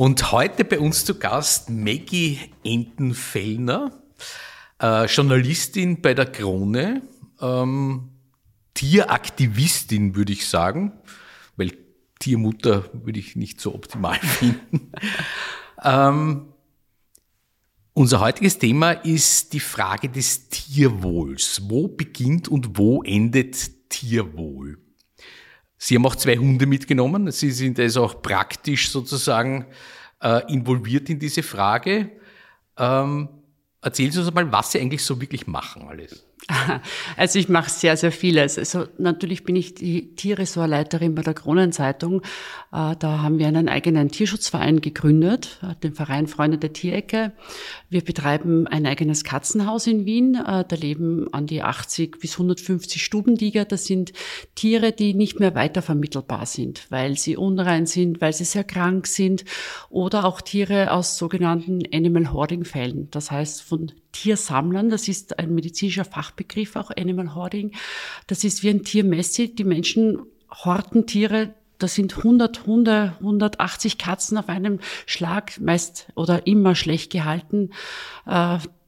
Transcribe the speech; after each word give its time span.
und 0.00 0.32
heute 0.32 0.64
bei 0.64 0.80
uns 0.80 1.04
zu 1.04 1.18
Gast 1.18 1.68
Maggie 1.68 2.38
Entenfellner, 2.64 4.02
äh, 4.80 5.04
Journalistin 5.04 6.00
bei 6.00 6.14
der 6.14 6.24
Krone, 6.24 7.02
ähm, 7.38 8.08
Tieraktivistin 8.72 10.16
würde 10.16 10.32
ich 10.32 10.48
sagen, 10.48 10.92
weil 11.58 11.76
Tiermutter 12.18 12.88
würde 12.94 13.20
ich 13.20 13.36
nicht 13.36 13.60
so 13.60 13.74
optimal 13.74 14.18
finden. 14.20 14.90
ähm, 15.84 16.54
unser 17.92 18.20
heutiges 18.20 18.58
Thema 18.58 18.92
ist 18.92 19.52
die 19.52 19.60
Frage 19.60 20.08
des 20.08 20.48
Tierwohls. 20.48 21.60
Wo 21.68 21.88
beginnt 21.88 22.48
und 22.48 22.78
wo 22.78 23.02
endet 23.02 23.90
Tierwohl? 23.90 24.78
Sie 25.82 25.96
haben 25.96 26.04
auch 26.04 26.14
zwei 26.14 26.36
Hunde 26.36 26.66
mitgenommen. 26.66 27.32
Sie 27.32 27.50
sind 27.50 27.80
also 27.80 28.04
auch 28.04 28.20
praktisch 28.20 28.90
sozusagen 28.90 29.64
äh, 30.22 30.52
involviert 30.52 31.08
in 31.08 31.18
diese 31.18 31.42
Frage. 31.42 32.10
Ähm, 32.76 33.30
erzählen 33.80 34.12
Sie 34.12 34.20
uns 34.20 34.34
mal, 34.34 34.52
was 34.52 34.72
Sie 34.72 34.78
eigentlich 34.78 35.02
so 35.02 35.18
wirklich 35.18 35.46
machen 35.46 35.88
alles. 35.88 36.26
Also 37.16 37.38
ich 37.38 37.48
mache 37.48 37.70
sehr, 37.70 37.96
sehr 37.96 38.12
vieles. 38.12 38.58
Also 38.58 38.86
natürlich 38.98 39.44
bin 39.44 39.56
ich 39.56 39.74
die 39.74 40.14
Tierressortleiterin 40.14 41.14
bei 41.14 41.22
der 41.22 41.34
Kronenzeitung. 41.34 42.22
Äh, 42.72 42.96
da 42.98 43.22
haben 43.22 43.38
wir 43.38 43.48
einen 43.48 43.68
eigenen 43.68 44.10
Tierschutzverein 44.10 44.80
gegründet, 44.80 45.58
äh, 45.62 45.74
den 45.82 45.94
Verein 45.94 46.26
Freunde 46.26 46.58
der 46.58 46.72
Tierecke. 46.72 47.32
Wir 47.88 48.02
betreiben 48.02 48.66
ein 48.66 48.86
eigenes 48.86 49.24
Katzenhaus 49.24 49.86
in 49.86 50.06
Wien. 50.06 50.34
Äh, 50.34 50.64
da 50.66 50.76
leben 50.76 51.32
an 51.32 51.46
die 51.46 51.62
80 51.62 52.18
bis 52.20 52.34
150 52.34 53.02
Stubenliger. 53.02 53.64
Das 53.64 53.84
sind 53.84 54.12
Tiere, 54.54 54.92
die 54.92 55.14
nicht 55.14 55.40
mehr 55.40 55.54
weitervermittelbar 55.54 56.46
sind, 56.46 56.86
weil 56.90 57.16
sie 57.16 57.36
unrein 57.36 57.86
sind, 57.86 58.20
weil 58.20 58.32
sie 58.32 58.44
sehr 58.44 58.64
krank 58.64 59.06
sind 59.06 59.44
oder 59.88 60.24
auch 60.24 60.40
Tiere 60.40 60.92
aus 60.92 61.18
sogenannten 61.18 61.82
Animal 61.92 62.32
Hoarding 62.32 62.64
Fällen. 62.64 63.08
Das 63.10 63.30
heißt 63.30 63.62
von 63.62 63.92
Tiersammlern. 64.12 64.90
Das 64.90 65.08
ist 65.08 65.38
ein 65.38 65.54
medizinischer 65.54 66.04
Fachbegriff, 66.04 66.39
auch 66.76 66.90
Animal 66.96 67.34
Hoarding. 67.34 67.72
Das 68.26 68.44
ist 68.44 68.62
wie 68.62 68.70
ein 68.70 68.84
Tiermessi. 68.84 69.54
Die 69.54 69.64
Menschen 69.64 70.22
horten 70.50 71.06
Tiere. 71.06 71.54
Das 71.78 71.94
sind 71.94 72.16
100 72.16 72.66
Hunde, 72.66 73.14
180 73.20 73.96
Katzen 73.96 74.36
auf 74.36 74.48
einem 74.48 74.80
Schlag, 75.06 75.58
meist 75.60 76.08
oder 76.14 76.46
immer 76.46 76.74
schlecht 76.74 77.10
gehalten. 77.10 77.70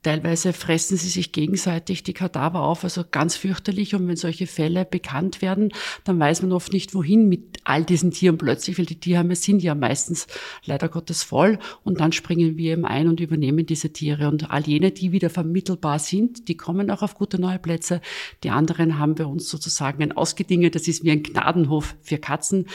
Teilweise 0.02 0.52
fressen 0.52 0.96
sie 0.96 1.08
sich 1.08 1.30
gegenseitig 1.30 2.02
die 2.02 2.12
Kadaver 2.12 2.62
auf, 2.62 2.82
also 2.82 3.04
ganz 3.08 3.36
fürchterlich. 3.36 3.94
Und 3.94 4.08
wenn 4.08 4.16
solche 4.16 4.48
Fälle 4.48 4.84
bekannt 4.84 5.42
werden, 5.42 5.72
dann 6.04 6.18
weiß 6.18 6.42
man 6.42 6.52
oft 6.52 6.72
nicht, 6.72 6.94
wohin 6.94 7.28
mit 7.28 7.60
all 7.64 7.84
diesen 7.84 8.10
Tieren 8.10 8.36
plötzlich, 8.36 8.78
weil 8.78 8.86
die 8.86 8.98
Tierheime 8.98 9.36
sind 9.36 9.62
ja 9.62 9.76
meistens 9.76 10.26
leider 10.64 10.88
Gottes 10.88 11.22
voll. 11.22 11.60
Und 11.84 12.00
dann 12.00 12.10
springen 12.10 12.56
wir 12.56 12.72
eben 12.72 12.84
ein 12.84 13.06
und 13.06 13.20
übernehmen 13.20 13.64
diese 13.64 13.92
Tiere. 13.92 14.28
Und 14.28 14.50
all 14.50 14.66
jene, 14.66 14.90
die 14.90 15.12
wieder 15.12 15.30
vermittelbar 15.30 16.00
sind, 16.00 16.48
die 16.48 16.56
kommen 16.56 16.90
auch 16.90 17.02
auf 17.02 17.14
gute 17.14 17.40
neue 17.40 17.60
Plätze. 17.60 18.00
Die 18.42 18.50
anderen 18.50 18.98
haben 18.98 19.18
wir 19.18 19.28
uns 19.28 19.48
sozusagen 19.48 20.02
ein 20.02 20.12
ausgedinget. 20.12 20.74
Das 20.74 20.88
ist 20.88 21.04
wie 21.04 21.12
ein 21.12 21.22
Gnadenhof 21.22 21.94
für 22.02 22.18
Katzen. 22.18 22.66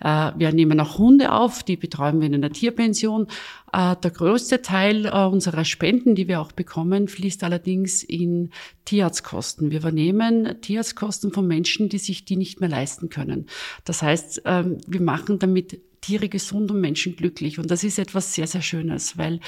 Äh, 0.00 0.32
wir 0.36 0.52
nehmen 0.52 0.80
auch 0.80 0.98
Hunde 0.98 1.32
auf, 1.32 1.62
die 1.62 1.76
betreuen 1.76 2.20
wir 2.20 2.26
in 2.26 2.34
einer 2.34 2.50
Tierpension. 2.50 3.28
Äh, 3.72 3.96
der 3.96 4.10
größte 4.10 4.62
Teil 4.62 5.06
äh, 5.06 5.10
unserer 5.10 5.64
Spenden, 5.64 6.14
die 6.14 6.28
wir 6.28 6.40
auch 6.40 6.52
bekommen, 6.52 7.08
fließt 7.08 7.42
allerdings 7.42 8.02
in 8.02 8.50
Tierarztkosten. 8.84 9.70
Wir 9.70 9.78
übernehmen 9.78 10.60
Tierarztkosten 10.60 11.32
von 11.32 11.46
Menschen, 11.46 11.88
die 11.88 11.98
sich 11.98 12.24
die 12.24 12.36
nicht 12.36 12.60
mehr 12.60 12.68
leisten 12.68 13.08
können. 13.08 13.46
Das 13.84 14.02
heißt, 14.02 14.42
ähm, 14.44 14.78
wir 14.86 15.00
machen 15.00 15.38
damit 15.38 15.80
Tiere 16.02 16.28
gesund 16.28 16.70
und 16.70 16.80
Menschen 16.80 17.16
glücklich. 17.16 17.58
Und 17.58 17.70
das 17.70 17.84
ist 17.84 17.98
etwas 17.98 18.34
sehr, 18.34 18.46
sehr 18.46 18.60
Schönes, 18.60 19.16
weil 19.16 19.40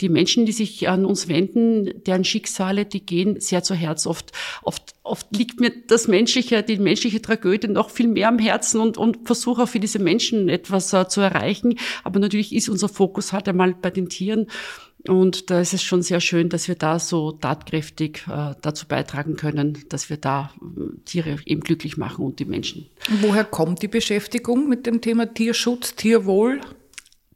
die 0.00 0.08
Menschen, 0.08 0.46
die 0.46 0.52
sich 0.52 0.88
an 0.88 1.04
uns 1.04 1.28
wenden, 1.28 2.02
deren 2.04 2.24
Schicksale, 2.24 2.86
die 2.86 3.04
gehen 3.04 3.40
sehr 3.40 3.62
zu 3.62 3.74
Herz. 3.74 4.06
Oft, 4.06 4.32
oft, 4.62 4.94
oft 5.02 5.26
liegt 5.36 5.60
mir 5.60 5.70
das 5.86 6.08
menschliche, 6.08 6.62
die 6.62 6.78
menschliche 6.78 7.22
Tragödie 7.22 7.68
noch 7.68 7.90
viel 7.90 8.08
mehr 8.08 8.28
am 8.28 8.38
Herzen 8.38 8.80
und, 8.80 8.96
und 8.96 9.26
versuche 9.26 9.62
auch 9.62 9.68
für 9.68 9.80
diese 9.80 9.98
Menschen 9.98 10.48
etwas 10.48 10.92
uh, 10.94 11.04
zu 11.04 11.20
erreichen. 11.20 11.78
Aber 12.04 12.18
natürlich 12.18 12.54
ist 12.54 12.68
unser 12.68 12.88
Fokus 12.88 13.32
halt 13.32 13.48
einmal 13.48 13.74
bei 13.74 13.90
den 13.90 14.08
Tieren. 14.08 14.46
Und 15.06 15.50
da 15.50 15.60
ist 15.60 15.74
es 15.74 15.82
schon 15.82 16.02
sehr 16.02 16.20
schön, 16.20 16.48
dass 16.48 16.66
wir 16.66 16.74
da 16.74 16.98
so 16.98 17.32
tatkräftig 17.32 18.24
äh, 18.28 18.54
dazu 18.60 18.86
beitragen 18.88 19.36
können, 19.36 19.78
dass 19.88 20.10
wir 20.10 20.16
da 20.16 20.52
äh, 20.60 20.98
Tiere 21.04 21.36
eben 21.46 21.60
glücklich 21.60 21.96
machen 21.96 22.24
und 22.24 22.40
die 22.40 22.44
Menschen. 22.44 22.86
Woher 23.20 23.44
kommt 23.44 23.82
die 23.82 23.88
Beschäftigung 23.88 24.68
mit 24.68 24.86
dem 24.86 25.00
Thema 25.00 25.32
Tierschutz, 25.32 25.94
Tierwohl? 25.94 26.60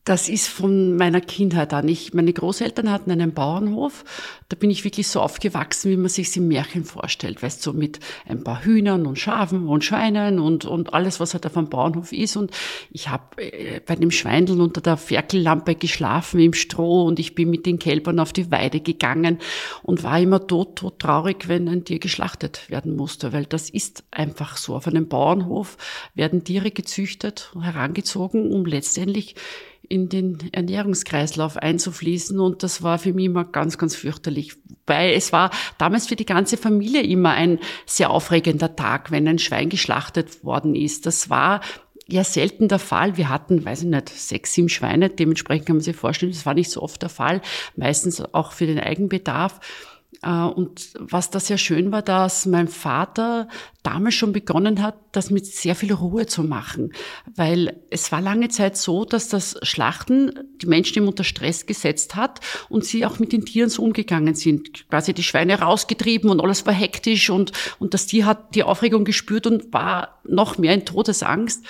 Das 0.05 0.29
ist 0.29 0.49
von 0.49 0.97
meiner 0.97 1.21
Kindheit 1.21 1.73
an. 1.73 1.87
Ich, 1.87 2.13
meine 2.13 2.33
Großeltern 2.33 2.91
hatten 2.91 3.13
einen 3.13 3.35
Bauernhof. 3.35 4.05
Da 4.49 4.57
bin 4.57 4.69
ich 4.69 4.83
wirklich 4.83 5.07
so 5.07 5.21
aufgewachsen, 5.21 5.93
wie 5.93 5.97
man 5.97 6.09
sich 6.09 6.37
im 6.37 6.49
Märchen 6.49 6.85
vorstellt. 6.85 7.41
Weißt 7.41 7.65
du, 7.65 7.71
so 7.71 7.77
mit 7.77 8.01
ein 8.27 8.43
paar 8.43 8.65
Hühnern 8.65 9.07
und 9.07 9.21
Schafen 9.21 9.69
und 9.69 9.85
Schweinen 9.85 10.41
und, 10.41 10.65
und 10.65 10.93
alles, 10.93 11.21
was 11.21 11.35
halt 11.35 11.47
auf 11.47 11.57
einem 11.57 11.69
Bauernhof 11.69 12.11
ist. 12.11 12.35
Und 12.37 12.51
ich 12.91 13.11
habe 13.11 13.41
äh, 13.41 13.79
bei 13.79 13.95
dem 13.95 14.11
Schweindeln 14.11 14.61
unter 14.61 14.81
der 14.81 14.97
Ferkellampe 14.97 15.77
geschlafen 15.77 16.41
im 16.41 16.53
Stroh 16.53 17.05
und 17.05 17.21
ich 17.21 17.37
bin 17.37 17.51
mit 17.51 17.65
den 17.65 17.79
Kälbern 17.79 18.19
auf 18.19 18.33
die 18.33 18.51
Weide 18.51 18.81
gegangen 18.81 19.39
und 19.85 20.03
war 20.03 20.19
immer 20.19 20.45
tot, 20.49 20.75
tot 20.77 20.99
traurig, 20.99 21.47
wenn 21.47 21.69
ein 21.69 21.85
Tier 21.85 22.01
geschlachtet 22.01 22.69
werden 22.69 22.97
musste. 22.97 23.33
Weil 23.33 23.47
das 23.47 23.71
ist 23.71 24.03
einfach 24.11 24.57
so. 24.57 24.75
Auf 24.75 24.89
einem 24.89 25.07
Bauernhof 25.07 25.77
werden 26.17 26.43
Tiere 26.43 26.73
gezüchtet, 26.73 27.53
herangezogen, 27.61 28.51
um 28.51 28.67
letztendlich 28.67 29.37
in 29.93 30.09
den 30.09 30.39
Ernährungskreislauf 30.53 31.59
einzufließen. 31.59 32.41
Und 32.41 32.63
das 32.63 32.83
war 32.83 32.99
für 32.99 33.13
mich 33.13 33.27
immer 33.27 33.45
ganz, 33.45 33.77
ganz 33.77 33.95
fürchterlich. 33.95 34.55
Weil 34.87 35.13
es 35.13 35.33
war 35.33 35.51
damals 35.77 36.07
für 36.07 36.17
die 36.17 36.25
ganze 36.25 36.57
Familie 36.57 37.03
immer 37.03 37.33
ein 37.33 37.59
sehr 37.85 38.11
aufregender 38.11 38.75
Tag, 38.75 39.11
wenn 39.11 39.29
ein 39.29 39.39
Schwein 39.39 39.69
geschlachtet 39.69 40.43
worden 40.45 40.75
ist. 40.75 41.05
Das 41.05 41.29
war 41.29 41.61
ja 42.09 42.25
selten 42.25 42.69
der 42.69 42.79
Fall. 42.79 43.19
Wir 43.19 43.29
hatten, 43.29 43.65
weiß 43.65 43.83
ich 43.83 43.89
nicht, 43.89 44.09
sechs, 44.09 44.55
sieben 44.55 44.71
Schweine. 44.71 45.11
Dementsprechend 45.11 45.67
kann 45.67 45.77
man 45.77 45.85
sich 45.85 45.95
vorstellen, 45.95 46.33
das 46.33 46.47
war 46.47 46.55
nicht 46.55 46.71
so 46.71 46.83
oft 46.83 47.03
der 47.03 47.11
Fall. 47.11 47.43
Meistens 47.77 48.23
auch 48.33 48.53
für 48.53 48.67
den 48.67 48.81
Eigenbedarf. 48.81 49.61
Äh, 50.23 50.29
und 50.29 50.93
was 50.99 51.31
da 51.31 51.41
sehr 51.41 51.59
schön 51.59 51.93
war, 51.93 52.03
dass 52.03 52.47
mein 52.47 52.69
Vater 52.69 53.49
damals 53.83 54.15
schon 54.15 54.33
begonnen 54.33 54.83
hat, 54.83 54.95
das 55.11 55.31
mit 55.31 55.47
sehr 55.47 55.75
viel 55.75 55.93
Ruhe 55.93 56.27
zu 56.27 56.45
machen. 56.45 56.93
Weil 57.35 57.81
es 57.91 58.13
war 58.13 58.21
lange 58.21 58.49
Zeit 58.49 58.77
so, 58.77 59.05
dass 59.05 59.29
das 59.29 59.57
Schlachten 59.63 60.33
die 60.61 60.67
Menschen 60.67 60.99
eben 60.99 61.09
unter 61.09 61.25
Stress 61.25 61.67
gesetzt 61.67 62.15
hat 62.15 62.41
und 62.69 62.85
sie 62.85 63.05
auch 63.05 63.19
mit 63.19 63.33
den 63.33 63.45
Tieren 63.45 63.71
so 63.71 63.83
umgegangen 63.83 64.35
sind. 64.35 64.89
Quasi 64.89 65.13
die 65.13 65.25
Schweine 65.25 65.59
rausgetrieben 65.59 66.31
und 66.31 66.41
alles 66.41 66.65
war 66.67 66.75
hektisch 66.75 67.31
und, 67.31 67.53
und 67.81 67.95
das 67.95 68.07
Tier 68.07 68.27
hat 68.27 68.55
die 68.55 68.63
Aufregung 68.63 69.05
gespürt 69.05 69.47
und 69.47 69.73
war 69.73 70.21
noch 70.25 70.59
mehr 70.59 70.75
in 70.75 70.85
Todesangst. 70.85 71.65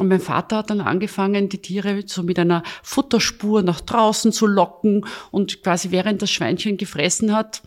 Und 0.00 0.08
mein 0.08 0.20
Vater 0.20 0.58
hat 0.58 0.70
dann 0.70 0.80
angefangen, 0.80 1.48
die 1.48 1.58
Tiere 1.58 2.02
so 2.06 2.22
mit 2.22 2.38
einer 2.38 2.62
Futterspur 2.82 3.62
nach 3.62 3.80
draußen 3.80 4.32
zu 4.32 4.46
locken 4.46 5.04
und 5.30 5.62
quasi 5.62 5.90
während 5.90 6.22
das 6.22 6.30
Schweinchen 6.30 6.76
gefressen 6.76 7.34
hat, 7.34 7.62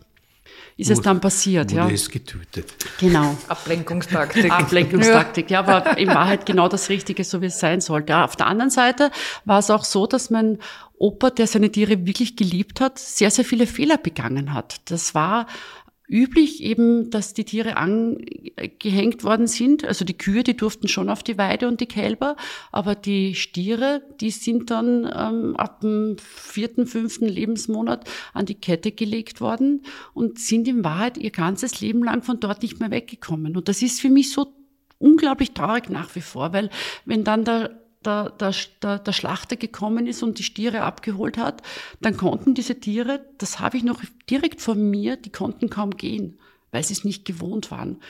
ist 0.76 0.90
es 0.90 1.00
dann 1.00 1.20
passiert. 1.20 1.70
Wurde 1.70 1.88
ja. 1.88 1.90
es 1.90 2.10
getötet. 2.10 2.74
Genau. 2.98 3.36
Ablenkungstaktik. 3.48 4.50
Ablenkungstaktik, 4.50 5.50
ja. 5.50 5.60
ja, 5.62 5.66
aber 5.66 5.98
in 5.98 6.08
Wahrheit 6.08 6.46
genau 6.46 6.68
das 6.68 6.88
Richtige, 6.88 7.24
so 7.24 7.40
wie 7.40 7.46
es 7.46 7.58
sein 7.58 7.80
sollte. 7.80 8.12
Ja, 8.12 8.24
auf 8.24 8.36
der 8.36 8.46
anderen 8.46 8.70
Seite 8.70 9.10
war 9.44 9.58
es 9.58 9.70
auch 9.70 9.84
so, 9.84 10.06
dass 10.06 10.30
mein 10.30 10.58
Opa, 10.98 11.30
der 11.30 11.46
seine 11.46 11.70
Tiere 11.70 12.06
wirklich 12.06 12.36
geliebt 12.36 12.80
hat, 12.80 12.98
sehr, 12.98 13.30
sehr 13.30 13.44
viele 13.44 13.66
Fehler 13.66 13.98
begangen 13.98 14.54
hat. 14.54 14.80
Das 14.84 15.14
war 15.14 15.46
üblich 16.12 16.62
eben, 16.62 17.10
dass 17.10 17.32
die 17.32 17.44
Tiere 17.44 17.78
angehängt 17.78 19.24
worden 19.24 19.46
sind. 19.46 19.84
Also 19.84 20.04
die 20.04 20.16
Kühe, 20.16 20.44
die 20.44 20.56
durften 20.56 20.86
schon 20.86 21.08
auf 21.08 21.22
die 21.22 21.38
Weide 21.38 21.66
und 21.66 21.80
die 21.80 21.86
Kälber, 21.86 22.36
aber 22.70 22.94
die 22.94 23.34
Stiere, 23.34 24.02
die 24.20 24.30
sind 24.30 24.70
dann 24.70 25.10
ähm, 25.12 25.56
ab 25.56 25.80
dem 25.80 26.16
vierten, 26.18 26.86
fünften 26.86 27.26
Lebensmonat 27.26 28.08
an 28.34 28.44
die 28.44 28.54
Kette 28.54 28.92
gelegt 28.92 29.40
worden 29.40 29.82
und 30.12 30.38
sind 30.38 30.68
in 30.68 30.84
Wahrheit 30.84 31.16
ihr 31.16 31.30
ganzes 31.30 31.80
Leben 31.80 32.04
lang 32.04 32.22
von 32.22 32.38
dort 32.38 32.62
nicht 32.62 32.78
mehr 32.78 32.90
weggekommen. 32.90 33.56
Und 33.56 33.68
das 33.68 33.80
ist 33.80 34.00
für 34.00 34.10
mich 34.10 34.30
so 34.30 34.52
unglaublich 34.98 35.52
traurig 35.52 35.88
nach 35.88 36.14
wie 36.14 36.20
vor, 36.20 36.52
weil 36.52 36.68
wenn 37.06 37.24
dann 37.24 37.44
der 37.44 37.81
der, 38.06 38.30
der, 38.30 38.54
der, 38.82 38.98
der 38.98 39.12
Schlachter 39.12 39.56
gekommen 39.56 40.06
ist 40.06 40.22
und 40.22 40.38
die 40.38 40.44
Stiere 40.44 40.82
abgeholt 40.82 41.38
hat, 41.38 41.62
dann 42.00 42.16
konnten 42.16 42.54
diese 42.54 42.78
Tiere, 42.78 43.24
das 43.38 43.60
habe 43.60 43.76
ich 43.76 43.84
noch 43.84 44.02
direkt 44.28 44.60
vor 44.60 44.74
mir, 44.74 45.16
die 45.16 45.30
konnten 45.30 45.70
kaum 45.70 45.96
gehen, 45.96 46.38
weil 46.70 46.84
sie 46.84 46.94
es 46.94 47.04
nicht 47.04 47.24
gewohnt 47.24 47.70
waren. 47.70 48.00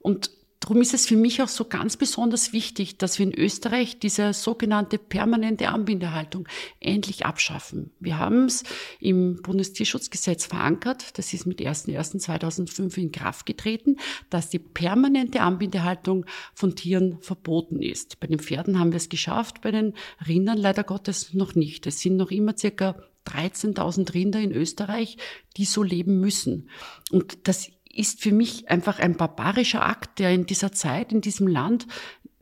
Und 0.00 0.30
Darum 0.72 0.80
ist 0.80 0.94
es 0.94 1.06
für 1.06 1.18
mich 1.18 1.42
auch 1.42 1.48
so 1.48 1.66
ganz 1.66 1.98
besonders 1.98 2.54
wichtig, 2.54 2.96
dass 2.96 3.18
wir 3.18 3.26
in 3.26 3.38
Österreich 3.38 3.98
diese 3.98 4.32
sogenannte 4.32 4.96
permanente 4.96 5.68
Anbindehaltung 5.68 6.48
endlich 6.80 7.26
abschaffen. 7.26 7.90
Wir 8.00 8.18
haben 8.18 8.46
es 8.46 8.64
im 8.98 9.42
Bundestierschutzgesetz 9.42 10.46
verankert. 10.46 11.18
Das 11.18 11.34
ist 11.34 11.44
mit 11.44 11.60
1.1.2005 11.60 12.96
in 12.96 13.12
Kraft 13.12 13.44
getreten, 13.44 13.98
dass 14.30 14.48
die 14.48 14.60
permanente 14.60 15.42
Anbindehaltung 15.42 16.24
von 16.54 16.74
Tieren 16.74 17.18
verboten 17.20 17.82
ist. 17.82 18.18
Bei 18.18 18.26
den 18.26 18.38
Pferden 18.38 18.78
haben 18.78 18.92
wir 18.92 18.96
es 18.96 19.10
geschafft, 19.10 19.60
bei 19.60 19.72
den 19.72 19.92
Rindern 20.26 20.56
leider 20.56 20.84
Gottes 20.84 21.34
noch 21.34 21.54
nicht. 21.54 21.86
Es 21.86 22.00
sind 22.00 22.16
noch 22.16 22.30
immer 22.30 22.56
circa 22.56 22.96
13.000 23.26 24.14
Rinder 24.14 24.40
in 24.40 24.52
Österreich, 24.52 25.18
die 25.58 25.66
so 25.66 25.82
leben 25.82 26.18
müssen. 26.18 26.70
Und 27.10 27.46
das 27.46 27.70
ist 27.92 28.20
für 28.20 28.32
mich 28.32 28.68
einfach 28.68 28.98
ein 28.98 29.16
barbarischer 29.16 29.84
Akt, 29.84 30.18
der 30.18 30.32
in 30.32 30.46
dieser 30.46 30.72
Zeit, 30.72 31.12
in 31.12 31.20
diesem 31.20 31.46
Land 31.46 31.86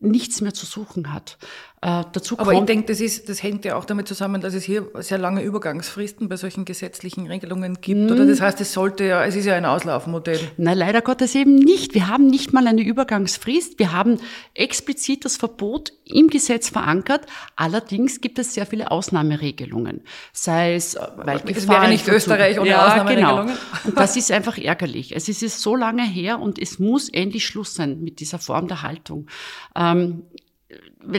nichts 0.01 0.41
mehr 0.41 0.55
zu 0.55 0.67
suchen 0.67 1.13
hat. 1.13 1.39
Äh, 1.83 2.05
dazu 2.13 2.39
Aber 2.39 2.53
ich 2.53 2.61
denke, 2.61 2.89
das, 2.89 3.01
ist, 3.01 3.31
das 3.31 3.43
hängt 3.43 3.65
ja 3.65 3.75
auch 3.75 3.87
damit 3.87 4.07
zusammen, 4.07 4.43
dass 4.43 4.53
es 4.53 4.65
hier 4.65 4.91
sehr 4.99 5.17
lange 5.17 5.43
Übergangsfristen 5.43 6.29
bei 6.29 6.37
solchen 6.37 6.67
gesetzlichen 6.67 7.27
Regelungen 7.27 7.81
gibt. 7.81 8.11
Oder 8.11 8.21
hm. 8.21 8.29
das 8.29 8.43
heißt, 8.43 8.61
es 8.61 8.75
sollte 8.75 9.05
ja, 9.05 9.25
es 9.25 9.35
ist 9.35 9.47
ja 9.47 9.55
ein 9.55 9.65
Auslaufmodell. 9.65 10.39
Na, 10.59 10.75
leider 10.75 11.01
Gottes 11.01 11.35
eben 11.35 11.55
nicht. 11.55 11.95
Wir 11.95 12.09
haben 12.09 12.27
nicht 12.27 12.53
mal 12.53 12.67
eine 12.67 12.83
Übergangsfrist. 12.83 13.79
Wir 13.79 13.93
haben 13.93 14.19
explizit 14.53 15.25
das 15.25 15.39
Verbot 15.39 15.95
im 16.05 16.29
Gesetz 16.29 16.69
verankert. 16.69 17.25
Allerdings 17.57 18.21
gibt 18.21 18.39
es 18.39 18.53
sehr 18.53 18.67
viele 18.67 18.91
Ausnahmeregelungen. 18.91 20.03
Sei 20.35 20.75
es, 20.75 20.97
äh, 20.97 21.01
weil 21.17 21.41
Es 21.47 21.67
wäre 21.67 21.89
nicht 21.89 22.07
Österreich 22.07 22.61
ohne 22.61 22.69
ja, 22.69 22.89
Ausnahmeregelungen. 22.89 23.47
Genau. 23.47 23.89
Und 23.89 23.97
das 23.97 24.17
ist 24.17 24.31
einfach 24.31 24.59
ärgerlich. 24.59 25.17
Es 25.17 25.31
ist 25.31 25.63
so 25.63 25.77
lange 25.77 26.05
her 26.05 26.41
und 26.41 26.59
es 26.59 26.79
muss 26.79 27.09
endlich 27.09 27.47
Schluss 27.47 27.75
sein 27.75 28.03
mit 28.03 28.21
dieser 28.21 28.39
Form 28.39 28.69
der 28.69 28.83
Haltung. 28.83 29.29
Ähm, 29.75 30.25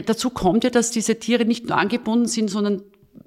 dazu 0.06 0.30
kommt 0.30 0.64
ja, 0.64 0.70
dass 0.70 0.90
diese 0.90 1.18
Tiere 1.18 1.44
nicht 1.44 1.68
nur 1.68 1.76
angebunden 1.76 2.26
sind, 2.26 2.48
sondern 2.48 2.82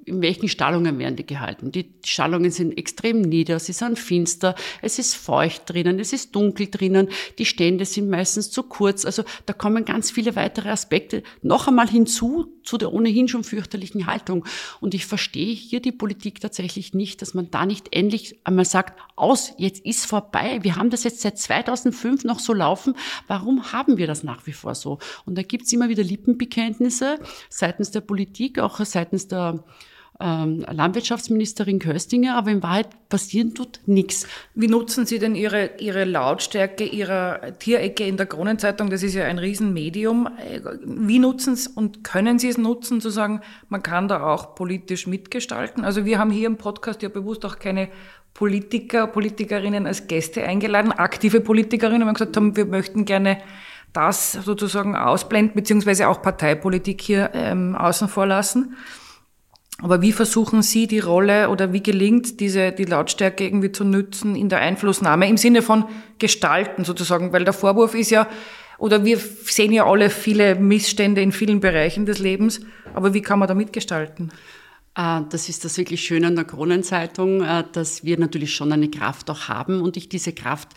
in 0.06 0.22
welchen 0.22 0.48
Stallungen 0.48 0.98
werden 0.98 1.16
die 1.16 1.26
gehalten? 1.26 1.72
Die 1.72 1.92
Stallungen 2.04 2.52
sind 2.52 2.78
extrem 2.78 3.22
nieder, 3.22 3.58
sie 3.58 3.72
sind 3.72 3.98
finster, 3.98 4.54
es 4.80 4.98
ist 5.00 5.16
feucht 5.16 5.62
drinnen, 5.66 5.98
es 5.98 6.12
ist 6.12 6.34
dunkel 6.34 6.68
drinnen, 6.68 7.08
die 7.38 7.44
Stände 7.44 7.84
sind 7.84 8.08
meistens 8.08 8.50
zu 8.50 8.62
kurz. 8.62 9.04
Also 9.04 9.24
da 9.46 9.52
kommen 9.52 9.84
ganz 9.84 10.12
viele 10.12 10.36
weitere 10.36 10.70
Aspekte 10.70 11.24
noch 11.42 11.66
einmal 11.66 11.88
hinzu 11.88 12.52
zu 12.62 12.78
der 12.78 12.92
ohnehin 12.92 13.28
schon 13.28 13.44
fürchterlichen 13.44 14.06
Haltung. 14.06 14.44
Und 14.80 14.94
ich 14.94 15.06
verstehe 15.06 15.54
hier 15.54 15.80
die 15.80 15.92
Politik 15.92 16.40
tatsächlich 16.40 16.94
nicht, 16.94 17.20
dass 17.20 17.34
man 17.34 17.50
da 17.50 17.66
nicht 17.66 17.94
endlich 17.94 18.38
einmal 18.44 18.64
sagt, 18.64 19.00
aus, 19.16 19.54
jetzt 19.58 19.84
ist 19.84 20.06
vorbei. 20.06 20.60
Wir 20.62 20.76
haben 20.76 20.90
das 20.90 21.04
jetzt 21.04 21.20
seit 21.20 21.38
2005 21.38 22.24
noch 22.24 22.38
so 22.38 22.52
laufen. 22.52 22.94
Warum 23.26 23.72
haben 23.72 23.98
wir 23.98 24.06
das 24.06 24.22
nach 24.22 24.46
wie 24.46 24.52
vor 24.52 24.74
so? 24.76 24.98
Und 25.24 25.36
da 25.36 25.42
gibt's 25.42 25.72
immer 25.72 25.88
wieder 25.88 26.04
Lippenbekenntnisse 26.04 27.18
seitens 27.48 27.90
der 27.90 28.02
Politik, 28.02 28.58
auch 28.60 28.78
seitens 28.84 29.26
der 29.26 29.64
ähm, 30.18 30.64
Landwirtschaftsministerin 30.70 31.78
Köstinger, 31.78 32.36
aber 32.36 32.50
in 32.50 32.62
Wahrheit 32.62 32.88
passieren 33.08 33.54
tut 33.54 33.80
nichts. 33.86 34.26
Wie 34.54 34.68
nutzen 34.68 35.06
Sie 35.06 35.18
denn 35.18 35.34
Ihre, 35.34 35.72
Ihre 35.78 36.04
Lautstärke 36.04 36.84
Ihrer 36.84 37.58
Tierecke 37.58 38.06
in 38.06 38.16
der 38.16 38.26
Kronenzeitung? 38.26 38.90
Das 38.90 39.02
ist 39.02 39.14
ja 39.14 39.24
ein 39.24 39.38
Riesenmedium. 39.38 40.28
Wie 40.84 41.18
nutzen 41.18 41.56
Sie 41.56 41.68
und 41.74 42.02
können 42.04 42.38
Sie 42.38 42.48
es 42.48 42.58
nutzen, 42.58 43.00
zu 43.00 43.10
sagen, 43.10 43.42
man 43.68 43.82
kann 43.82 44.08
da 44.08 44.22
auch 44.22 44.54
politisch 44.54 45.06
mitgestalten? 45.06 45.84
Also 45.84 46.04
wir 46.04 46.18
haben 46.18 46.30
hier 46.30 46.46
im 46.46 46.56
Podcast 46.56 47.02
ja 47.02 47.08
bewusst 47.08 47.44
auch 47.44 47.58
keine 47.58 47.88
Politiker, 48.32 49.06
Politikerinnen 49.06 49.86
als 49.86 50.08
Gäste 50.08 50.44
eingeladen, 50.44 50.92
aktive 50.92 51.40
Politikerinnen, 51.40 52.06
haben 52.06 52.14
gesagt 52.14 52.36
haben, 52.36 52.54
wir 52.54 52.66
möchten 52.66 53.06
gerne 53.06 53.38
das 53.94 54.32
sozusagen 54.32 54.94
ausblenden, 54.94 55.54
beziehungsweise 55.54 56.08
auch 56.08 56.20
Parteipolitik 56.20 57.00
hier 57.00 57.30
ähm, 57.32 57.74
außen 57.74 58.08
vor 58.08 58.26
lassen. 58.26 58.76
Aber 59.82 60.00
wie 60.00 60.12
versuchen 60.12 60.62
Sie 60.62 60.86
die 60.86 61.00
Rolle 61.00 61.50
oder 61.50 61.72
wie 61.72 61.82
gelingt 61.82 62.40
diese, 62.40 62.72
die 62.72 62.84
Lautstärke 62.84 63.44
irgendwie 63.44 63.72
zu 63.72 63.84
nützen 63.84 64.34
in 64.34 64.48
der 64.48 64.60
Einflussnahme 64.60 65.28
im 65.28 65.36
Sinne 65.36 65.60
von 65.60 65.84
gestalten 66.18 66.84
sozusagen? 66.84 67.32
Weil 67.32 67.44
der 67.44 67.52
Vorwurf 67.52 67.94
ist 67.94 68.10
ja, 68.10 68.26
oder 68.78 69.04
wir 69.04 69.18
sehen 69.18 69.72
ja 69.72 69.86
alle 69.86 70.08
viele 70.08 70.54
Missstände 70.54 71.20
in 71.20 71.32
vielen 71.32 71.60
Bereichen 71.60 72.06
des 72.06 72.18
Lebens, 72.18 72.60
aber 72.94 73.12
wie 73.12 73.20
kann 73.20 73.38
man 73.38 73.48
da 73.48 73.54
mitgestalten? 73.54 74.32
Ah, 74.94 75.20
das 75.28 75.50
ist 75.50 75.62
das 75.66 75.76
wirklich 75.76 76.02
Schöne 76.02 76.28
an 76.28 76.36
der 76.36 76.46
Kronenzeitung, 76.46 77.42
äh, 77.42 77.64
dass 77.72 78.02
wir 78.02 78.18
natürlich 78.18 78.54
schon 78.54 78.72
eine 78.72 78.88
Kraft 78.88 79.28
auch 79.28 79.48
haben 79.48 79.82
und 79.82 79.98
ich 79.98 80.08
diese 80.08 80.32
Kraft 80.32 80.68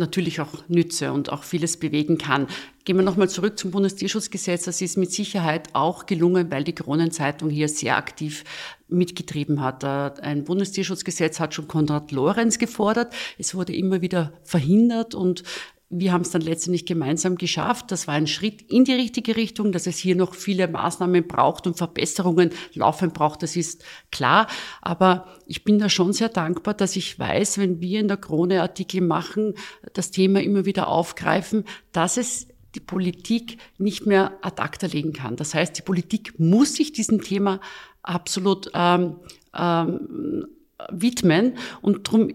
natürlich 0.00 0.40
auch 0.40 0.66
nütze 0.66 1.12
und 1.12 1.30
auch 1.30 1.44
vieles 1.44 1.76
bewegen 1.76 2.18
kann. 2.18 2.48
Gehen 2.84 2.96
wir 2.96 3.04
nochmal 3.04 3.28
zurück 3.28 3.56
zum 3.58 3.70
Bundestierschutzgesetz. 3.70 4.64
Das 4.64 4.80
ist 4.80 4.96
mit 4.96 5.12
Sicherheit 5.12 5.68
auch 5.74 6.06
gelungen, 6.06 6.50
weil 6.50 6.64
die 6.64 6.74
Kronenzeitung 6.74 7.50
hier 7.50 7.68
sehr 7.68 7.96
aktiv 7.96 8.42
mitgetrieben 8.88 9.60
hat. 9.60 9.84
Äh, 9.84 10.20
ein 10.22 10.44
Bundestierschutzgesetz 10.44 11.38
hat 11.38 11.54
schon 11.54 11.68
Konrad 11.68 12.10
Lorenz 12.10 12.58
gefordert. 12.58 13.14
Es 13.38 13.54
wurde 13.54 13.74
immer 13.74 14.00
wieder 14.00 14.32
verhindert 14.42 15.14
und 15.14 15.44
wir 15.92 16.12
haben 16.12 16.22
es 16.22 16.30
dann 16.30 16.42
letztendlich 16.42 16.86
gemeinsam 16.86 17.34
geschafft. 17.34 17.90
Das 17.90 18.06
war 18.06 18.14
ein 18.14 18.28
Schritt 18.28 18.62
in 18.70 18.84
die 18.84 18.92
richtige 18.92 19.36
Richtung, 19.36 19.72
dass 19.72 19.88
es 19.88 19.98
hier 19.98 20.14
noch 20.14 20.34
viele 20.34 20.68
Maßnahmen 20.68 21.26
braucht 21.26 21.66
und 21.66 21.76
Verbesserungen 21.76 22.50
laufen 22.74 23.10
braucht. 23.12 23.42
Das 23.42 23.56
ist 23.56 23.84
klar. 24.12 24.46
Aber 24.80 25.26
ich 25.46 25.64
bin 25.64 25.80
da 25.80 25.88
schon 25.88 26.12
sehr 26.12 26.28
dankbar, 26.28 26.74
dass 26.74 26.94
ich 26.94 27.18
weiß, 27.18 27.58
wenn 27.58 27.80
wir 27.80 27.98
in 27.98 28.06
der 28.06 28.18
Krone 28.18 28.62
Artikel 28.62 29.00
machen, 29.00 29.54
das 29.92 30.12
Thema 30.12 30.40
immer 30.40 30.64
wieder 30.64 30.86
aufgreifen, 30.86 31.64
dass 31.90 32.16
es 32.16 32.46
die 32.76 32.80
Politik 32.80 33.58
nicht 33.78 34.06
mehr 34.06 34.38
ad 34.42 34.62
acta 34.62 34.86
legen 34.86 35.12
kann. 35.12 35.34
Das 35.34 35.54
heißt, 35.54 35.76
die 35.76 35.82
Politik 35.82 36.38
muss 36.38 36.74
sich 36.74 36.92
diesem 36.92 37.20
Thema 37.20 37.60
absolut 38.04 38.70
ähm, 38.74 39.16
ähm, 39.58 40.46
widmen 40.90 41.56
und 41.82 42.06
darum 42.06 42.28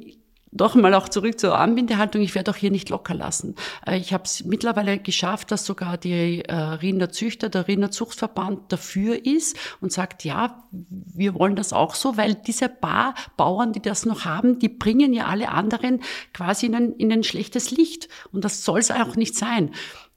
noch 0.58 0.76
mal 0.76 0.94
auch 0.94 1.10
zurück 1.10 1.40
zur 1.40 1.58
Anbindehaltung. 1.58 2.22
Ich 2.22 2.34
werde 2.34 2.52
auch 2.52 2.56
hier 2.56 2.72
nicht 2.72 2.90
locker 2.90 3.14
lassen. 3.14 3.56
Äh, 3.86 3.98
ich 3.98 4.14
habe 4.14 4.24
es 4.24 4.44
mittlerweile 4.46 4.98
geschafft, 4.98 5.52
dass 5.52 5.66
sogar 5.66 5.98
die 5.98 6.44
äh, 6.46 6.56
Rinderzüchter, 6.56 7.50
der 7.50 7.68
Rinderzuchtverband 7.68 8.72
dafür 8.72 9.26
ist 9.26 9.58
und 9.82 9.92
sagt, 9.92 10.24
ja, 10.24 10.64
wir 10.72 11.36
wollen 11.36 11.56
das 11.56 11.74
auch 11.74 11.96
so, 11.96 12.18
weil 12.18 12.36
diese 12.36 12.70
paar 12.70 13.16
Bauern, 13.38 13.74
die 13.74 13.82
das 13.82 14.06
noch 14.06 14.26
haben, 14.26 14.60
die 14.60 14.70
bringen 14.70 15.14
ja 15.14 15.26
alle 15.26 15.50
anderen 15.50 16.02
quasi 16.34 16.68
in 16.68 16.76
ein, 16.76 16.94
in 16.94 17.12
ein 17.12 17.24
schlechtes 17.24 17.72
Licht. 17.72 18.08
Und 18.32 18.46
das 18.46 18.64
soll 18.64 18.80
es 18.80 18.92
auch 18.92 19.16
nicht 19.16 19.36
sein. 19.36 19.72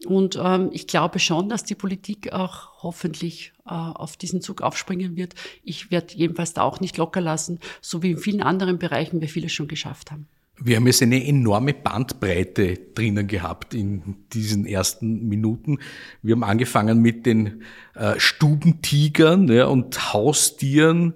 Und 0.07 0.39
ähm, 0.41 0.71
ich 0.73 0.87
glaube 0.87 1.19
schon, 1.19 1.49
dass 1.49 1.65
die 1.65 1.75
Politik 1.75 2.33
auch 2.33 2.83
hoffentlich 2.83 3.53
äh, 3.67 3.71
auf 3.71 4.17
diesen 4.17 4.41
Zug 4.41 4.63
aufspringen 4.63 5.17
wird. 5.17 5.35
Ich 5.65 5.91
werde 5.91 6.15
jedenfalls 6.15 6.53
da 6.53 6.63
auch 6.63 6.81
nicht 6.81 6.97
locker 6.97 7.21
lassen, 7.21 7.59
so 7.81 8.03
wie 8.03 8.13
in 8.13 8.19
vielen 8.19 8.43
anderen 8.43 8.79
Bereichen 8.79 9.21
wir 9.21 9.29
vieles 9.29 9.53
schon 9.53 9.67
geschafft 9.67 10.13
haben. 10.13 10.29
Wir 10.61 10.77
haben 10.77 10.87
jetzt 10.87 11.03
eine 11.03 11.25
enorme 11.25 11.73
Bandbreite 11.73 12.75
drinnen 12.95 13.29
gehabt 13.29 13.75
in 13.75 14.17
diesen 14.33 14.67
ersten 14.67 15.29
Minuten. 15.29 15.79
Wir 16.23 16.35
haben 16.35 16.43
angefangen 16.43 17.01
mit 17.01 17.27
den 17.27 17.63
äh, 17.95 18.19
Stubentigern 18.19 19.47
ja, 19.49 19.67
und 19.67 20.13
Haustieren 20.13 21.15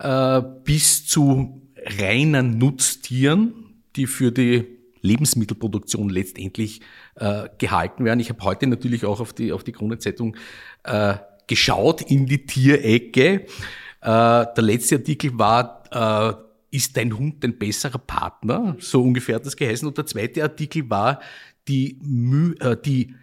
äh, 0.00 0.42
bis 0.64 1.06
zu 1.06 1.62
reinen 2.00 2.58
Nutztieren, 2.58 3.54
die 3.94 4.06
für 4.06 4.32
die 4.32 4.79
Lebensmittelproduktion 5.02 6.08
letztendlich 6.08 6.80
äh, 7.16 7.48
gehalten 7.58 8.04
werden. 8.04 8.20
Ich 8.20 8.30
habe 8.30 8.42
heute 8.44 8.66
natürlich 8.66 9.04
auch 9.04 9.20
auf 9.20 9.32
die, 9.32 9.52
auf 9.52 9.64
die 9.64 9.72
Kronenzeitung 9.72 10.36
äh, 10.84 11.14
geschaut 11.46 12.02
in 12.02 12.26
die 12.26 12.46
Tierecke. 12.46 13.24
Äh, 13.32 13.44
der 14.02 14.54
letzte 14.56 14.96
Artikel 14.96 15.38
war, 15.38 15.82
äh, 15.90 16.76
ist 16.76 16.96
dein 16.96 17.16
Hund 17.16 17.44
ein 17.44 17.58
besserer 17.58 17.98
Partner? 17.98 18.76
So 18.78 19.02
ungefähr 19.02 19.34
hat 19.36 19.46
das 19.46 19.56
geheißen. 19.56 19.86
Und 19.88 19.98
der 19.98 20.06
zweite 20.06 20.42
Artikel 20.42 20.88
war 20.88 21.20
die, 21.66 21.98
Mü 22.02 22.54
äh, 22.60 22.76
die 22.76 23.14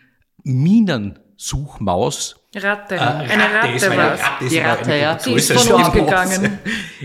Minensuchmaus. 0.43 2.35
Ratte. 2.55 2.95
Äh, 2.95 2.99
Ratte. 2.99 3.31
Eine 3.31 3.43
Ratte 3.43 3.97
war 3.97 4.13
es. 4.13 4.49
Die 4.49 4.59
Ratte, 4.59 4.95
ja. 4.95 5.15
Die 5.15 5.33
ist 5.33 5.51
von 5.51 5.73
uns 5.73 5.91
gegangen. 5.91 6.59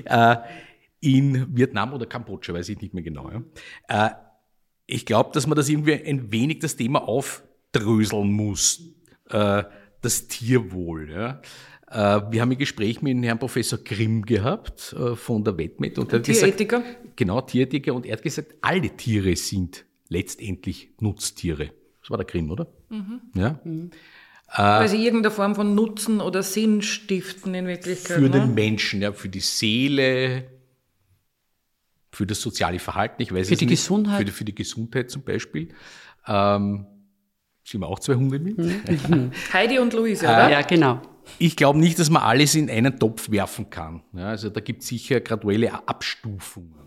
äh, 0.05 0.37
in 1.01 1.57
Vietnam 1.57 1.93
oder 1.93 2.07
Kambodscha, 2.07 2.55
weiß 2.55 2.69
ich 2.71 2.81
nicht 2.81 2.95
mehr 2.95 3.03
genau. 3.03 3.31
Ja. 3.31 4.07
Äh, 4.07 4.11
ich 4.87 5.07
glaube, 5.07 5.31
dass 5.33 5.47
man 5.47 5.57
das 5.57 5.69
irgendwie 5.69 5.95
ein 5.95 6.33
wenig 6.33 6.61
das 6.61 6.77
Thema 6.77 7.07
aufdröseln 7.07 8.33
muss, 8.33 8.83
äh, 9.31 9.65
das 10.01 10.29
Tierwohl. 10.29 11.11
Ja. 11.11 11.41
Äh, 11.91 12.33
wir 12.33 12.41
haben 12.41 12.51
ein 12.51 12.59
Gespräch 12.59 13.03
mit 13.03 13.23
Herrn 13.25 13.39
Professor 13.39 13.79
Grimm 13.79 14.23
gehabt 14.23 14.95
äh, 14.99 15.15
von 15.15 15.45
der 15.45 15.57
Wettmet. 15.59 15.99
Und 15.99 16.13
und 16.13 16.23
Tierethiker? 16.25 16.81
Gesagt, 16.81 17.17
genau, 17.17 17.41
Tierethiker. 17.41 17.95
Und 17.95 18.07
er 18.07 18.15
hat 18.15 18.23
gesagt, 18.23 18.55
alle 18.61 18.91
Tiere 18.91 19.37
sind 19.37 19.85
letztendlich 20.09 20.91
Nutztiere. 21.01 21.71
Das 22.01 22.11
war 22.11 22.19
der 22.19 22.27
Grimm, 22.27 22.51
oder? 22.51 22.67
Mhm. 22.89 23.21
Ja. 23.35 23.61
Mhm. 23.65 23.91
Weil 24.55 24.89
sie 24.89 25.03
irgendeine 25.03 25.35
Form 25.35 25.55
von 25.55 25.75
Nutzen 25.75 26.21
oder 26.21 26.43
Sinn 26.43 26.83
stiften 26.83 27.55
in 27.55 27.67
Wirklichkeit. 27.67 28.19
Für 28.19 28.29
ne? 28.29 28.31
den 28.31 28.55
Menschen, 28.55 29.01
ja, 29.01 29.13
für 29.13 29.31
die 29.31 29.41
Seele, 29.41 30.45
für 32.13 32.27
das 32.27 32.41
soziale 32.41 32.79
Verhalten, 32.79 33.23
ich 33.23 33.33
weiß 33.33 33.49
Für 33.49 33.55
es 33.55 33.59
die 33.59 33.67
nicht. 33.67 33.81
Gesundheit. 33.81 34.19
Für 34.19 34.25
die, 34.27 34.33
für 34.33 34.45
die 34.45 34.55
Gesundheit 34.55 35.11
zum 35.11 35.23
Beispiel. 35.23 35.69
Ähm, 36.27 36.87
sind 37.65 37.81
wir 37.81 37.89
auch 37.89 37.99
zwei 38.01 38.15
Hunde 38.15 38.39
mit? 38.39 38.59
Heidi 39.53 39.79
und 39.79 39.93
Luise, 39.95 40.27
oder? 40.27 40.51
Ja, 40.51 40.63
genau. 40.63 41.01
Ich 41.39 41.57
glaube 41.57 41.79
nicht, 41.79 41.99
dass 41.99 42.11
man 42.11 42.23
alles 42.23 42.55
in 42.55 42.69
einen 42.69 42.99
Topf 42.99 43.31
werfen 43.31 43.71
kann. 43.71 44.03
Ja, 44.13 44.29
also 44.29 44.51
da 44.51 44.61
gibt 44.61 44.83
es 44.83 44.89
sicher 44.89 45.21
graduelle 45.21 45.89
Abstufungen. 45.89 46.83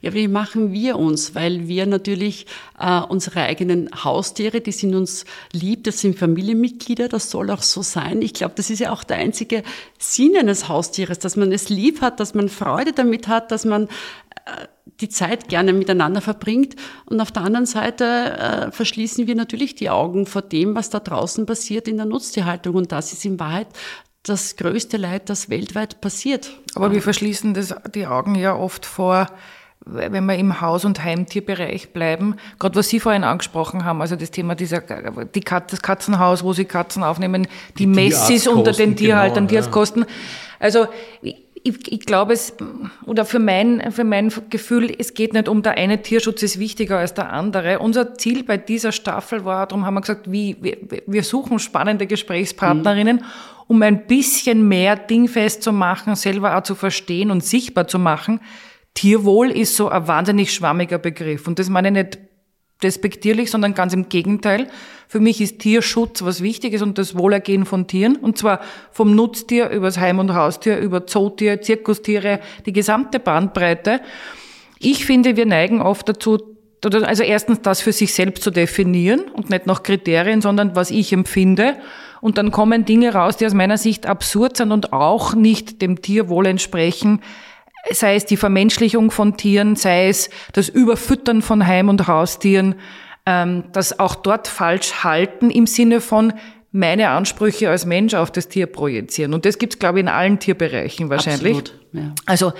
Ja, 0.00 0.14
wie 0.14 0.28
machen 0.28 0.72
wir 0.72 0.96
uns? 0.96 1.34
Weil 1.34 1.68
wir 1.68 1.86
natürlich 1.86 2.46
äh, 2.78 3.00
unsere 3.00 3.42
eigenen 3.42 3.90
Haustiere, 4.04 4.60
die 4.60 4.72
sind 4.72 4.94
uns 4.94 5.24
lieb, 5.52 5.84
das 5.84 6.00
sind 6.00 6.18
Familienmitglieder, 6.18 7.08
das 7.08 7.30
soll 7.30 7.50
auch 7.50 7.62
so 7.62 7.82
sein. 7.82 8.22
Ich 8.22 8.34
glaube, 8.34 8.54
das 8.56 8.70
ist 8.70 8.78
ja 8.78 8.92
auch 8.92 9.04
der 9.04 9.18
einzige 9.18 9.62
Sinn 9.98 10.36
eines 10.36 10.68
Haustieres, 10.68 11.18
dass 11.18 11.36
man 11.36 11.52
es 11.52 11.68
lieb 11.68 12.00
hat, 12.00 12.20
dass 12.20 12.34
man 12.34 12.48
Freude 12.48 12.92
damit 12.92 13.28
hat, 13.28 13.50
dass 13.50 13.64
man 13.64 13.84
äh, 13.84 13.88
die 15.00 15.08
Zeit 15.08 15.48
gerne 15.48 15.72
miteinander 15.72 16.20
verbringt. 16.20 16.76
Und 17.06 17.20
auf 17.20 17.30
der 17.30 17.42
anderen 17.42 17.66
Seite 17.66 18.04
äh, 18.04 18.70
verschließen 18.70 19.26
wir 19.26 19.34
natürlich 19.34 19.74
die 19.74 19.90
Augen 19.90 20.26
vor 20.26 20.42
dem, 20.42 20.74
was 20.74 20.90
da 20.90 21.00
draußen 21.00 21.46
passiert 21.46 21.88
in 21.88 21.96
der 21.96 22.06
Nutztierhaltung. 22.06 22.74
Und 22.76 22.92
das 22.92 23.12
ist 23.12 23.24
in 23.24 23.38
Wahrheit 23.38 23.68
das 24.22 24.56
größte 24.56 24.96
Leid, 24.96 25.28
das 25.28 25.50
weltweit 25.50 26.00
passiert. 26.00 26.50
Aber 26.74 26.92
wir 26.92 27.02
verschließen 27.02 27.54
das, 27.54 27.74
die 27.94 28.06
Augen 28.06 28.34
ja 28.34 28.56
oft 28.56 28.84
vor, 28.84 29.28
wenn 29.84 30.26
wir 30.26 30.34
im 30.34 30.60
Haus- 30.60 30.84
und 30.84 31.04
Heimtierbereich 31.04 31.92
bleiben, 31.92 32.34
gerade 32.58 32.74
was 32.74 32.88
Sie 32.88 32.98
vorhin 32.98 33.22
angesprochen 33.22 33.84
haben, 33.84 34.00
also 34.00 34.16
das 34.16 34.32
Thema 34.32 34.56
dieser, 34.56 34.80
die 34.80 35.40
Kat, 35.40 35.72
das 35.72 35.80
Katzenhaus, 35.80 36.42
wo 36.42 36.52
Sie 36.52 36.64
Katzen 36.64 37.04
aufnehmen, 37.04 37.46
die, 37.78 37.84
Die 37.84 37.86
Messis 37.86 38.48
unter 38.48 38.72
den 38.72 38.96
Tierhaltern, 38.96 39.46
genau, 39.46 39.58
ja. 39.58 39.60
Tierarztkosten. 39.60 40.06
Also 40.58 40.88
ich, 41.66 41.92
ich 41.92 42.00
glaube 42.00 42.32
es, 42.32 42.54
oder 43.04 43.24
für 43.24 43.38
mein, 43.38 43.90
für 43.90 44.04
mein 44.04 44.32
Gefühl, 44.50 44.94
es 44.96 45.14
geht 45.14 45.32
nicht 45.32 45.48
um, 45.48 45.62
der 45.62 45.76
eine 45.76 46.00
Tierschutz 46.02 46.42
ist 46.42 46.58
wichtiger 46.58 46.98
als 46.98 47.14
der 47.14 47.32
andere. 47.32 47.80
Unser 47.80 48.14
Ziel 48.14 48.44
bei 48.44 48.56
dieser 48.56 48.92
Staffel 48.92 49.44
war, 49.44 49.66
darum 49.66 49.84
haben 49.84 49.94
wir 49.94 50.00
gesagt, 50.00 50.30
wie, 50.30 50.56
wir, 50.60 50.78
wir 51.06 51.22
suchen 51.22 51.58
spannende 51.58 52.06
Gesprächspartnerinnen, 52.06 53.24
um 53.66 53.82
ein 53.82 54.06
bisschen 54.06 54.68
mehr 54.68 54.96
dingfest 54.96 55.62
zu 55.62 55.72
machen, 55.72 56.14
selber 56.14 56.56
auch 56.56 56.62
zu 56.62 56.74
verstehen 56.74 57.30
und 57.30 57.44
sichtbar 57.44 57.88
zu 57.88 57.98
machen. 57.98 58.40
Tierwohl 58.94 59.50
ist 59.50 59.76
so 59.76 59.88
ein 59.88 60.06
wahnsinnig 60.06 60.54
schwammiger 60.54 60.98
Begriff. 60.98 61.46
Und 61.46 61.58
das 61.58 61.68
meine 61.68 61.88
ich 61.88 61.94
nicht 61.94 62.18
despektierlich, 62.82 63.50
sondern 63.50 63.74
ganz 63.74 63.92
im 63.94 64.08
Gegenteil. 64.08 64.68
Für 65.08 65.20
mich 65.20 65.40
ist 65.40 65.60
Tierschutz 65.60 66.22
was 66.22 66.42
Wichtiges 66.42 66.82
und 66.82 66.98
das 66.98 67.16
Wohlergehen 67.16 67.64
von 67.64 67.86
Tieren. 67.86 68.16
Und 68.16 68.36
zwar 68.38 68.60
vom 68.90 69.14
Nutztier 69.14 69.70
übers 69.70 69.98
Heim- 69.98 70.18
und 70.18 70.34
Haustier, 70.34 70.78
über 70.78 71.06
Zootier, 71.06 71.62
Zirkustiere, 71.62 72.40
die 72.66 72.72
gesamte 72.72 73.18
Bandbreite. 73.20 74.00
Ich 74.78 75.06
finde, 75.06 75.36
wir 75.36 75.46
neigen 75.46 75.80
oft 75.80 76.08
dazu, 76.08 76.38
also 76.82 77.22
erstens 77.22 77.62
das 77.62 77.80
für 77.80 77.92
sich 77.92 78.12
selbst 78.12 78.42
zu 78.42 78.50
definieren 78.50 79.20
und 79.32 79.48
nicht 79.48 79.66
nach 79.66 79.82
Kriterien, 79.82 80.42
sondern 80.42 80.76
was 80.76 80.90
ich 80.90 81.12
empfinde. 81.12 81.76
Und 82.20 82.36
dann 82.38 82.50
kommen 82.50 82.84
Dinge 82.84 83.14
raus, 83.14 83.36
die 83.36 83.46
aus 83.46 83.54
meiner 83.54 83.78
Sicht 83.78 84.06
absurd 84.06 84.56
sind 84.56 84.72
und 84.72 84.92
auch 84.92 85.34
nicht 85.34 85.80
dem 85.80 86.02
Tierwohl 86.02 86.46
entsprechen 86.46 87.20
sei 87.92 88.16
es 88.16 88.24
die 88.24 88.36
Vermenschlichung 88.36 89.10
von 89.10 89.36
Tieren, 89.36 89.76
sei 89.76 90.08
es 90.08 90.30
das 90.52 90.68
Überfüttern 90.68 91.42
von 91.42 91.66
Heim- 91.66 91.88
und 91.88 92.06
Haustieren, 92.06 92.76
ähm, 93.26 93.64
das 93.72 93.98
auch 93.98 94.14
dort 94.14 94.48
falsch 94.48 95.04
halten 95.04 95.50
im 95.50 95.66
Sinne 95.66 96.00
von 96.00 96.32
meine 96.72 97.08
Ansprüche 97.08 97.70
als 97.70 97.86
Mensch 97.86 98.14
auf 98.14 98.30
das 98.30 98.48
Tier 98.48 98.66
projizieren. 98.66 99.34
Und 99.34 99.44
das 99.46 99.58
gibt's, 99.58 99.78
glaube 99.78 99.98
ich, 99.98 100.02
in 100.02 100.08
allen 100.08 100.38
Tierbereichen 100.38 101.08
wahrscheinlich. 101.10 101.58
Absolut, 101.58 101.80
ja. 101.92 102.14
Also 102.26 102.52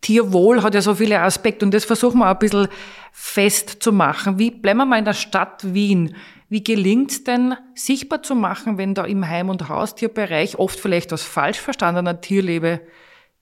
Tierwohl 0.00 0.62
hat 0.62 0.74
ja 0.74 0.80
so 0.80 0.94
viele 0.94 1.20
Aspekte 1.20 1.64
und 1.64 1.74
das 1.74 1.84
versuchen 1.84 2.18
wir 2.18 2.30
ein 2.30 2.38
bisschen 2.38 2.68
festzumachen. 3.12 4.38
Wie 4.38 4.50
bleiben 4.50 4.78
wir 4.78 4.86
mal 4.86 4.98
in 4.98 5.04
der 5.04 5.12
Stadt 5.12 5.74
Wien? 5.74 6.16
Wie 6.48 6.64
gelingt 6.64 7.10
es 7.10 7.24
denn, 7.24 7.54
sichtbar 7.74 8.22
zu 8.22 8.34
machen, 8.34 8.78
wenn 8.78 8.94
da 8.94 9.04
im 9.04 9.28
Heim- 9.28 9.50
und 9.50 9.68
Haustierbereich 9.68 10.58
oft 10.58 10.80
vielleicht 10.80 11.12
aus 11.12 11.22
falsch 11.22 11.60
verstandener 11.60 12.20
Tierlebe 12.20 12.80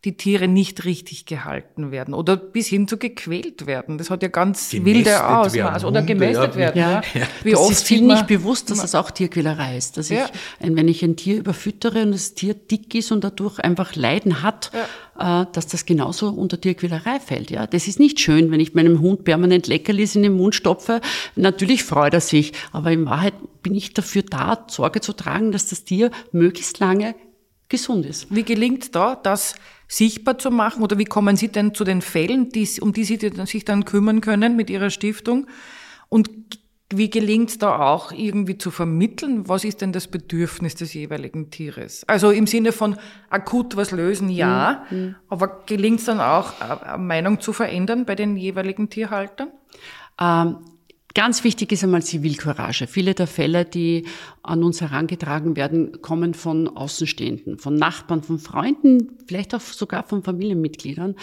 die 0.05 0.17
Tiere 0.17 0.47
nicht 0.47 0.85
richtig 0.85 1.27
gehalten 1.27 1.91
werden 1.91 2.15
oder 2.15 2.37
bis 2.37 2.69
hin 2.69 2.87
zu 2.87 2.99
gequält 2.99 3.67
werden. 3.67 3.99
Das 3.99 4.11
hat 4.11 4.23
ja 4.23 4.29
ganz 4.29 4.71
Gemästet 4.71 5.07
wilde 5.07 5.27
Ausmaße. 5.27 5.87
Oder 5.87 6.03
gemästet 6.03 6.55
ja. 6.55 6.57
werden. 6.57 6.79
Ja. 6.79 7.03
Wie 7.43 7.51
das 7.51 7.61
oft 7.61 7.73
ist 7.73 7.87
vielen 7.87 8.07
nicht 8.07 8.29
bewusst, 8.29 8.71
dass 8.71 8.81
das 8.81 8.95
auch 8.95 9.11
Tierquälerei 9.11 9.77
ist. 9.77 9.97
Dass 9.97 10.09
Ja. 10.09 10.27
ich, 10.61 10.77
wenn 10.77 10.87
ich 10.87 11.03
ein 11.03 11.17
Tier 11.17 11.39
überfüttere 11.39 12.03
und 12.03 12.13
das 12.13 12.35
Tier 12.35 12.55
dick 12.55 12.95
ist 12.95 13.11
und 13.11 13.25
dadurch 13.25 13.59
einfach 13.59 13.97
Leiden 13.97 14.43
hat, 14.45 14.71
äh, 15.19 15.47
dass 15.53 15.67
das 15.67 15.85
genauso 15.85 16.29
unter 16.29 16.61
Tierquälerei 16.61 17.19
fällt. 17.19 17.51
Ja, 17.51 17.67
das 17.67 17.89
ist 17.89 17.99
nicht 17.99 18.21
schön, 18.21 18.53
wenn 18.53 18.61
ich 18.61 18.75
meinem 18.75 19.01
Hund 19.01 19.25
permanent 19.25 19.67
Leckerlis 19.67 20.15
in 20.15 20.23
den 20.23 20.37
Mund 20.37 20.55
stopfe. 20.55 21.01
Natürlich 21.35 21.83
freut 21.83 22.15
er 22.15 22.21
sich, 22.21 22.53
aber 22.71 22.93
in 22.93 23.05
Wahrheit 23.07 23.35
bin 23.65 23.75
ich 23.75 23.95
dafür 23.95 24.23
da, 24.23 24.65
Sorge 24.69 25.01
zu 25.01 25.13
tragen, 25.13 25.51
dass 25.51 25.67
das 25.67 25.83
Tier 25.83 26.13
möglichst 26.31 26.79
lange 26.79 27.17
gesund 27.69 28.07
ist. 28.07 28.35
Wie 28.35 28.45
gelingt 28.45 28.95
da, 28.95 29.15
das 29.15 29.55
sichtbar 29.87 30.39
zu 30.39 30.51
machen? 30.51 30.83
Oder 30.83 30.99
wie 30.99 31.05
kommen 31.05 31.37
Sie 31.37 31.49
denn 31.49 31.75
zu 31.75 31.85
den 31.85 32.03
Fällen, 32.03 32.51
die, 32.51 32.69
um 32.81 32.93
die 32.93 33.05
Sie 33.05 33.19
sich 33.45 33.65
dann 33.65 33.85
kümmern 33.85 34.21
können 34.21 34.57
mit 34.57 34.71
Ihrer 34.71 34.91
Stiftung? 34.91 35.47
Und 36.09 36.31
wie 36.91 37.11
gelingt 37.11 37.51
es 37.51 37.59
da 37.59 37.81
auch 37.81 38.13
irgendwie 38.13 38.57
zu 38.57 38.71
vermitteln, 38.71 39.47
was 39.47 39.65
ist 39.65 39.83
denn 39.83 39.93
das 39.93 40.09
Bedürfnis 40.09 40.75
des 40.75 40.95
jeweiligen 40.95 41.51
Tieres? 41.51 42.05
Also 42.09 42.31
im 42.31 42.47
Sinne 42.47 42.73
von 42.73 42.97
akut 43.29 43.77
was 43.77 43.91
lösen, 43.91 44.31
ja, 44.31 44.87
aber 45.29 45.65
gelingt 45.67 46.01
es 46.01 46.07
dann 46.07 46.21
auch, 46.21 46.59
eine 46.61 46.97
Meinung 46.97 47.41
zu 47.41 47.53
verändern 47.53 48.07
bei 48.07 48.15
den 48.15 48.39
jeweiligen 48.39 48.89
Tierhaltern? 48.89 49.51
Ähm, 50.19 50.57
Ganz 51.19 51.43
wichtig 51.43 51.73
ist 51.73 51.83
einmal 51.83 52.05
Zivilcourage. 52.05 52.87
Viele 52.87 53.13
der 53.13 53.27
Fälle, 53.27 53.65
die 53.65 54.05
an 54.45 54.63
uns 54.63 54.81
herangetragen 54.81 55.57
werden, 55.57 56.01
kommen 56.01 56.33
von 56.33 56.69
Außenstehenden, 56.69 57.59
von 57.59 57.75
Nachbarn, 57.75 58.23
von 58.23 58.39
Freunden, 58.39 59.19
vielleicht 59.27 59.53
auch 59.53 59.61
sogar 59.61 60.05
von 60.05 60.23
Familienmitgliedern, 60.23 61.17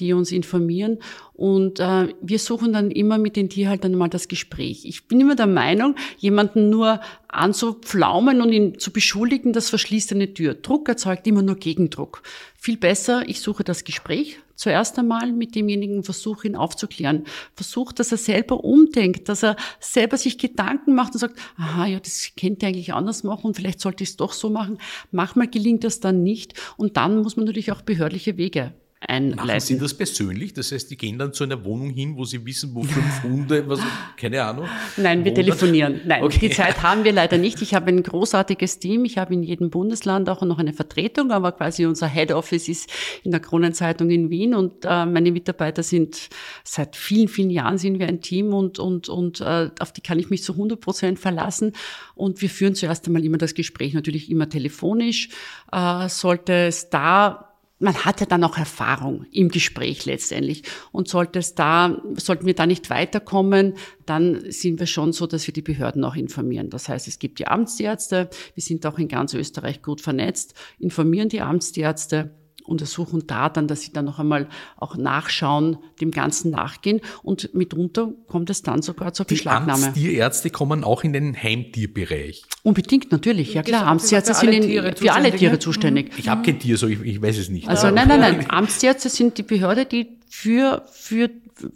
die 0.00 0.12
uns 0.12 0.32
informieren. 0.32 0.98
Und 1.32 1.80
äh, 1.80 2.14
wir 2.20 2.38
suchen 2.38 2.74
dann 2.74 2.90
immer 2.90 3.16
mit 3.16 3.36
den 3.36 3.48
Tierhaltern 3.48 3.94
mal 3.94 4.08
das 4.08 4.28
Gespräch. 4.28 4.84
Ich 4.84 5.08
bin 5.08 5.18
immer 5.18 5.34
der 5.34 5.46
Meinung, 5.46 5.94
jemanden 6.18 6.68
nur 6.68 7.00
anzupflaumen 7.28 8.42
und 8.42 8.52
ihn 8.52 8.78
zu 8.78 8.92
beschuldigen, 8.92 9.54
das 9.54 9.70
verschließt 9.70 10.12
eine 10.12 10.34
Tür. 10.34 10.56
Druck 10.56 10.90
erzeugt 10.90 11.26
immer 11.26 11.40
nur 11.40 11.56
Gegendruck. 11.56 12.22
Viel 12.54 12.76
besser, 12.76 13.26
ich 13.26 13.40
suche 13.40 13.64
das 13.64 13.84
Gespräch 13.84 14.40
zuerst 14.58 14.98
einmal 14.98 15.32
mit 15.32 15.54
demjenigen, 15.54 16.02
versuche 16.02 16.48
ihn 16.48 16.56
aufzuklären. 16.56 17.24
Versuche, 17.54 17.94
dass 17.94 18.12
er 18.12 18.18
selber 18.18 18.64
umdenkt, 18.64 19.28
dass 19.28 19.42
er 19.42 19.56
selber 19.80 20.18
sich 20.18 20.36
Gedanken 20.36 20.94
macht 20.94 21.14
und 21.14 21.20
sagt, 21.20 21.38
aha, 21.56 21.86
ja, 21.86 22.00
das 22.00 22.32
könnte 22.38 22.66
ich 22.66 22.68
eigentlich 22.68 22.92
anders 22.92 23.22
machen 23.22 23.54
vielleicht 23.54 23.80
sollte 23.80 24.02
ich 24.04 24.10
es 24.10 24.16
doch 24.16 24.32
so 24.32 24.50
machen. 24.50 24.78
Manchmal 25.10 25.48
gelingt 25.48 25.84
das 25.84 26.00
dann 26.00 26.22
nicht 26.22 26.54
und 26.76 26.96
dann 26.96 27.22
muss 27.22 27.36
man 27.36 27.46
natürlich 27.46 27.72
auch 27.72 27.82
behördliche 27.82 28.36
Wege 28.36 28.74
Machen 29.08 29.36
Sie 29.36 29.40
einleiten. 29.42 29.78
das 29.78 29.94
persönlich? 29.94 30.52
Das 30.52 30.70
heißt, 30.70 30.90
die 30.90 30.96
gehen 30.98 31.18
dann 31.18 31.32
zu 31.32 31.44
einer 31.44 31.64
Wohnung 31.64 31.90
hin, 31.90 32.16
wo 32.16 32.24
sie 32.24 32.44
wissen, 32.44 32.74
wo 32.74 32.82
fünf 32.84 33.22
Hunde, 33.22 33.66
was, 33.66 33.80
keine 34.18 34.42
Ahnung. 34.44 34.66
Nein, 34.98 35.24
wir 35.24 35.32
telefonieren. 35.32 36.02
Nein, 36.04 36.22
Okay. 36.22 36.38
die 36.48 36.50
Zeit 36.50 36.82
haben 36.82 37.04
wir 37.04 37.12
leider 37.12 37.38
nicht. 37.38 37.62
Ich 37.62 37.74
habe 37.74 37.88
ein 37.88 38.02
großartiges 38.02 38.80
Team. 38.80 39.06
Ich 39.06 39.16
habe 39.16 39.32
in 39.32 39.42
jedem 39.42 39.70
Bundesland 39.70 40.28
auch 40.28 40.42
noch 40.42 40.58
eine 40.58 40.74
Vertretung, 40.74 41.30
aber 41.30 41.52
quasi 41.52 41.86
unser 41.86 42.06
Head 42.06 42.32
Office 42.32 42.68
ist 42.68 42.90
in 43.24 43.30
der 43.30 43.40
Kronenzeitung 43.40 44.10
in 44.10 44.28
Wien 44.28 44.54
und 44.54 44.84
äh, 44.84 45.06
meine 45.06 45.32
Mitarbeiter 45.32 45.82
sind 45.82 46.28
seit 46.62 46.94
vielen, 46.94 47.28
vielen 47.28 47.50
Jahren 47.50 47.78
sind 47.78 47.98
wir 47.98 48.08
ein 48.08 48.20
Team 48.20 48.52
und, 48.52 48.78
und, 48.78 49.08
und 49.08 49.40
äh, 49.40 49.70
auf 49.80 49.92
die 49.92 50.02
kann 50.02 50.18
ich 50.18 50.28
mich 50.28 50.42
zu 50.42 50.52
100 50.52 50.78
Prozent 50.80 51.18
verlassen. 51.18 51.72
Und 52.14 52.42
wir 52.42 52.50
führen 52.50 52.74
zuerst 52.74 53.06
einmal 53.06 53.24
immer 53.24 53.38
das 53.38 53.54
Gespräch, 53.54 53.94
natürlich 53.94 54.30
immer 54.30 54.48
telefonisch. 54.50 55.30
Äh, 55.72 56.08
sollte 56.10 56.52
es 56.66 56.90
da 56.90 57.47
man 57.78 58.04
hat 58.04 58.20
ja 58.20 58.26
dann 58.26 58.44
auch 58.44 58.58
Erfahrung 58.58 59.24
im 59.30 59.48
Gespräch 59.48 60.04
letztendlich. 60.04 60.62
Und 60.92 61.08
sollte 61.08 61.38
es 61.38 61.54
da, 61.54 62.00
sollten 62.16 62.46
wir 62.46 62.54
da 62.54 62.66
nicht 62.66 62.90
weiterkommen, 62.90 63.74
dann 64.06 64.50
sind 64.50 64.80
wir 64.80 64.86
schon 64.86 65.12
so, 65.12 65.26
dass 65.26 65.46
wir 65.46 65.54
die 65.54 65.62
Behörden 65.62 66.04
auch 66.04 66.16
informieren. 66.16 66.70
Das 66.70 66.88
heißt, 66.88 67.08
es 67.08 67.18
gibt 67.18 67.38
die 67.38 67.46
Amtsärzte, 67.46 68.30
wir 68.54 68.62
sind 68.62 68.84
auch 68.86 68.98
in 68.98 69.08
ganz 69.08 69.34
Österreich 69.34 69.82
gut 69.82 70.00
vernetzt, 70.00 70.54
informieren 70.78 71.28
die 71.28 71.40
Amtsärzte 71.40 72.34
und 72.68 72.80
ersuchen 72.80 73.26
da 73.26 73.48
dann, 73.48 73.66
dass 73.66 73.82
sie 73.82 73.92
dann 73.92 74.04
noch 74.04 74.18
einmal 74.18 74.48
auch 74.76 74.96
nachschauen, 74.96 75.78
dem 76.00 76.10
Ganzen 76.10 76.50
nachgehen 76.50 77.00
und 77.22 77.54
mitunter 77.54 78.12
kommt 78.28 78.50
es 78.50 78.62
dann 78.62 78.82
sogar 78.82 79.12
zur 79.12 79.26
Die 79.26 79.34
Beschlagnahme. 79.34 79.86
Amtstierärzte 79.86 80.50
kommen 80.50 80.84
auch 80.84 81.02
in 81.04 81.12
den 81.12 81.40
Heimtierbereich. 81.40 82.44
Unbedingt, 82.62 83.10
natürlich, 83.10 83.54
ja 83.54 83.62
klar. 83.62 83.86
Amtsärzte 83.86 84.34
für 84.34 84.40
sind 84.40 84.48
alle 84.50 84.56
in, 84.58 84.62
Tiere 84.62 84.94
für 84.96 85.12
alle 85.12 85.30
zuständig, 85.30 85.38
Tiere 85.38 85.52
ne? 85.52 85.58
zuständig. 85.58 86.10
Ich 86.18 86.28
habe 86.28 86.42
kein 86.42 86.58
Tier, 86.58 86.76
so 86.76 86.86
ich, 86.86 87.00
ich 87.02 87.22
weiß 87.22 87.38
es 87.38 87.48
nicht. 87.48 87.68
Also 87.68 87.90
nein, 87.90 88.08
nein, 88.08 88.20
nein. 88.20 88.50
Amtsärzte 88.50 89.08
sind 89.08 89.38
die 89.38 89.42
Behörde, 89.42 89.86
die 89.86 90.18
für, 90.28 90.84
für, 90.92 91.30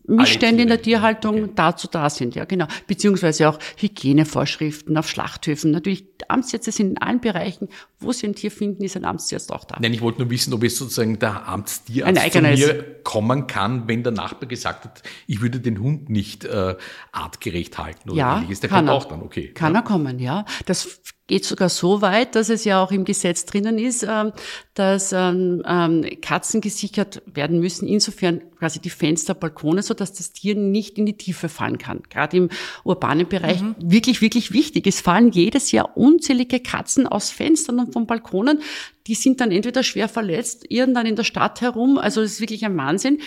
Missstände 0.06 0.62
in 0.62 0.68
der 0.68 0.80
Tierhaltung 0.80 1.44
okay. 1.44 1.52
dazu 1.54 1.88
da 1.90 2.10
sind, 2.10 2.34
ja 2.34 2.44
genau. 2.44 2.66
Beziehungsweise 2.86 3.48
auch 3.48 3.58
Hygienevorschriften 3.78 4.96
auf 4.96 5.08
Schlachthöfen. 5.08 5.70
Natürlich, 5.70 6.04
Amtsärzte 6.28 6.72
sind 6.72 6.90
in 6.90 6.98
allen 6.98 7.20
Bereichen, 7.20 7.68
wo 7.98 8.12
sie 8.12 8.26
ein 8.26 8.34
Tier 8.34 8.50
finden, 8.50 8.84
ist 8.84 8.96
ein 8.96 9.04
Amtsarzt 9.04 9.52
auch 9.52 9.64
da. 9.64 9.76
Nein, 9.80 9.92
ich 9.92 10.00
wollte 10.00 10.20
nur 10.20 10.30
wissen, 10.30 10.52
ob 10.54 10.62
es 10.62 10.76
sozusagen 10.76 11.18
der 11.18 11.48
Amtstierarzt 11.48 12.32
zu 12.32 12.42
mir 12.42 13.02
kommen 13.02 13.46
kann, 13.46 13.88
wenn 13.88 14.02
der 14.02 14.12
Nachbar 14.12 14.48
gesagt 14.48 14.84
hat, 14.84 15.02
ich 15.26 15.40
würde 15.40 15.60
den 15.60 15.80
Hund 15.80 16.08
nicht 16.08 16.44
äh, 16.44 16.76
artgerecht 17.12 17.78
halten 17.78 18.10
oder 18.10 18.18
ja, 18.18 18.36
ähnliches. 18.36 18.60
Der 18.60 18.70
kann 18.70 18.86
kommt 18.86 18.88
er, 18.90 18.94
auch 18.94 19.04
dann, 19.04 19.22
okay. 19.22 19.48
Kann 19.48 19.74
ja? 19.74 19.80
er 19.80 19.84
kommen, 19.84 20.18
ja. 20.18 20.44
Das 20.66 21.00
geht 21.26 21.44
sogar 21.44 21.68
so 21.68 22.02
weit, 22.02 22.34
dass 22.34 22.48
es 22.48 22.64
ja 22.64 22.82
auch 22.82 22.90
im 22.90 23.04
Gesetz 23.04 23.44
drinnen 23.44 23.78
ist, 23.78 24.02
ähm, 24.08 24.32
dass 24.74 25.12
ähm, 25.12 25.62
ähm, 25.66 26.04
Katzen 26.20 26.60
gesichert 26.60 27.22
werden 27.26 27.60
müssen, 27.60 27.86
insofern 27.86 28.42
quasi 28.58 28.80
die 28.80 28.90
Fenster, 28.90 29.34
Balkone, 29.34 29.82
so 29.82 29.94
dass 29.94 30.12
das 30.12 30.32
Tier 30.32 30.54
nicht 30.56 30.98
in 30.98 31.06
die 31.06 31.16
Tiefe 31.16 31.48
fallen 31.48 31.78
kann. 31.78 32.02
Gerade 32.10 32.36
im 32.36 32.48
urbanen 32.84 33.28
Bereich 33.28 33.62
mhm. 33.62 33.76
wirklich, 33.78 34.20
wirklich 34.20 34.52
wichtig. 34.52 34.86
Es 34.86 35.00
fallen 35.00 35.30
jedes 35.30 35.72
Jahr 35.72 35.96
unzählige 35.96 36.60
Katzen 36.60 37.06
aus 37.06 37.30
Fenstern 37.30 37.78
und 37.78 37.92
von 37.92 38.06
Balkonen. 38.06 38.60
Die 39.06 39.14
sind 39.14 39.40
dann 39.40 39.52
entweder 39.52 39.82
schwer 39.82 40.08
verletzt, 40.08 40.66
irren 40.68 40.94
dann 40.94 41.06
in 41.06 41.16
der 41.16 41.24
Stadt 41.24 41.60
herum. 41.60 41.98
Also 41.98 42.20
das 42.20 42.32
ist 42.32 42.40
wirklich 42.40 42.64
ein 42.64 42.76
Wahnsinn. 42.76 43.18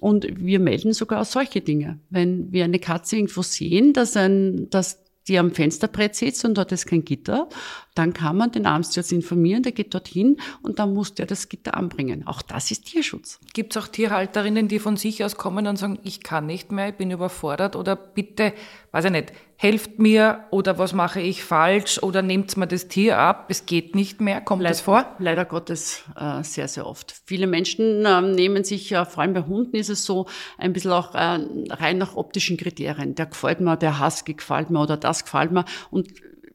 Und 0.00 0.26
wir 0.36 0.58
melden 0.58 0.92
sogar 0.92 1.22
auch 1.22 1.26
solche 1.26 1.60
Dinge. 1.60 1.98
Wenn 2.10 2.52
wir 2.52 2.64
eine 2.64 2.78
Katze 2.78 3.16
irgendwo 3.16 3.42
sehen, 3.42 3.92
dass 3.92 4.16
ein, 4.16 4.68
dass 4.70 5.03
die 5.28 5.38
am 5.38 5.52
Fensterbrett 5.52 6.14
sitzt 6.14 6.44
und 6.44 6.54
dort 6.54 6.72
ist 6.72 6.86
kein 6.86 7.04
Gitter, 7.04 7.48
dann 7.94 8.12
kann 8.12 8.36
man 8.36 8.52
den 8.52 8.66
Amtsarzt 8.66 9.12
informieren, 9.12 9.62
der 9.62 9.72
geht 9.72 9.94
dorthin 9.94 10.38
und 10.62 10.78
dann 10.78 10.92
muss 10.92 11.14
der 11.14 11.26
das 11.26 11.48
Gitter 11.48 11.76
anbringen. 11.76 12.26
Auch 12.26 12.42
das 12.42 12.70
ist 12.70 12.86
Tierschutz. 12.86 13.38
Gibt 13.52 13.74
es 13.74 13.82
auch 13.82 13.88
Tierhalterinnen, 13.88 14.68
die 14.68 14.78
von 14.78 14.96
sich 14.96 15.24
aus 15.24 15.36
kommen 15.36 15.66
und 15.66 15.76
sagen, 15.76 15.98
ich 16.02 16.22
kann 16.22 16.46
nicht 16.46 16.72
mehr, 16.72 16.90
ich 16.90 16.94
bin 16.94 17.10
überfordert 17.10 17.76
oder 17.76 17.96
bitte, 17.96 18.52
weiß 18.92 19.06
ich 19.06 19.10
nicht, 19.12 19.32
helft 19.64 19.98
mir 19.98 20.44
oder 20.50 20.76
was 20.76 20.92
mache 20.92 21.22
ich 21.22 21.42
falsch 21.42 21.98
oder 22.02 22.20
nehmt 22.20 22.54
mir 22.58 22.66
das 22.66 22.86
Tier 22.86 23.18
ab, 23.18 23.46
es 23.48 23.64
geht 23.64 23.94
nicht 23.94 24.20
mehr, 24.20 24.42
kommt 24.42 24.62
leider, 24.62 24.74
das 24.74 24.82
vor? 24.82 25.16
Leider 25.18 25.46
Gottes 25.46 26.04
äh, 26.20 26.42
sehr, 26.42 26.68
sehr 26.68 26.86
oft. 26.86 27.14
Viele 27.24 27.46
Menschen 27.46 28.04
äh, 28.04 28.20
nehmen 28.20 28.62
sich, 28.64 28.92
äh, 28.92 29.06
vor 29.06 29.22
allem 29.22 29.32
bei 29.32 29.40
Hunden 29.40 29.74
ist 29.76 29.88
es 29.88 30.04
so, 30.04 30.26
ein 30.58 30.74
bisschen 30.74 30.92
auch 30.92 31.14
äh, 31.14 31.38
rein 31.70 31.96
nach 31.96 32.14
optischen 32.14 32.58
Kriterien. 32.58 33.14
Der 33.14 33.24
gefällt 33.24 33.60
mir, 33.60 33.78
der 33.78 34.04
Husky 34.04 34.34
gefällt 34.34 34.68
mir 34.68 34.82
oder 34.82 34.98
das 34.98 35.24
gefällt 35.24 35.50
mir 35.50 35.64
und 35.90 36.08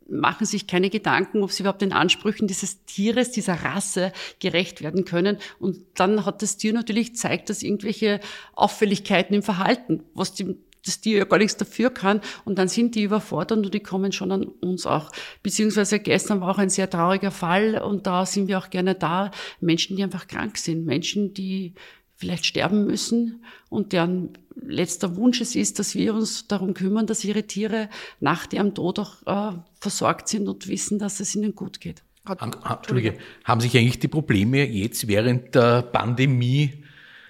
machen 0.08 0.46
sich 0.46 0.68
keine 0.68 0.92
Gedanken, 0.92 1.42
ob 1.42 1.52
sie 1.52 1.64
überhaupt 1.64 1.82
den 1.82 1.94
Ansprüchen 1.94 2.48
dieses 2.48 2.86
Tieres, 2.86 3.32
dieser 3.32 3.64
Rasse 3.64 4.12
gerecht 4.40 4.84
werden 4.84 5.06
können. 5.06 5.38
Und 5.60 5.80
dann 5.96 6.26
hat 6.26 6.44
das 6.44 6.58
Tier 6.58 6.74
natürlich 6.74 7.16
zeigt, 7.16 7.50
dass 7.50 7.64
irgendwelche 7.64 8.20
Auffälligkeiten 8.54 9.36
im 9.36 9.42
Verhalten, 9.42 10.04
was 10.14 10.34
die, 10.34 10.58
das 10.86 11.02
Tier 11.02 11.20
ja 11.20 11.26
gar 11.26 11.38
nichts 11.38 11.58
dafür 11.58 11.90
kann. 11.90 12.22
Und 12.46 12.58
dann 12.58 12.68
sind 12.68 12.96
die 12.96 13.04
überfordert 13.04 13.66
und 13.66 13.74
die 13.74 13.80
kommen 13.80 14.12
schon 14.12 14.32
an 14.32 14.44
uns 14.44 14.86
auch. 14.86 15.12
Beziehungsweise 15.44 16.00
gestern 16.00 16.42
war 16.42 16.50
auch 16.50 16.58
ein 16.58 16.70
sehr 16.70 16.90
trauriger 16.90 17.32
Fall 17.32 17.82
und 17.82 18.08
da 18.08 18.26
sind 18.26 18.48
wir 18.48 18.58
auch 18.58 18.70
gerne 18.70 18.96
da. 18.96 19.32
Menschen, 19.60 19.98
die 19.98 20.04
einfach 20.04 20.28
krank 20.28 20.58
sind. 20.58 20.86
Menschen, 20.86 21.34
die 21.34 21.74
vielleicht 22.16 22.46
sterben 22.46 22.86
müssen 22.86 23.46
und 23.70 23.94
deren 23.94 24.38
letzter 24.62 25.16
Wunsch 25.16 25.40
es 25.40 25.56
ist, 25.56 25.80
dass 25.80 25.96
wir 25.96 26.14
uns 26.14 26.48
darum 26.48 26.74
kümmern, 26.74 27.08
dass 27.08 27.24
ihre 27.24 27.44
Tiere 27.44 27.90
nach 28.20 28.46
deren 28.46 28.76
Tod 28.76 29.00
auch 29.00 29.26
äh, 29.26 29.58
versorgt 29.80 30.28
sind 30.28 30.50
und 30.50 30.68
wissen, 30.68 31.00
dass 31.00 31.22
es 31.22 31.34
ihnen 31.36 31.56
gut 31.56 31.80
geht. 31.80 32.04
Haben, 32.26 32.52
Entschuldige, 32.64 33.18
haben 33.46 33.62
sich 33.62 33.76
eigentlich 33.78 34.00
die 34.00 34.10
Probleme 34.10 34.68
jetzt 34.68 35.08
während 35.08 35.56
der 35.56 35.82
Pandemie 35.82 36.84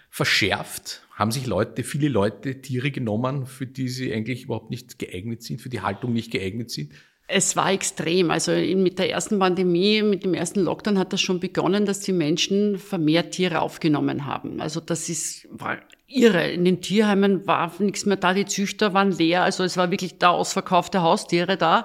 verschärft? 0.10 1.04
Haben 1.20 1.32
sich 1.32 1.48
Leute, 1.48 1.84
viele 1.84 2.08
Leute 2.08 2.62
Tiere 2.62 2.92
genommen, 2.92 3.46
für 3.46 3.68
die 3.68 3.90
sie 3.90 4.14
eigentlich 4.14 4.46
überhaupt 4.46 4.70
nicht 4.70 4.98
geeignet 5.00 5.44
sind, 5.44 5.60
für 5.60 5.68
die 5.68 5.82
Haltung 5.82 6.14
nicht 6.14 6.32
geeignet 6.32 6.72
sind? 6.72 6.94
Es 7.28 7.58
war 7.58 7.74
extrem. 7.74 8.32
Also 8.32 8.54
mit 8.54 9.00
der 9.00 9.10
ersten 9.10 9.38
Pandemie, 9.38 10.02
mit 10.02 10.24
dem 10.24 10.34
ersten 10.34 10.62
Lockdown 10.62 10.98
hat 10.98 11.12
das 11.12 11.20
schon 11.20 11.42
begonnen, 11.42 11.86
dass 11.86 12.00
die 12.00 12.14
Menschen 12.14 12.78
vermehrt 12.78 13.32
Tiere 13.32 13.60
aufgenommen 13.60 14.26
haben. 14.26 14.62
Also 14.62 14.80
das 14.80 15.10
ist, 15.10 15.46
war 15.52 15.80
irre. 16.08 16.52
In 16.52 16.64
den 16.64 16.80
Tierheimen 16.80 17.46
war 17.46 17.74
nichts 17.80 18.06
mehr 18.06 18.16
da, 18.16 18.34
die 18.34 18.46
Züchter 18.46 18.94
waren 18.94 19.12
leer. 19.12 19.44
Also 19.44 19.66
es 19.66 19.76
war 19.76 19.92
wirklich 19.92 20.20
da 20.20 20.30
ausverkaufte 20.30 21.02
Haustiere 21.02 21.58
da. 21.58 21.84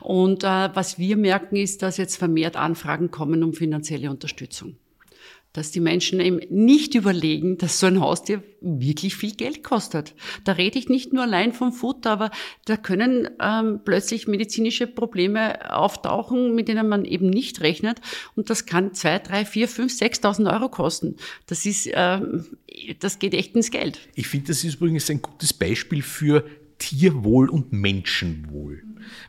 Und 0.00 0.44
äh, 0.44 0.70
was 0.74 0.96
wir 0.96 1.16
merken, 1.16 1.56
ist, 1.56 1.82
dass 1.82 1.96
jetzt 1.96 2.18
vermehrt 2.18 2.54
Anfragen 2.54 3.10
kommen 3.10 3.42
um 3.42 3.52
finanzielle 3.52 4.10
Unterstützung 4.10 4.76
dass 5.56 5.70
die 5.70 5.80
Menschen 5.80 6.20
eben 6.20 6.40
nicht 6.50 6.94
überlegen, 6.94 7.56
dass 7.56 7.80
so 7.80 7.86
ein 7.86 8.00
Haustier 8.00 8.42
wirklich 8.60 9.16
viel 9.16 9.34
Geld 9.34 9.62
kostet. 9.62 10.14
Da 10.44 10.52
rede 10.52 10.78
ich 10.78 10.90
nicht 10.90 11.14
nur 11.14 11.22
allein 11.22 11.54
vom 11.54 11.72
Futter, 11.72 12.10
aber 12.10 12.30
da 12.66 12.76
können 12.76 13.28
ähm, 13.40 13.80
plötzlich 13.82 14.28
medizinische 14.28 14.86
Probleme 14.86 15.74
auftauchen, 15.74 16.54
mit 16.54 16.68
denen 16.68 16.88
man 16.88 17.06
eben 17.06 17.30
nicht 17.30 17.62
rechnet. 17.62 18.00
Und 18.34 18.50
das 18.50 18.66
kann 18.66 18.92
zwei, 18.92 19.18
drei, 19.18 19.46
vier, 19.46 19.66
fünf, 19.66 19.92
sechstausend 19.92 20.46
Euro 20.46 20.68
kosten. 20.68 21.16
Das 21.46 21.64
ist, 21.64 21.88
ähm, 21.92 22.44
das 23.00 23.18
geht 23.18 23.32
echt 23.32 23.56
ins 23.56 23.70
Geld. 23.70 23.98
Ich 24.14 24.28
finde, 24.28 24.48
das 24.48 24.62
ist 24.62 24.74
übrigens 24.74 25.08
ein 25.08 25.22
gutes 25.22 25.54
Beispiel 25.54 26.02
für 26.02 26.44
Tierwohl 26.78 27.48
und 27.48 27.72
Menschenwohl. 27.72 28.82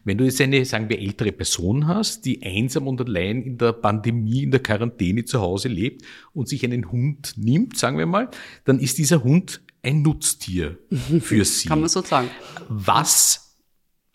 Wenn 0.03 0.17
du 0.17 0.25
jetzt 0.25 0.41
eine, 0.41 0.65
sagen 0.65 0.89
wir, 0.89 0.99
ältere 0.99 1.31
Person 1.31 1.87
hast, 1.87 2.25
die 2.25 2.41
einsam 2.41 2.87
und 2.87 2.99
allein 3.01 3.43
in 3.43 3.57
der 3.57 3.73
Pandemie, 3.73 4.43
in 4.43 4.51
der 4.51 4.61
Quarantäne 4.61 5.25
zu 5.25 5.39
Hause 5.39 5.67
lebt 5.67 6.03
und 6.33 6.47
sich 6.47 6.63
einen 6.63 6.91
Hund 6.91 7.33
nimmt, 7.37 7.77
sagen 7.77 7.97
wir 7.97 8.05
mal, 8.05 8.29
dann 8.65 8.79
ist 8.79 8.97
dieser 8.97 9.23
Hund 9.23 9.61
ein 9.83 10.01
Nutztier 10.01 10.77
für 11.21 11.45
sie. 11.45 11.67
Kann 11.67 11.79
man 11.79 11.89
so 11.89 12.01
sagen. 12.01 12.29
Was 12.69 13.55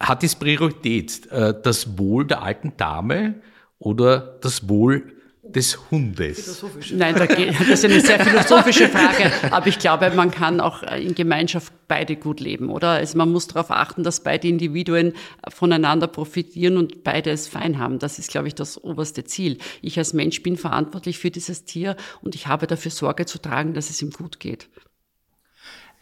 hat 0.00 0.22
jetzt 0.22 0.40
Priorität? 0.40 1.26
Äh, 1.30 1.54
das 1.62 1.98
Wohl 1.98 2.26
der 2.26 2.42
alten 2.42 2.76
Dame 2.76 3.40
oder 3.78 4.38
das 4.42 4.68
Wohl 4.68 5.12
des 5.54 5.90
Hundes? 5.90 6.64
Nein, 6.92 7.14
da 7.14 7.26
geht, 7.26 7.58
das 7.60 7.68
ist 7.68 7.84
eine 7.84 8.00
sehr 8.00 8.18
philosophische 8.20 8.88
Frage. 8.88 9.30
Aber 9.50 9.66
ich 9.66 9.78
glaube, 9.78 10.10
man 10.10 10.30
kann 10.30 10.60
auch 10.60 10.82
in 10.82 11.14
Gemeinschaft 11.14 11.72
beide 11.88 12.16
gut 12.16 12.40
leben, 12.40 12.70
oder? 12.70 12.90
Also 12.90 13.18
man 13.18 13.30
muss 13.30 13.46
darauf 13.48 13.70
achten, 13.70 14.02
dass 14.02 14.22
beide 14.22 14.48
Individuen 14.48 15.12
voneinander 15.48 16.06
profitieren 16.06 16.76
und 16.76 17.04
beide 17.04 17.30
es 17.30 17.48
fein 17.48 17.78
haben. 17.78 17.98
Das 17.98 18.18
ist, 18.18 18.30
glaube 18.30 18.48
ich, 18.48 18.54
das 18.54 18.82
oberste 18.82 19.24
Ziel. 19.24 19.58
Ich 19.82 19.98
als 19.98 20.12
Mensch 20.12 20.42
bin 20.42 20.56
verantwortlich 20.56 21.18
für 21.18 21.30
dieses 21.30 21.64
Tier 21.64 21.96
und 22.22 22.34
ich 22.34 22.46
habe 22.46 22.66
dafür 22.66 22.90
Sorge 22.90 23.26
zu 23.26 23.38
tragen, 23.38 23.74
dass 23.74 23.90
es 23.90 24.00
ihm 24.02 24.10
gut 24.10 24.40
geht. 24.40 24.68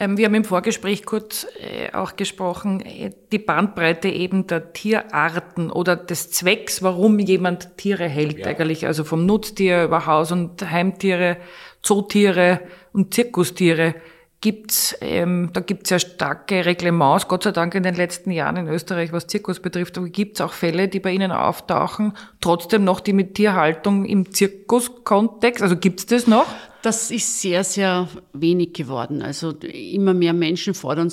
Ähm, 0.01 0.17
wir 0.17 0.25
haben 0.25 0.35
im 0.35 0.45
Vorgespräch 0.45 1.05
kurz 1.05 1.47
äh, 1.61 1.93
auch 1.95 2.17
gesprochen, 2.17 2.81
äh, 2.81 3.11
die 3.31 3.39
Bandbreite 3.39 4.09
eben 4.09 4.47
der 4.47 4.73
Tierarten 4.73 5.71
oder 5.71 5.95
des 5.95 6.31
Zwecks, 6.31 6.83
warum 6.83 7.19
jemand 7.19 7.77
Tiere 7.77 8.09
hält 8.09 8.39
ja. 8.39 8.47
eigentlich, 8.47 8.87
also 8.87 9.05
vom 9.05 9.27
Nutztier 9.27 9.85
über 9.85 10.07
Haus- 10.07 10.33
und 10.33 10.69
Heimtiere, 10.69 11.37
Zootiere 11.83 12.61
und 12.95 13.13
Zirkustiere 13.13 13.95
gibt's, 14.41 14.97
ähm, 15.03 15.51
da 15.53 15.61
gibt's 15.61 15.91
ja 15.91 15.99
starke 15.99 16.65
Reglements, 16.65 17.29
Gott 17.29 17.43
sei 17.43 17.53
Dank 17.53 17.75
in 17.75 17.83
den 17.83 17.95
letzten 17.95 18.31
Jahren 18.31 18.57
in 18.57 18.69
Österreich, 18.69 19.13
was 19.13 19.27
Zirkus 19.27 19.61
betrifft, 19.61 19.99
aber 19.99 20.09
gibt's 20.09 20.41
auch 20.41 20.55
Fälle, 20.55 20.89
die 20.89 21.01
bei 21.01 21.11
Ihnen 21.11 21.31
auftauchen, 21.31 22.15
trotzdem 22.41 22.85
noch 22.85 23.01
die 23.01 23.13
mit 23.13 23.35
Tierhaltung 23.35 24.07
im 24.07 24.33
Zirkuskontext, 24.33 25.63
also 25.63 25.77
gibt's 25.77 26.07
das 26.07 26.27
noch? 26.27 26.47
Das 26.83 27.11
ist 27.11 27.41
sehr, 27.41 27.65
sehr 27.65 28.09
wenig 28.33 28.73
geworden. 28.73 29.23
Also 29.23 29.51
immer 29.51 30.15
mehr 30.15 30.33
Menschen 30.33 30.75
fordern 30.75 31.11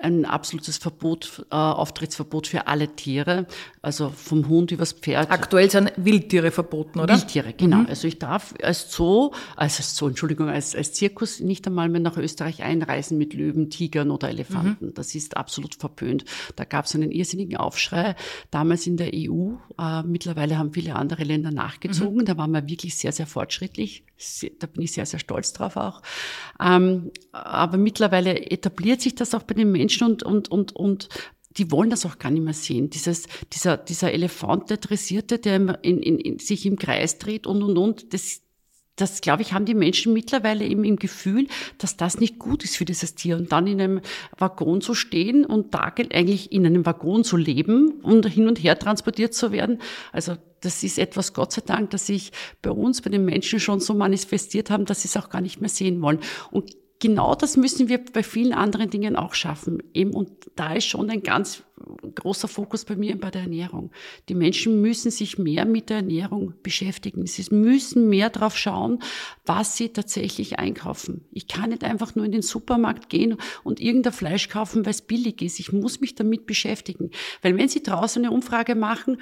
ein 0.00 0.24
absolutes 0.24 0.78
Verbot, 0.78 1.44
äh, 1.50 1.56
Auftrittsverbot 1.56 2.46
für 2.46 2.66
alle 2.66 2.88
Tiere, 2.94 3.46
also 3.82 4.10
vom 4.10 4.48
Hund 4.48 4.70
übers 4.70 4.92
Pferd. 4.92 5.30
Aktuell 5.30 5.70
sind 5.70 5.92
Wildtiere 5.96 6.50
verboten, 6.50 7.00
oder? 7.00 7.14
Wildtiere, 7.14 7.52
genau. 7.52 7.78
Mhm. 7.78 7.86
Also 7.86 8.08
ich 8.08 8.18
darf 8.18 8.54
als 8.62 8.92
Zoo, 8.92 9.32
also 9.56 9.78
als 9.78 9.96
Zoo, 9.96 10.08
Entschuldigung, 10.08 10.48
als, 10.48 10.74
als 10.74 10.92
Zirkus 10.92 11.40
nicht 11.40 11.66
einmal 11.66 11.88
mehr 11.88 12.00
nach 12.00 12.16
Österreich 12.16 12.62
einreisen 12.62 13.18
mit 13.18 13.34
Löwen, 13.34 13.70
Tigern 13.70 14.10
oder 14.10 14.28
Elefanten. 14.28 14.86
Mhm. 14.86 14.94
Das 14.94 15.14
ist 15.14 15.36
absolut 15.36 15.74
verpönt. 15.74 16.24
Da 16.56 16.64
gab 16.64 16.84
es 16.84 16.94
einen 16.94 17.10
irrsinnigen 17.10 17.56
Aufschrei, 17.56 18.14
damals 18.50 18.86
in 18.86 18.96
der 18.96 19.10
EU. 19.14 19.54
Äh, 19.78 20.02
mittlerweile 20.04 20.58
haben 20.58 20.72
viele 20.72 20.96
andere 20.96 21.24
Länder 21.24 21.50
nachgezogen. 21.50 22.18
Mhm. 22.18 22.24
Da 22.24 22.36
waren 22.36 22.52
wir 22.52 22.68
wirklich 22.68 22.96
sehr, 22.96 23.12
sehr 23.12 23.26
fortschrittlich. 23.26 24.04
Da 24.58 24.66
bin 24.66 24.82
ich 24.82 24.92
sehr, 24.92 25.06
sehr 25.06 25.20
stolz 25.20 25.52
drauf 25.52 25.76
auch. 25.76 26.02
Ähm, 26.60 27.12
aber 27.32 27.78
mittlerweile 27.78 28.50
etabliert 28.50 29.00
sich 29.00 29.14
das 29.14 29.34
auch 29.34 29.44
bei 29.44 29.54
den 29.54 29.70
Menschen 29.70 30.06
und, 30.08 30.22
und, 30.22 30.50
und, 30.50 30.74
und 30.74 31.08
die 31.56 31.70
wollen 31.70 31.90
das 31.90 32.06
auch 32.06 32.18
gar 32.18 32.30
nicht 32.30 32.44
mehr 32.44 32.54
sehen. 32.54 32.90
Dieses, 32.90 33.26
dieser, 33.52 33.76
dieser 33.76 34.12
Elefant, 34.12 34.70
der 34.70 34.76
Dressierte, 34.78 35.38
der 35.38 35.82
in, 35.82 35.98
in, 36.02 36.18
in 36.18 36.38
sich 36.38 36.66
im 36.66 36.78
Kreis 36.78 37.18
dreht 37.18 37.46
und, 37.46 37.62
und, 37.62 37.76
und, 37.76 38.12
das, 38.12 38.42
das, 38.96 39.20
glaube 39.20 39.42
ich, 39.42 39.52
haben 39.52 39.64
die 39.64 39.74
Menschen 39.74 40.12
mittlerweile 40.12 40.64
eben 40.64 40.84
im 40.84 40.96
Gefühl, 40.96 41.46
dass 41.78 41.96
das 41.96 42.18
nicht 42.18 42.38
gut 42.38 42.64
ist 42.64 42.76
für 42.76 42.84
dieses 42.84 43.14
Tier. 43.14 43.36
Und 43.36 43.52
dann 43.52 43.66
in 43.66 43.80
einem 43.80 44.00
Waggon 44.36 44.80
zu 44.80 44.94
stehen 44.94 45.44
und 45.44 45.74
da 45.74 45.92
eigentlich 46.12 46.52
in 46.52 46.66
einem 46.66 46.84
Waggon 46.84 47.24
zu 47.24 47.36
leben 47.36 48.00
und 48.02 48.26
hin 48.26 48.48
und 48.48 48.58
her 48.58 48.78
transportiert 48.78 49.34
zu 49.34 49.52
werden. 49.52 49.80
Also 50.12 50.36
das 50.60 50.82
ist 50.82 50.98
etwas, 50.98 51.32
Gott 51.32 51.52
sei 51.52 51.62
Dank, 51.64 51.90
dass 51.90 52.06
sich 52.06 52.32
bei 52.62 52.70
uns, 52.70 53.02
bei 53.02 53.10
den 53.10 53.24
Menschen 53.24 53.60
schon 53.60 53.80
so 53.80 53.94
manifestiert 53.94 54.70
haben, 54.70 54.84
dass 54.84 55.02
sie 55.02 55.08
es 55.08 55.16
auch 55.16 55.30
gar 55.30 55.40
nicht 55.40 55.60
mehr 55.60 55.70
sehen 55.70 56.00
wollen. 56.02 56.20
Und 56.50 56.76
genau 56.98 57.34
das 57.34 57.56
müssen 57.56 57.88
wir 57.88 58.04
bei 58.04 58.22
vielen 58.22 58.52
anderen 58.52 58.90
Dingen 58.90 59.16
auch 59.16 59.34
schaffen. 59.34 59.82
Eben, 59.94 60.12
und 60.12 60.30
da 60.56 60.74
ist 60.74 60.86
schon 60.86 61.10
ein 61.10 61.22
ganz 61.22 61.62
großer 62.14 62.48
Fokus 62.48 62.84
bei 62.84 62.96
mir 62.96 63.18
bei 63.18 63.30
der 63.30 63.42
Ernährung. 63.42 63.90
Die 64.28 64.34
Menschen 64.34 64.80
müssen 64.80 65.10
sich 65.10 65.38
mehr 65.38 65.64
mit 65.64 65.90
der 65.90 65.98
Ernährung 65.98 66.54
beschäftigen. 66.62 67.26
Sie 67.26 67.44
müssen 67.54 68.08
mehr 68.08 68.30
darauf 68.30 68.56
schauen, 68.56 69.00
was 69.46 69.76
sie 69.76 69.90
tatsächlich 69.90 70.58
einkaufen. 70.58 71.24
Ich 71.32 71.48
kann 71.48 71.70
nicht 71.70 71.84
einfach 71.84 72.14
nur 72.14 72.24
in 72.24 72.32
den 72.32 72.42
Supermarkt 72.42 73.08
gehen 73.08 73.36
und 73.64 73.80
irgendein 73.80 74.12
Fleisch 74.12 74.48
kaufen, 74.48 74.84
weil 74.84 74.92
es 74.92 75.02
billig 75.02 75.42
ist. 75.42 75.60
Ich 75.60 75.72
muss 75.72 76.00
mich 76.00 76.14
damit 76.14 76.46
beschäftigen. 76.46 77.10
Weil 77.42 77.56
wenn 77.56 77.68
Sie 77.68 77.82
draußen 77.82 78.24
eine 78.24 78.34
Umfrage 78.34 78.74
machen 78.74 79.18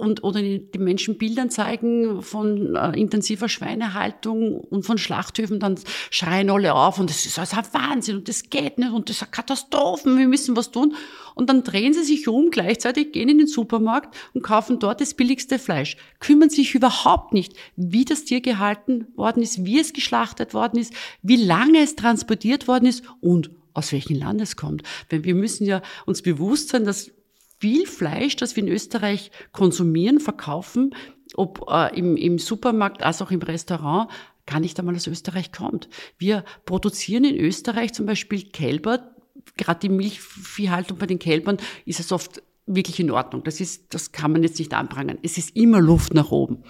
und, 0.00 0.22
oder 0.24 0.40
die 0.42 0.78
Menschen 0.78 1.18
Bildern 1.18 1.50
zeigen 1.50 2.22
von 2.22 2.76
äh, 2.76 2.98
intensiver 2.98 3.48
Schweinehaltung 3.48 4.60
und 4.60 4.84
von 4.84 4.98
Schlachthöfen, 4.98 5.60
dann 5.60 5.78
schreien 6.10 6.50
alle 6.50 6.74
auf 6.74 6.98
und 6.98 7.10
das 7.10 7.26
ist 7.26 7.38
also 7.38 7.56
ein 7.56 7.64
Wahnsinn 7.72 8.16
und 8.16 8.28
das 8.28 8.48
geht 8.48 8.78
nicht 8.78 8.92
und 8.92 9.08
das 9.08 9.16
ist 9.16 9.22
eine 9.22 9.30
Katastrophe, 9.30 10.16
wir 10.16 10.28
müssen 10.28 10.56
was 10.56 10.70
tun. 10.70 10.94
Und 11.36 11.50
dann 11.50 11.62
drehen 11.62 11.92
sie 11.92 12.02
sich 12.02 12.28
um 12.28 12.50
gleichzeitig, 12.50 13.12
gehen 13.12 13.28
in 13.28 13.36
den 13.36 13.46
Supermarkt 13.46 14.16
und 14.32 14.40
kaufen 14.40 14.78
dort 14.78 15.02
das 15.02 15.12
billigste 15.12 15.58
Fleisch, 15.58 15.98
kümmern 16.18 16.48
sich 16.48 16.74
überhaupt 16.74 17.34
nicht, 17.34 17.52
wie 17.76 18.06
das 18.06 18.24
Tier 18.24 18.40
gehalten 18.40 19.06
worden 19.16 19.42
ist, 19.42 19.66
wie 19.66 19.78
es 19.78 19.92
geschlachtet 19.92 20.54
worden 20.54 20.80
ist, 20.80 20.94
wie 21.20 21.36
lange 21.36 21.82
es 21.82 21.94
transportiert 21.94 22.66
worden 22.68 22.86
ist 22.86 23.04
und 23.20 23.50
aus 23.74 23.92
welchem 23.92 24.16
Land 24.16 24.40
es 24.40 24.56
kommt. 24.56 24.82
Denn 25.10 25.24
wir 25.24 25.34
müssen 25.34 25.66
ja 25.66 25.82
uns 26.06 26.22
bewusst 26.22 26.70
sein, 26.70 26.84
dass 26.84 27.10
viel 27.58 27.86
Fleisch, 27.86 28.36
das 28.36 28.56
wir 28.56 28.62
in 28.62 28.72
Österreich 28.72 29.30
konsumieren, 29.52 30.20
verkaufen, 30.20 30.94
ob 31.34 31.66
äh, 31.70 31.94
im, 31.98 32.16
im 32.16 32.38
Supermarkt 32.38 33.02
als 33.02 33.20
auch 33.20 33.30
im 33.30 33.42
Restaurant, 33.42 34.10
gar 34.46 34.60
nicht 34.60 34.78
einmal 34.78 34.96
aus 34.96 35.06
Österreich 35.06 35.52
kommt. 35.52 35.90
Wir 36.16 36.44
produzieren 36.64 37.24
in 37.24 37.36
Österreich 37.36 37.92
zum 37.92 38.06
Beispiel 38.06 38.48
Kälber, 38.48 39.15
gerade 39.56 39.80
die 39.80 39.88
Milchviehhaltung 39.88 40.98
bei 40.98 41.06
den 41.06 41.18
Kälbern 41.18 41.58
ist 41.84 42.00
es 42.00 42.12
oft 42.12 42.42
wirklich 42.66 42.98
in 43.00 43.10
Ordnung. 43.10 43.44
Das 43.44 43.60
ist, 43.60 43.94
das 43.94 44.12
kann 44.12 44.32
man 44.32 44.42
jetzt 44.42 44.58
nicht 44.58 44.74
anprangern. 44.74 45.18
Es 45.22 45.38
ist 45.38 45.56
immer 45.56 45.80
Luft 45.80 46.14
nach 46.14 46.30
oben. 46.30 46.64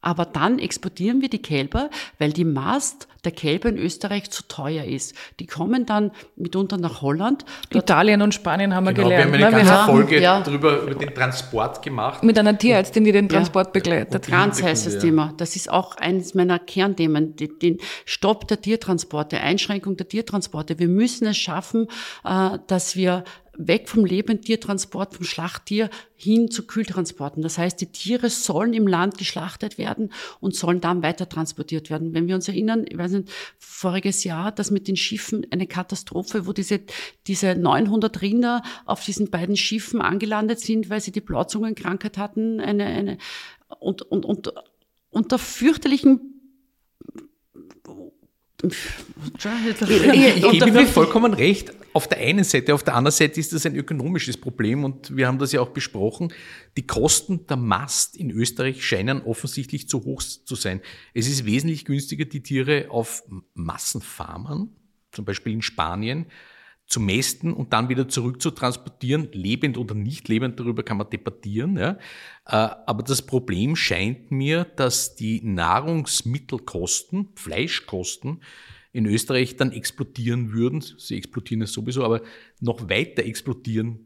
Aber 0.00 0.24
dann 0.24 0.58
exportieren 0.58 1.20
wir 1.20 1.28
die 1.28 1.42
Kälber, 1.42 1.90
weil 2.18 2.32
die 2.32 2.44
Mast 2.44 3.08
der 3.24 3.32
Kälber 3.32 3.68
in 3.68 3.76
Österreich 3.76 4.30
zu 4.30 4.44
teuer 4.46 4.84
ist. 4.84 5.14
Die 5.40 5.46
kommen 5.46 5.84
dann 5.84 6.12
mitunter 6.36 6.76
nach 6.78 7.02
Holland. 7.02 7.44
Italien 7.74 8.22
und 8.22 8.32
Spanien 8.32 8.72
haben 8.72 8.86
genau, 8.86 8.98
wir 8.98 9.04
gelernt. 9.04 9.32
Wir 9.32 9.46
haben 9.46 9.54
eine 9.54 9.64
ne? 9.64 9.68
ganze 9.68 9.90
Folge 9.90 10.20
ja. 10.20 10.40
darüber, 10.40 10.82
über 10.82 10.94
den 10.94 11.12
Transport 11.12 11.82
gemacht. 11.82 12.22
Mit 12.22 12.38
einer 12.38 12.56
Tierärztin, 12.56 13.04
die 13.04 13.12
den 13.12 13.28
Transport 13.28 13.66
ja. 13.66 13.72
begleitet. 13.72 14.28
Ganz 14.28 14.62
heißes 14.62 15.00
Thema. 15.00 15.34
Das 15.38 15.56
ist 15.56 15.70
auch 15.70 15.96
eines 15.96 16.34
meiner 16.34 16.60
Kernthemen. 16.60 17.34
Den 17.36 17.78
Stopp 18.04 18.46
der 18.46 18.60
Tiertransporte, 18.60 19.40
Einschränkung 19.40 19.96
der 19.96 20.08
Tiertransporte. 20.08 20.78
Wir 20.78 20.88
müssen 20.88 21.26
es 21.26 21.36
schaffen, 21.36 21.88
äh, 22.24 22.58
dass 22.68 22.94
wir 22.94 23.24
weg 23.58 23.88
vom 23.88 24.04
Lebendtiertransport, 24.04 25.14
vom 25.14 25.24
Schlachttier 25.24 25.90
hin 26.14 26.50
zu 26.50 26.66
Kühltransporten. 26.66 27.42
Das 27.42 27.58
heißt, 27.58 27.80
die 27.80 27.92
Tiere 27.92 28.30
sollen 28.30 28.72
im 28.72 28.86
Land 28.86 29.18
geschlachtet 29.18 29.78
werden 29.78 30.12
und 30.40 30.54
sollen 30.54 30.80
dann 30.80 31.02
weiter 31.02 31.28
transportiert 31.28 31.90
werden. 31.90 32.14
Wenn 32.14 32.28
wir 32.28 32.34
uns 32.34 32.48
erinnern, 32.48 32.84
ich 32.88 32.96
weiß 32.96 33.12
nicht, 33.12 33.30
voriges 33.58 34.24
Jahr, 34.24 34.52
das 34.52 34.70
mit 34.70 34.88
den 34.88 34.96
Schiffen 34.96 35.46
eine 35.50 35.66
Katastrophe, 35.66 36.46
wo 36.46 36.52
diese, 36.52 36.80
diese 37.26 37.54
900 37.54 38.22
Rinder 38.22 38.62
auf 38.84 39.04
diesen 39.04 39.30
beiden 39.30 39.56
Schiffen 39.56 40.00
angelandet 40.00 40.60
sind, 40.60 40.90
weil 40.90 41.00
sie 41.00 41.12
die 41.12 41.20
Blauzungenkrankheit 41.20 42.18
hatten, 42.18 42.60
eine, 42.60 42.86
eine, 42.86 43.18
und, 43.78 44.02
und, 44.02 44.24
und 44.24 44.52
unter 45.10 45.38
fürchterlichen 45.38 46.35
ich, 48.72 50.36
ich 50.36 50.50
gebe 50.50 50.68
Ihnen 50.68 50.86
vollkommen 50.86 51.34
recht. 51.34 51.72
Auf 51.92 52.08
der 52.08 52.18
einen 52.18 52.44
Seite, 52.44 52.74
auf 52.74 52.82
der 52.82 52.94
anderen 52.94 53.14
Seite 53.14 53.40
ist 53.40 53.52
das 53.52 53.64
ein 53.64 53.74
ökonomisches 53.74 54.36
Problem 54.36 54.84
und 54.84 55.16
wir 55.16 55.26
haben 55.26 55.38
das 55.38 55.52
ja 55.52 55.60
auch 55.60 55.70
besprochen. 55.70 56.32
Die 56.76 56.86
Kosten 56.86 57.46
der 57.46 57.56
Mast 57.56 58.16
in 58.16 58.30
Österreich 58.30 58.84
scheinen 58.84 59.22
offensichtlich 59.22 59.88
zu 59.88 60.04
hoch 60.04 60.22
zu 60.22 60.54
sein. 60.54 60.82
Es 61.14 61.26
ist 61.26 61.46
wesentlich 61.46 61.86
günstiger, 61.86 62.26
die 62.26 62.42
Tiere 62.42 62.86
auf 62.90 63.24
Massenfarmen, 63.54 64.76
zum 65.12 65.24
Beispiel 65.24 65.54
in 65.54 65.62
Spanien, 65.62 66.26
zu 66.86 67.00
mästen 67.00 67.52
und 67.52 67.72
dann 67.72 67.88
wieder 67.88 68.08
zurück 68.08 68.40
zu 68.40 68.50
transportieren, 68.52 69.28
lebend 69.32 69.76
oder 69.76 69.94
nicht 69.94 70.28
lebend, 70.28 70.60
darüber 70.60 70.82
kann 70.82 70.96
man 70.96 71.10
debattieren. 71.10 71.76
Ja. 71.76 71.98
Äh, 72.46 72.74
aber 72.86 73.02
das 73.02 73.22
Problem 73.22 73.74
scheint 73.74 74.30
mir, 74.30 74.64
dass 74.64 75.16
die 75.16 75.42
Nahrungsmittelkosten, 75.42 77.30
Fleischkosten 77.34 78.40
in 78.92 79.06
Österreich 79.06 79.56
dann 79.56 79.72
explodieren 79.72 80.52
würden. 80.52 80.80
Sie 80.80 81.16
explodieren 81.16 81.62
es 81.62 81.72
sowieso, 81.72 82.04
aber 82.04 82.22
noch 82.60 82.88
weiter 82.88 83.24
explodieren 83.24 84.05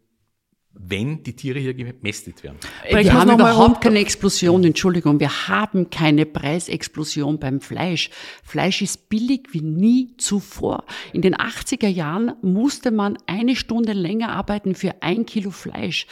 wenn 0.73 1.23
die 1.23 1.35
Tiere 1.35 1.59
hier 1.59 1.75
gemästet 1.75 2.43
werden. 2.43 2.59
Wir 2.89 3.13
haben 3.13 3.33
überhaupt 3.33 3.83
keine 3.83 3.99
Explosion, 3.99 4.63
Entschuldigung, 4.65 5.19
wir 5.19 5.49
haben 5.49 5.91
keine 5.91 6.27
Preisexplosion 6.27 7.39
beim 7.39 7.61
Fleisch. 7.61 8.11
Fleisch 8.43 8.81
ist 8.81 9.09
billig 9.09 9.49
wie 9.51 9.63
nie 9.63 10.17
zuvor. 10.17 10.85
In 11.13 11.23
den 11.23 11.35
80er 11.35 11.89
Jahren 11.89 12.35
musste 12.43 12.93
man 12.93 13.19
eine 13.27 13.57
Stunde 13.57 13.93
länger 13.93 14.31
arbeiten 14.31 14.75
für 14.75 15.03
ein 15.03 15.27
Kilo 15.27 15.51
Fleisch. 15.51 16.07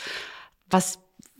Was 0.68 0.98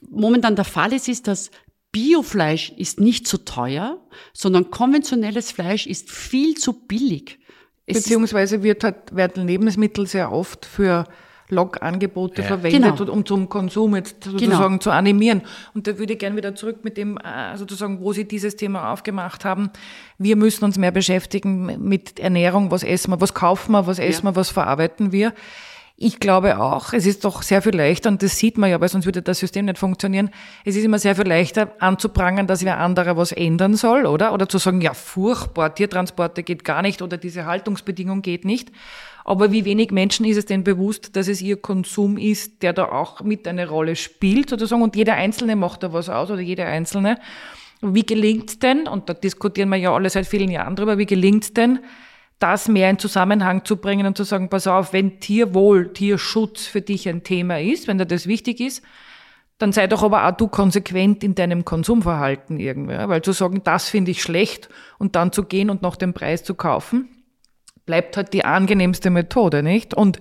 momentan 0.09 0.54
der 0.54 0.64
Fall 0.64 0.92
ist, 0.92 1.09
ist, 1.09 1.26
dass 1.26 1.50
Biofleisch 1.90 2.70
ist 2.76 3.00
nicht 3.00 3.26
zu 3.26 3.38
teuer, 3.38 3.98
sondern 4.33 4.70
konventionelles 4.70 5.50
Fleisch 5.50 5.87
ist 5.87 6.11
viel 6.11 6.54
zu 6.54 6.72
billig. 6.72 7.38
Es 7.87 8.02
Beziehungsweise 8.02 8.62
wird 8.62 8.85
halt, 8.85 9.16
werden 9.16 9.46
Lebensmittel 9.46 10.07
sehr 10.07 10.31
oft 10.31 10.66
für 10.66 11.04
Log-Angebote 11.50 12.42
ja. 12.42 12.48
verwendet, 12.48 12.96
genau. 12.98 13.12
um 13.12 13.24
zum 13.24 13.48
Konsum 13.48 13.96
jetzt 13.96 14.24
sozusagen 14.24 14.64
genau. 14.64 14.78
zu 14.78 14.90
animieren. 14.90 15.42
Und 15.74 15.87
da 15.87 15.98
würde 15.98 16.12
ich 16.12 16.18
gerne 16.18 16.37
wieder 16.37 16.54
zurück 16.54 16.78
mit 16.82 16.96
dem, 16.96 17.16
äh, 17.18 17.56
sozusagen, 17.56 18.00
wo 18.00 18.12
Sie 18.12 18.26
dieses 18.26 18.56
Thema 18.56 18.92
aufgemacht 18.92 19.44
haben. 19.44 19.70
Wir 20.18 20.37
müssen 20.37 20.64
uns 20.64 20.78
mehr 20.78 20.92
beschäftigen 20.92 21.88
mit 21.88 22.18
Ernährung. 22.18 22.70
Was 22.70 22.82
essen 22.82 23.11
wir? 23.12 23.20
Was 23.20 23.34
kaufen 23.34 23.72
wir? 23.72 23.87
Was 23.87 23.98
essen 23.98 24.26
ja. 24.26 24.32
wir? 24.32 24.37
Was 24.37 24.50
verarbeiten 24.50 25.12
wir? 25.12 25.32
Ich 26.00 26.20
glaube 26.20 26.61
auch, 26.61 26.92
es 26.92 27.06
ist 27.06 27.24
doch 27.24 27.42
sehr 27.42 27.61
viel 27.61 27.74
leichter, 27.74 28.08
und 28.08 28.22
das 28.22 28.38
sieht 28.38 28.56
man 28.56 28.70
ja, 28.70 28.80
weil 28.80 28.88
sonst 28.88 29.04
würde 29.04 29.20
das 29.20 29.40
System 29.40 29.64
nicht 29.64 29.78
funktionieren. 29.78 30.30
Es 30.64 30.76
ist 30.76 30.84
immer 30.84 31.00
sehr 31.00 31.16
viel 31.16 31.26
leichter 31.26 31.72
anzuprangern, 31.80 32.46
dass 32.46 32.64
wer 32.64 32.78
anderer 32.78 33.16
was 33.16 33.32
ändern 33.32 33.74
soll, 33.74 34.06
oder? 34.06 34.32
Oder 34.32 34.48
zu 34.48 34.58
sagen, 34.58 34.80
ja, 34.80 34.94
furchtbar, 34.94 35.74
Tiertransporte 35.74 36.44
geht 36.44 36.62
gar 36.62 36.82
nicht 36.82 37.02
oder 37.02 37.16
diese 37.16 37.46
Haltungsbedingung 37.46 38.22
geht 38.22 38.44
nicht. 38.44 38.70
Aber 39.24 39.50
wie 39.50 39.64
wenig 39.64 39.90
Menschen 39.90 40.24
ist 40.24 40.37
es 40.37 40.46
denn 40.46 40.62
bewusst, 40.62 41.16
dass 41.16 41.26
es 41.26 41.42
ihr 41.42 41.56
Konsum 41.56 42.16
ist, 42.16 42.62
der 42.62 42.74
da 42.74 42.84
auch 42.84 43.22
mit 43.22 43.48
eine 43.48 43.68
Rolle 43.68 43.96
spielt, 43.96 44.50
sozusagen, 44.50 44.82
und 44.82 44.94
jeder 44.94 45.14
Einzelne 45.14 45.56
macht 45.56 45.82
da 45.82 45.92
was 45.92 46.08
aus 46.08 46.30
oder 46.30 46.40
jeder 46.40 46.66
Einzelne. 46.66 47.18
Wie 47.80 48.06
gelingt 48.06 48.62
denn, 48.62 48.87
und 48.87 49.08
da 49.08 49.14
diskutieren 49.14 49.68
wir 49.70 49.78
ja 49.78 49.92
alle 49.92 50.11
seit 50.11 50.28
vielen 50.28 50.52
Jahren 50.52 50.76
drüber, 50.76 50.96
wie 50.96 51.06
gelingt 51.06 51.56
denn, 51.56 51.80
das 52.38 52.68
mehr 52.68 52.90
in 52.90 52.98
Zusammenhang 52.98 53.64
zu 53.64 53.77
bringen 53.77 54.07
und 54.07 54.16
zu 54.16 54.24
sagen, 54.24 54.48
pass 54.48 54.66
auf, 54.66 54.92
wenn 54.92 55.20
Tierwohl, 55.20 55.92
Tierschutz 55.92 56.66
für 56.66 56.81
dich 56.81 57.09
ein 57.09 57.24
Thema 57.24 57.61
ist, 57.61 57.88
wenn 57.88 57.98
dir 57.98 58.07
das 58.07 58.27
wichtig 58.27 58.61
ist, 58.61 58.83
dann 59.59 59.72
sei 59.72 59.88
doch 59.88 60.05
aber 60.05 60.27
auch 60.27 60.37
du 60.37 60.46
konsequent 60.46 61.24
in 61.24 61.35
deinem 61.35 61.64
Konsumverhalten 61.64 62.61
irgendwie. 62.61 62.94
Weil 62.94 63.22
zu 63.22 63.33
sagen, 63.33 63.62
das 63.64 63.88
finde 63.88 64.12
ich 64.12 64.22
schlecht 64.22 64.68
und 64.98 65.16
dann 65.16 65.33
zu 65.33 65.42
gehen 65.42 65.68
und 65.68 65.83
noch 65.83 65.96
den 65.96 66.14
Preis 66.14 66.44
zu 66.44 66.55
kaufen, 66.55 67.09
bleibt 67.85 68.16
halt 68.16 68.33
die 68.33 68.44
angenehmste 68.44 69.11
Methode, 69.11 69.64
nicht? 69.64 69.94
Und 69.94 70.20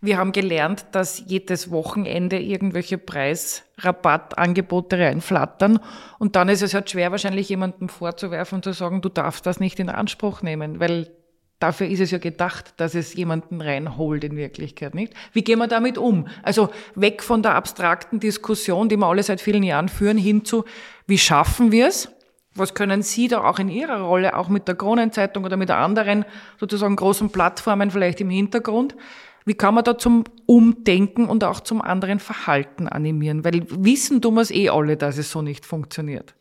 wir 0.00 0.18
haben 0.18 0.32
gelernt, 0.32 0.86
dass 0.90 1.22
jedes 1.26 1.70
Wochenende 1.70 2.40
irgendwelche 2.40 2.98
Preisrabattangebote 2.98 4.98
reinflattern. 4.98 5.78
Und 6.18 6.34
dann 6.34 6.48
ist 6.48 6.62
es 6.62 6.74
halt 6.74 6.90
schwer, 6.90 7.12
wahrscheinlich 7.12 7.48
jemandem 7.48 7.88
vorzuwerfen 7.88 8.56
und 8.56 8.64
zu 8.64 8.72
sagen, 8.72 9.00
du 9.00 9.08
darfst 9.08 9.46
das 9.46 9.60
nicht 9.60 9.78
in 9.78 9.88
Anspruch 9.88 10.42
nehmen, 10.42 10.80
weil 10.80 11.08
dafür 11.62 11.86
ist 11.86 12.00
es 12.00 12.10
ja 12.10 12.18
gedacht, 12.18 12.74
dass 12.78 12.94
es 12.94 13.14
jemanden 13.14 13.60
reinholt 13.60 14.24
in 14.24 14.36
Wirklichkeit, 14.36 14.94
nicht? 14.94 15.14
Wie 15.32 15.42
gehen 15.42 15.58
wir 15.58 15.68
damit 15.68 15.96
um? 15.96 16.26
Also 16.42 16.70
weg 16.94 17.22
von 17.22 17.42
der 17.42 17.54
abstrakten 17.54 18.18
Diskussion, 18.18 18.88
die 18.88 18.96
wir 18.96 19.06
alle 19.06 19.22
seit 19.22 19.40
vielen 19.40 19.62
Jahren 19.62 19.88
führen, 19.88 20.18
hin 20.18 20.44
zu, 20.44 20.64
wie 21.06 21.18
schaffen 21.18 21.70
wir 21.70 21.86
es? 21.86 22.10
Was 22.54 22.74
können 22.74 23.02
Sie 23.02 23.28
da 23.28 23.44
auch 23.44 23.58
in 23.58 23.68
Ihrer 23.68 24.00
Rolle, 24.00 24.36
auch 24.36 24.48
mit 24.48 24.68
der 24.68 24.74
Kronenzeitung 24.74 25.44
oder 25.44 25.56
mit 25.56 25.70
anderen 25.70 26.24
sozusagen 26.58 26.96
großen 26.96 27.30
Plattformen 27.30 27.90
vielleicht 27.90 28.20
im 28.20 28.28
Hintergrund? 28.28 28.94
Wie 29.44 29.54
kann 29.54 29.74
man 29.74 29.84
da 29.84 29.96
zum 29.96 30.24
Umdenken 30.46 31.26
und 31.26 31.44
auch 31.44 31.60
zum 31.60 31.80
anderen 31.80 32.18
Verhalten 32.18 32.88
animieren? 32.88 33.44
Weil 33.44 33.64
wissen 33.70 34.20
tun 34.20 34.34
wir 34.34 34.42
es 34.42 34.50
eh 34.50 34.68
alle, 34.68 34.96
dass 34.96 35.16
es 35.16 35.30
so 35.30 35.42
nicht 35.42 35.64
funktioniert. 35.64 36.34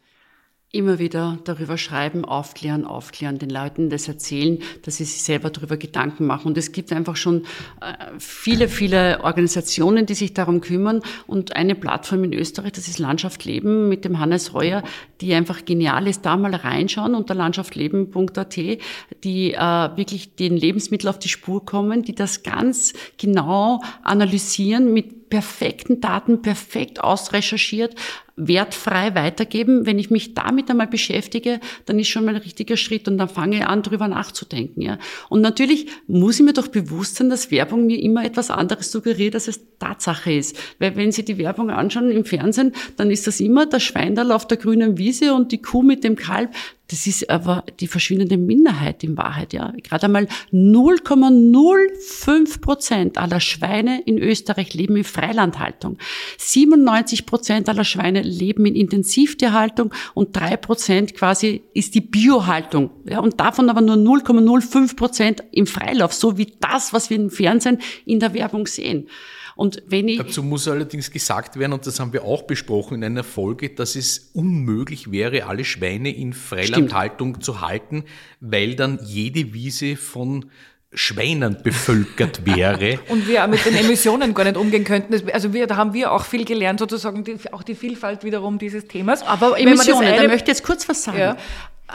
Immer 0.73 0.99
wieder 0.99 1.37
darüber 1.43 1.77
schreiben, 1.77 2.23
aufklären, 2.23 2.85
aufklären, 2.85 3.37
den 3.37 3.49
Leuten 3.49 3.89
das 3.89 4.07
erzählen, 4.07 4.59
dass 4.83 4.97
sie 4.97 5.03
sich 5.03 5.21
selber 5.21 5.49
darüber 5.49 5.75
Gedanken 5.75 6.25
machen. 6.25 6.47
Und 6.47 6.57
es 6.57 6.71
gibt 6.71 6.93
einfach 6.93 7.17
schon 7.17 7.43
äh, 7.81 7.93
viele, 8.19 8.69
viele 8.69 9.21
Organisationen, 9.23 10.05
die 10.05 10.13
sich 10.13 10.33
darum 10.33 10.61
kümmern. 10.61 11.01
Und 11.27 11.55
eine 11.57 11.75
Plattform 11.75 12.23
in 12.23 12.33
Österreich, 12.33 12.71
das 12.71 12.87
ist 12.87 12.99
Landschaft 12.99 13.43
Leben 13.43 13.89
mit 13.89 14.05
dem 14.05 14.19
Hannes 14.19 14.53
Reuer, 14.53 14.81
die 15.19 15.33
einfach 15.33 15.65
genial 15.65 16.07
ist. 16.07 16.25
Da 16.25 16.37
mal 16.37 16.55
reinschauen 16.55 17.15
unter 17.15 17.35
landschaftleben.at, 17.35 18.55
die 18.55 19.53
äh, 19.53 19.57
wirklich 19.57 20.35
den 20.35 20.55
Lebensmittel 20.55 21.09
auf 21.09 21.19
die 21.19 21.29
Spur 21.29 21.65
kommen, 21.65 22.03
die 22.03 22.15
das 22.15 22.43
ganz 22.43 22.93
genau 23.17 23.81
analysieren 24.03 24.93
mit 24.93 25.20
perfekten 25.31 26.01
Daten, 26.01 26.43
perfekt 26.43 27.03
ausrecherchiert, 27.03 27.95
wertfrei 28.35 29.15
weitergeben. 29.15 29.85
Wenn 29.85 29.97
ich 29.97 30.11
mich 30.11 30.33
damit 30.33 30.69
einmal 30.69 30.87
beschäftige, 30.87 31.59
dann 31.85 31.97
ist 31.97 32.09
schon 32.09 32.25
mal 32.25 32.35
ein 32.35 32.41
richtiger 32.41 32.77
Schritt 32.77 33.07
und 33.07 33.17
dann 33.17 33.29
fange 33.29 33.57
ich 33.57 33.65
an, 33.65 33.81
drüber 33.81 34.07
nachzudenken. 34.07 34.81
Ja. 34.81 34.99
Und 35.29 35.41
natürlich 35.41 35.87
muss 36.05 36.39
ich 36.39 36.45
mir 36.45 36.53
doch 36.53 36.67
bewusst 36.67 37.15
sein, 37.15 37.29
dass 37.29 37.49
Werbung 37.49 37.87
mir 37.87 37.99
immer 37.99 38.25
etwas 38.25 38.51
anderes 38.51 38.91
suggeriert, 38.91 39.33
als 39.33 39.47
es 39.47 39.61
Tatsache 39.79 40.33
ist. 40.33 40.57
Weil 40.79 40.95
wenn 40.95 41.11
Sie 41.11 41.23
die 41.23 41.37
Werbung 41.37 41.69
anschauen 41.71 42.11
im 42.11 42.25
Fernsehen, 42.25 42.73
dann 42.97 43.09
ist 43.09 43.25
das 43.25 43.39
immer 43.39 43.65
der 43.65 43.79
Schweindal 43.79 44.31
auf 44.31 44.45
der 44.47 44.57
grünen 44.57 44.97
Wiese 44.97 45.33
und 45.33 45.51
die 45.51 45.61
Kuh 45.61 45.81
mit 45.81 46.03
dem 46.03 46.15
Kalb. 46.15 46.51
Das 46.91 47.07
ist 47.07 47.27
aber 47.29 47.63
die 47.79 47.87
verschwindende 47.87 48.37
Minderheit 48.37 49.01
in 49.03 49.17
Wahrheit, 49.17 49.53
ja. 49.53 49.73
Gerade 49.81 50.07
einmal 50.07 50.27
0,05 50.51 52.59
Prozent 52.59 53.17
aller 53.17 53.39
Schweine 53.39 54.01
in 54.01 54.17
Österreich 54.17 54.73
leben 54.73 54.97
in 54.97 55.05
Freilandhaltung. 55.05 55.97
97 56.37 57.25
Prozent 57.25 57.69
aller 57.69 57.85
Schweine 57.85 58.21
leben 58.21 58.65
in 58.65 58.75
Intensivtierhaltung 58.75 59.93
und 60.13 60.35
drei 60.35 60.57
Prozent 60.57 61.15
quasi 61.15 61.63
ist 61.73 61.95
die 61.95 62.01
Biohaltung. 62.01 62.89
Ja, 63.05 63.19
und 63.19 63.39
davon 63.39 63.69
aber 63.69 63.79
nur 63.79 63.95
0,05 63.95 64.97
Prozent 64.97 65.43
im 65.53 65.67
Freilauf, 65.67 66.13
so 66.13 66.37
wie 66.37 66.51
das, 66.59 66.91
was 66.91 67.09
wir 67.09 67.15
im 67.15 67.29
Fernsehen 67.29 67.77
in 68.05 68.19
der 68.19 68.33
Werbung 68.33 68.67
sehen. 68.67 69.07
Und 69.55 69.83
wenn 69.87 70.07
ich 70.07 70.17
Dazu 70.17 70.43
muss 70.43 70.67
allerdings 70.67 71.11
gesagt 71.11 71.57
werden, 71.57 71.73
und 71.73 71.85
das 71.85 71.99
haben 71.99 72.13
wir 72.13 72.23
auch 72.23 72.43
besprochen 72.43 72.95
in 72.95 73.03
einer 73.03 73.23
Folge, 73.23 73.69
dass 73.69 73.95
es 73.95 74.31
unmöglich 74.33 75.11
wäre, 75.11 75.45
alle 75.45 75.65
Schweine 75.65 76.13
in 76.15 76.33
Freilandhaltung 76.33 77.31
Stimmt. 77.31 77.43
zu 77.43 77.61
halten, 77.61 78.03
weil 78.39 78.75
dann 78.75 78.99
jede 79.03 79.53
Wiese 79.53 79.95
von 79.95 80.45
Schweinen 80.93 81.57
bevölkert 81.63 82.45
wäre. 82.45 82.99
Und 83.07 83.27
wir 83.27 83.43
auch 83.43 83.47
mit 83.47 83.65
den 83.65 83.75
Emissionen 83.75 84.33
gar 84.33 84.43
nicht 84.43 84.57
umgehen 84.57 84.83
könnten. 84.83 85.13
Also 85.31 85.53
wir, 85.53 85.67
da 85.67 85.77
haben 85.77 85.93
wir 85.93 86.11
auch 86.11 86.25
viel 86.25 86.45
gelernt, 86.45 86.79
sozusagen 86.79 87.23
die, 87.23 87.37
auch 87.51 87.63
die 87.63 87.75
Vielfalt 87.75 88.23
wiederum 88.23 88.57
dieses 88.57 88.87
Themas. 88.87 89.23
Aber 89.23 89.57
Emissionen, 89.59 90.07
eine, 90.07 90.23
da 90.23 90.27
möchte 90.27 90.51
ich 90.51 90.57
jetzt 90.57 90.63
kurz 90.63 90.87
was 90.89 91.03
sagen. 91.03 91.19
Ja. 91.19 91.37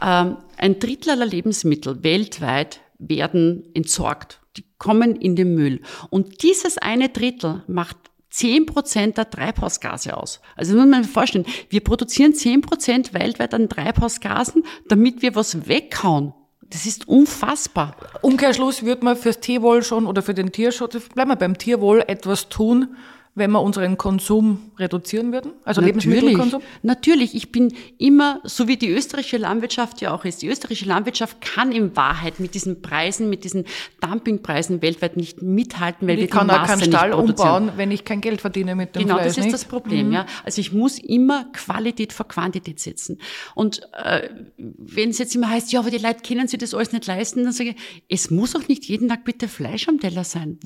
Ähm, 0.02 0.36
ein 0.56 0.78
Drittel 0.78 1.10
aller 1.10 1.26
Lebensmittel 1.26 2.02
weltweit 2.02 2.80
werden 2.98 3.64
entsorgt. 3.74 4.40
Die 4.56 4.64
kommen 4.78 5.16
in 5.16 5.36
den 5.36 5.54
Müll. 5.54 5.80
Und 6.10 6.42
dieses 6.42 6.78
eine 6.78 7.08
Drittel 7.08 7.62
macht 7.66 7.96
10 8.30 8.66
Prozent 8.66 9.16
der 9.16 9.30
Treibhausgase 9.30 10.16
aus. 10.16 10.40
Also 10.56 10.76
muss 10.76 10.86
man 10.86 11.04
sich 11.04 11.12
vorstellen, 11.12 11.46
wir 11.70 11.82
produzieren 11.82 12.34
10 12.34 12.60
Prozent 12.60 13.14
weltweit 13.14 13.54
an 13.54 13.68
Treibhausgasen, 13.68 14.64
damit 14.88 15.22
wir 15.22 15.34
was 15.34 15.68
weghauen. 15.68 16.34
Das 16.68 16.84
ist 16.84 17.08
unfassbar. 17.08 17.96
Umkehrschluss 18.22 18.84
wird 18.84 19.02
man 19.02 19.16
fürs 19.16 19.40
Tierwohl 19.40 19.82
schon 19.82 20.06
oder 20.06 20.22
für 20.22 20.34
den 20.34 20.52
Tierschutz, 20.52 20.98
bleiben 21.14 21.30
wir 21.30 21.36
beim 21.36 21.56
Tierwohl, 21.56 22.04
etwas 22.06 22.48
tun, 22.48 22.96
wenn 23.36 23.52
wir 23.52 23.60
unseren 23.60 23.98
Konsum 23.98 24.72
reduzieren 24.78 25.30
würden? 25.30 25.52
Also 25.64 25.82
natürlich, 25.82 26.04
Lebensmittelkonsum? 26.06 26.62
Natürlich. 26.82 27.34
Ich 27.34 27.52
bin 27.52 27.72
immer, 27.98 28.40
so 28.44 28.66
wie 28.66 28.78
die 28.78 28.90
österreichische 28.90 29.36
Landwirtschaft 29.36 30.00
ja 30.00 30.14
auch 30.14 30.24
ist, 30.24 30.40
die 30.40 30.48
österreichische 30.48 30.86
Landwirtschaft 30.86 31.42
kann 31.42 31.70
in 31.70 31.94
Wahrheit 31.94 32.40
mit 32.40 32.54
diesen 32.54 32.80
Preisen, 32.80 33.28
mit 33.28 33.44
diesen 33.44 33.66
Dumpingpreisen 34.00 34.80
weltweit 34.80 35.18
nicht 35.18 35.42
mithalten, 35.42 36.08
weil 36.08 36.14
ich 36.14 36.20
wir 36.22 36.28
kann 36.28 36.50
auch 36.50 36.66
keinen 36.66 36.82
Stall 36.82 37.12
umbauen, 37.12 37.72
wenn 37.76 37.90
ich 37.90 38.04
kein 38.04 38.22
Geld 38.22 38.40
verdiene 38.40 38.74
mit 38.74 38.96
dem 38.96 39.02
genau, 39.02 39.16
Fleisch. 39.16 39.24
Genau, 39.24 39.28
das 39.28 39.38
ist 39.38 39.44
nicht? 39.44 39.54
das 39.54 39.64
Problem. 39.66 40.08
Mhm. 40.08 40.12
Ja. 40.14 40.26
Also 40.42 40.62
ich 40.62 40.72
muss 40.72 40.98
immer 40.98 41.44
Qualität 41.52 42.14
vor 42.14 42.26
Quantität 42.26 42.80
setzen. 42.80 43.18
Und 43.54 43.82
äh, 43.92 44.30
wenn 44.56 45.10
es 45.10 45.18
jetzt 45.18 45.34
immer 45.36 45.50
heißt, 45.50 45.72
ja, 45.72 45.80
aber 45.80 45.90
die 45.90 45.98
Leute 45.98 46.20
können 46.26 46.48
sich 46.48 46.58
das 46.58 46.72
alles 46.72 46.92
nicht 46.92 47.06
leisten, 47.06 47.44
dann 47.44 47.52
sage 47.52 47.70
ich, 47.70 47.76
es 48.08 48.30
muss 48.30 48.56
auch 48.56 48.66
nicht 48.66 48.86
jeden 48.86 49.10
Tag 49.10 49.24
bitte 49.24 49.46
Fleisch 49.46 49.88
am 49.88 50.00
Teller 50.00 50.24
sein. 50.24 50.58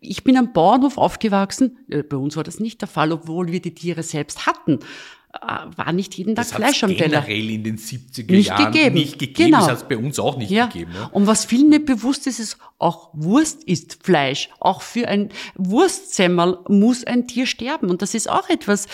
Ich 0.00 0.22
bin 0.22 0.36
am 0.36 0.52
Bauernhof 0.52 0.98
aufgewachsen, 0.98 1.79
bei 1.88 2.16
uns 2.16 2.36
war 2.36 2.44
das 2.44 2.60
nicht 2.60 2.80
der 2.80 2.88
Fall, 2.88 3.12
obwohl 3.12 3.52
wir 3.52 3.60
die 3.60 3.74
Tiere 3.74 4.02
selbst 4.02 4.46
hatten 4.46 4.80
äh, 5.32 5.46
war 5.76 5.92
nicht 5.92 6.14
jeden 6.14 6.34
Tag 6.34 6.44
das 6.44 6.52
Fleisch 6.52 6.82
am 6.82 6.96
Teller. 6.96 7.22
generell 7.22 7.50
in 7.50 7.64
den 7.64 7.78
70er 7.78 8.32
nicht 8.32 8.48
Jahren 8.48 8.72
gegeben. 8.72 8.94
nicht 8.94 9.18
gegeben. 9.18 9.50
Genau. 9.50 9.58
Das 9.58 9.68
hat 9.68 9.76
es 9.76 9.88
bei 9.88 9.96
uns 9.96 10.18
auch 10.18 10.36
nicht 10.36 10.50
ja. 10.50 10.66
gegeben. 10.66 10.92
Ja. 10.94 11.06
Und 11.12 11.26
was 11.26 11.44
vielen 11.44 11.68
nicht 11.68 11.86
bewusst 11.86 12.26
ist, 12.26 12.40
ist, 12.40 12.58
auch 12.78 13.10
Wurst 13.12 13.62
ist 13.64 14.02
Fleisch. 14.02 14.48
Auch 14.58 14.82
für 14.82 15.06
ein 15.08 15.30
Wurstsemmel 15.54 16.58
muss 16.68 17.04
ein 17.04 17.28
Tier 17.28 17.46
sterben. 17.46 17.90
Und 17.90 18.02
das 18.02 18.14
ist 18.14 18.28
auch 18.28 18.48
etwas, 18.48 18.86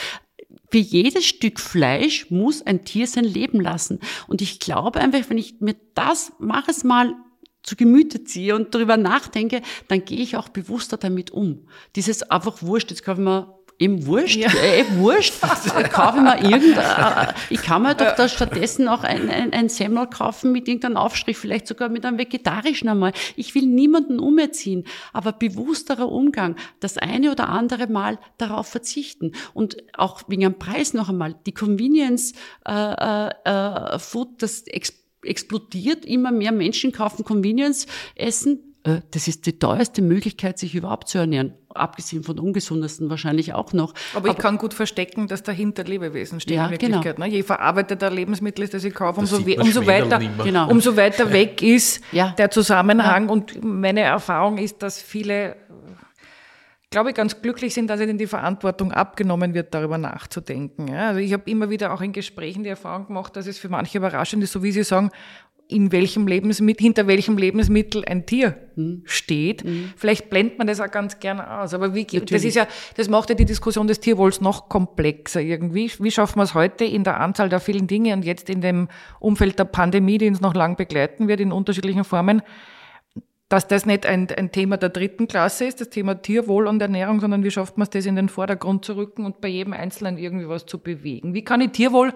für 0.70 0.78
jedes 0.78 1.24
Stück 1.24 1.58
Fleisch 1.60 2.30
muss 2.30 2.60
ein 2.60 2.84
Tier 2.84 3.06
sein 3.06 3.24
Leben 3.24 3.60
lassen. 3.60 4.00
Und 4.26 4.42
ich 4.42 4.58
glaube 4.58 5.00
einfach, 5.00 5.30
wenn 5.30 5.38
ich 5.38 5.60
mir 5.60 5.76
das, 5.94 6.32
mach 6.38 6.68
es 6.68 6.84
mal 6.84 7.14
zu 7.66 7.76
Gemüte 7.76 8.24
ziehe 8.24 8.54
und 8.54 8.74
darüber 8.74 8.96
nachdenke, 8.96 9.60
dann 9.88 10.04
gehe 10.04 10.20
ich 10.20 10.36
auch 10.36 10.48
bewusster 10.48 10.96
damit 10.96 11.32
um. 11.32 11.66
Dieses 11.96 12.22
einfach 12.22 12.62
wurscht, 12.62 12.90
jetzt 12.90 13.04
kaufe 13.04 13.20
ich 13.20 13.24
mir 13.26 13.56
eben 13.78 14.06
wurscht, 14.06 14.36
ja. 14.36 14.48
äh, 14.48 14.84
wurscht, 14.96 15.34
kaufe 15.92 16.18
ich 16.18 16.22
mir 16.22 16.50
irgendein, 16.50 17.34
ich 17.50 17.60
kann 17.60 17.82
mir 17.82 17.94
doch 17.94 18.14
da 18.14 18.28
stattdessen 18.28 18.88
auch 18.88 19.02
ein, 19.02 19.28
ein, 19.28 19.52
ein 19.52 19.68
Semmel 19.68 20.06
kaufen 20.06 20.52
mit 20.52 20.68
irgendeinem 20.68 20.96
Aufstrich, 20.96 21.36
vielleicht 21.36 21.66
sogar 21.66 21.88
mit 21.88 22.06
einem 22.06 22.18
vegetarischen 22.18 22.88
einmal. 22.88 23.12
Ich 23.34 23.54
will 23.54 23.66
niemanden 23.66 24.18
umerziehen, 24.18 24.84
aber 25.12 25.32
bewussterer 25.32 26.10
Umgang, 26.10 26.56
das 26.80 26.96
eine 26.96 27.32
oder 27.32 27.48
andere 27.48 27.86
Mal 27.88 28.18
darauf 28.38 28.68
verzichten 28.68 29.32
und 29.52 29.76
auch 29.96 30.22
wegen 30.28 30.42
dem 30.42 30.58
Preis 30.58 30.94
noch 30.94 31.08
einmal, 31.08 31.34
die 31.46 31.52
Convenience 31.52 32.32
äh, 32.66 32.72
äh, 32.72 33.30
äh 33.44 33.98
Food, 33.98 34.42
das 34.42 34.64
explodiert, 35.22 36.04
immer 36.04 36.32
mehr 36.32 36.52
Menschen 36.52 36.92
kaufen 36.92 37.24
Convenience-Essen. 37.24 38.74
Äh, 38.84 39.00
das 39.10 39.28
ist 39.28 39.46
die 39.46 39.58
teuerste 39.58 40.00
Möglichkeit, 40.00 40.58
sich 40.58 40.74
überhaupt 40.74 41.08
zu 41.08 41.18
ernähren. 41.18 41.54
Abgesehen 41.68 42.22
von 42.22 42.38
ungesundesten 42.38 43.10
wahrscheinlich 43.10 43.52
auch 43.52 43.72
noch. 43.72 43.92
Aber, 44.14 44.30
ich 44.30 44.38
kann 44.38 44.56
gut 44.56 44.72
verstecken, 44.72 45.26
dass 45.28 45.42
dahinter 45.42 45.84
Lebewesen 45.84 46.40
stehen 46.40 46.56
ja, 46.56 46.64
in 46.66 46.70
Wirklichkeit. 46.70 47.16
Genau. 47.16 47.26
Ne? 47.26 47.32
Je 47.32 47.42
verarbeiteter 47.42 48.10
Lebensmittel 48.10 48.64
ist, 48.64 48.72
das 48.72 48.84
ich 48.84 48.94
kaufe, 48.94 49.20
umso, 49.20 49.36
umso 49.36 49.86
weiter, 49.86 50.20
genau. 50.42 50.70
umso 50.70 50.96
weiter 50.96 51.32
weg 51.32 51.62
ist 51.62 52.02
ja. 52.12 52.34
der 52.38 52.50
Zusammenhang. 52.50 53.26
Ja. 53.26 53.32
Und 53.32 53.62
meine 53.62 54.00
Erfahrung 54.00 54.56
ist, 54.56 54.82
dass 54.82 55.02
viele 55.02 55.56
glaube 56.90 57.10
ich, 57.10 57.16
ganz 57.16 57.42
glücklich 57.42 57.74
sind, 57.74 57.88
dass 57.88 58.00
ihnen 58.00 58.18
die 58.18 58.26
Verantwortung 58.26 58.92
abgenommen 58.92 59.54
wird, 59.54 59.74
darüber 59.74 59.98
nachzudenken. 59.98 60.88
Ja, 60.88 61.08
also 61.08 61.20
ich 61.20 61.32
habe 61.32 61.50
immer 61.50 61.68
wieder 61.70 61.92
auch 61.92 62.00
in 62.00 62.12
Gesprächen 62.12 62.62
die 62.62 62.68
Erfahrung 62.68 63.08
gemacht, 63.08 63.36
dass 63.36 63.46
es 63.46 63.58
für 63.58 63.68
manche 63.68 63.98
überraschend 63.98 64.42
ist, 64.42 64.52
so 64.52 64.62
wie 64.62 64.72
Sie 64.72 64.84
sagen, 64.84 65.10
in 65.68 65.90
welchem 65.90 66.26
Lebensmittel, 66.26 66.84
hinter 66.84 67.06
welchem 67.06 67.36
Lebensmittel 67.36 68.04
ein 68.04 68.24
Tier 68.24 68.56
mhm. 68.76 69.02
steht. 69.04 69.64
Mhm. 69.64 69.92
Vielleicht 69.96 70.30
blendet 70.30 70.58
man 70.58 70.66
das 70.66 70.80
auch 70.80 70.90
ganz 70.90 71.18
gerne 71.18 71.58
aus. 71.58 71.74
Aber 71.74 71.94
wie 71.94 72.04
geht, 72.04 72.30
das 72.32 72.44
ist 72.44 72.54
ja, 72.54 72.68
das 72.96 73.08
macht 73.08 73.30
ja 73.30 73.34
die 73.34 73.44
Diskussion 73.44 73.88
des 73.88 74.00
Tierwohls 74.00 74.40
noch 74.40 74.68
komplexer 74.68 75.40
irgendwie. 75.40 75.90
Wie 75.98 76.10
schaffen 76.10 76.38
wir 76.38 76.44
es 76.44 76.54
heute 76.54 76.84
in 76.84 77.02
der 77.02 77.20
Anzahl 77.20 77.48
der 77.48 77.60
vielen 77.60 77.88
Dinge 77.88 78.12
und 78.12 78.24
jetzt 78.24 78.48
in 78.48 78.60
dem 78.60 78.88
Umfeld 79.18 79.58
der 79.58 79.64
Pandemie, 79.64 80.18
die 80.18 80.28
uns 80.28 80.40
noch 80.40 80.54
lang 80.54 80.76
begleiten 80.76 81.26
wird 81.26 81.40
in 81.40 81.50
unterschiedlichen 81.50 82.04
Formen, 82.04 82.42
dass 83.48 83.68
das 83.68 83.86
nicht 83.86 84.06
ein, 84.06 84.28
ein 84.36 84.50
Thema 84.50 84.76
der 84.76 84.88
dritten 84.88 85.28
Klasse 85.28 85.66
ist, 85.66 85.80
das 85.80 85.90
Thema 85.90 86.20
Tierwohl 86.20 86.66
und 86.66 86.82
Ernährung, 86.82 87.20
sondern 87.20 87.44
wie 87.44 87.50
schafft 87.50 87.78
man 87.78 87.84
es, 87.84 87.90
das 87.90 88.06
in 88.06 88.16
den 88.16 88.28
Vordergrund 88.28 88.84
zu 88.84 88.96
rücken 88.96 89.24
und 89.24 89.40
bei 89.40 89.48
jedem 89.48 89.72
Einzelnen 89.72 90.18
irgendwie 90.18 90.48
was 90.48 90.66
zu 90.66 90.78
bewegen? 90.78 91.32
Wie 91.32 91.44
kann 91.44 91.60
ich 91.60 91.70
Tierwohl 91.70 92.12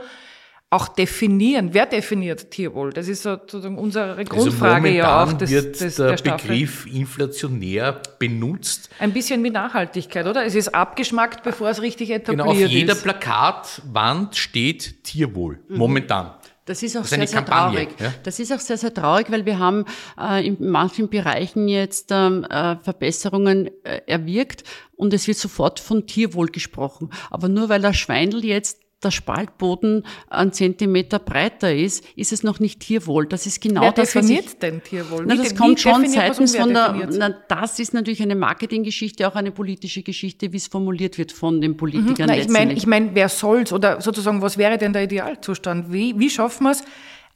auch 0.71 0.89
definieren? 0.89 1.71
Wer 1.73 1.87
definiert 1.87 2.51
Tierwohl? 2.51 2.93
Das 2.93 3.07
ist 3.07 3.23
sozusagen 3.23 3.79
unsere 3.79 4.15
also 4.15 4.25
Grundfrage 4.25 4.89
also 4.89 4.99
ja 4.99 5.25
auch. 5.25 5.33
Des, 5.33 5.51
wird 5.51 5.81
des, 5.81 5.97
der, 5.97 6.17
der 6.17 6.37
Begriff 6.37 6.87
inflationär 6.87 8.01
benutzt. 8.19 8.91
Ein 8.99 9.13
bisschen 9.13 9.43
wie 9.45 9.51
Nachhaltigkeit, 9.51 10.27
oder? 10.27 10.45
Es 10.45 10.57
ist 10.57 10.75
abgeschmackt, 10.75 11.45
bevor 11.45 11.71
es 11.71 11.81
richtig 11.81 12.11
etabliert 12.11 12.47
ist. 12.47 12.55
Genau, 12.55 12.67
auf 12.67 12.71
jeder 12.71 12.93
ist. 12.93 13.03
Plakatwand 13.03 14.37
steht 14.37 15.05
Tierwohl, 15.05 15.61
mhm. 15.69 15.77
momentan. 15.77 16.31
Das 16.67 16.83
ist 16.83 16.97
auch 16.97 17.03
das 17.03 17.13
ist 17.13 17.19
sehr, 17.19 17.27
sehr 17.27 17.43
Kampagne, 17.43 17.87
traurig. 17.87 18.01
Ja? 18.01 18.15
Das 18.23 18.39
ist 18.39 18.53
auch 18.53 18.61
sehr, 18.61 18.77
sehr 18.77 18.95
traurig, 18.95 19.31
weil 19.31 19.47
wir 19.47 19.59
haben 19.59 19.85
äh, 20.19 20.47
in 20.47 20.57
manchen 20.71 21.09
Bereichen 21.09 21.69
jetzt 21.69 22.11
ähm, 22.13 22.45
äh, 22.45 22.77
Verbesserungen 22.77 23.71
äh, 23.85 24.03
erwirkt 24.07 24.65
und 24.97 25.15
es 25.15 25.27
wird 25.27 25.39
sofort 25.39 25.81
von 25.81 26.07
Tierwohl 26.07 26.49
gesprochen. 26.49 27.11
Aber 27.31 27.49
nur 27.49 27.69
weil 27.69 27.81
der 27.81 27.95
Schweindel 27.95 28.45
jetzt 28.45 28.81
der 29.03 29.11
Spaltboden 29.11 30.05
einen 30.29 30.53
Zentimeter 30.53 31.19
breiter 31.19 31.75
ist, 31.75 32.05
ist 32.17 32.33
es 32.33 32.43
noch 32.43 32.61
nicht 32.61 32.81
Tierwohl. 32.81 33.27
Das 33.27 33.47
ist 33.47 33.61
genau 33.61 33.83
wer 33.83 33.93
das, 33.93 34.15
was 34.15 34.29
ich, 34.29 34.59
denn 34.59 34.83
Tierwohl? 34.83 35.25
Na, 35.27 35.37
das 35.37 35.53
wie, 35.53 35.55
kommt 35.55 35.81
schon 35.81 36.07
seitens 36.07 36.55
von 36.55 36.75
der, 36.75 37.09
na, 37.11 37.31
das 37.31 37.79
ist 37.79 37.95
natürlich 37.95 38.23
eine 38.23 38.35
Marketinggeschichte, 38.35 39.27
auch 39.27 39.37
eine 39.37 39.53
politische 39.53 40.03
Geschichte, 40.03 40.53
wie 40.53 40.59
es 40.59 40.67
formuliert 40.67 41.17
wird 41.17 41.33
von 41.33 41.61
den 41.61 41.77
Politikern. 41.77 42.27
Mhm. 42.29 42.35
Na, 42.35 42.37
ich 42.37 42.49
meine, 42.49 42.75
ich 42.75 42.87
mein, 42.87 43.15
wer 43.15 43.31
soll's 43.31 43.73
oder 43.73 44.01
sozusagen, 44.01 44.43
was 44.43 44.59
wäre 44.59 44.77
denn 44.77 44.93
der 44.93 45.05
Idealzustand? 45.05 45.93
Wie, 45.93 46.19
wie 46.19 46.29
schaffen 46.29 46.65
wir 46.65 46.73
es, 46.73 46.85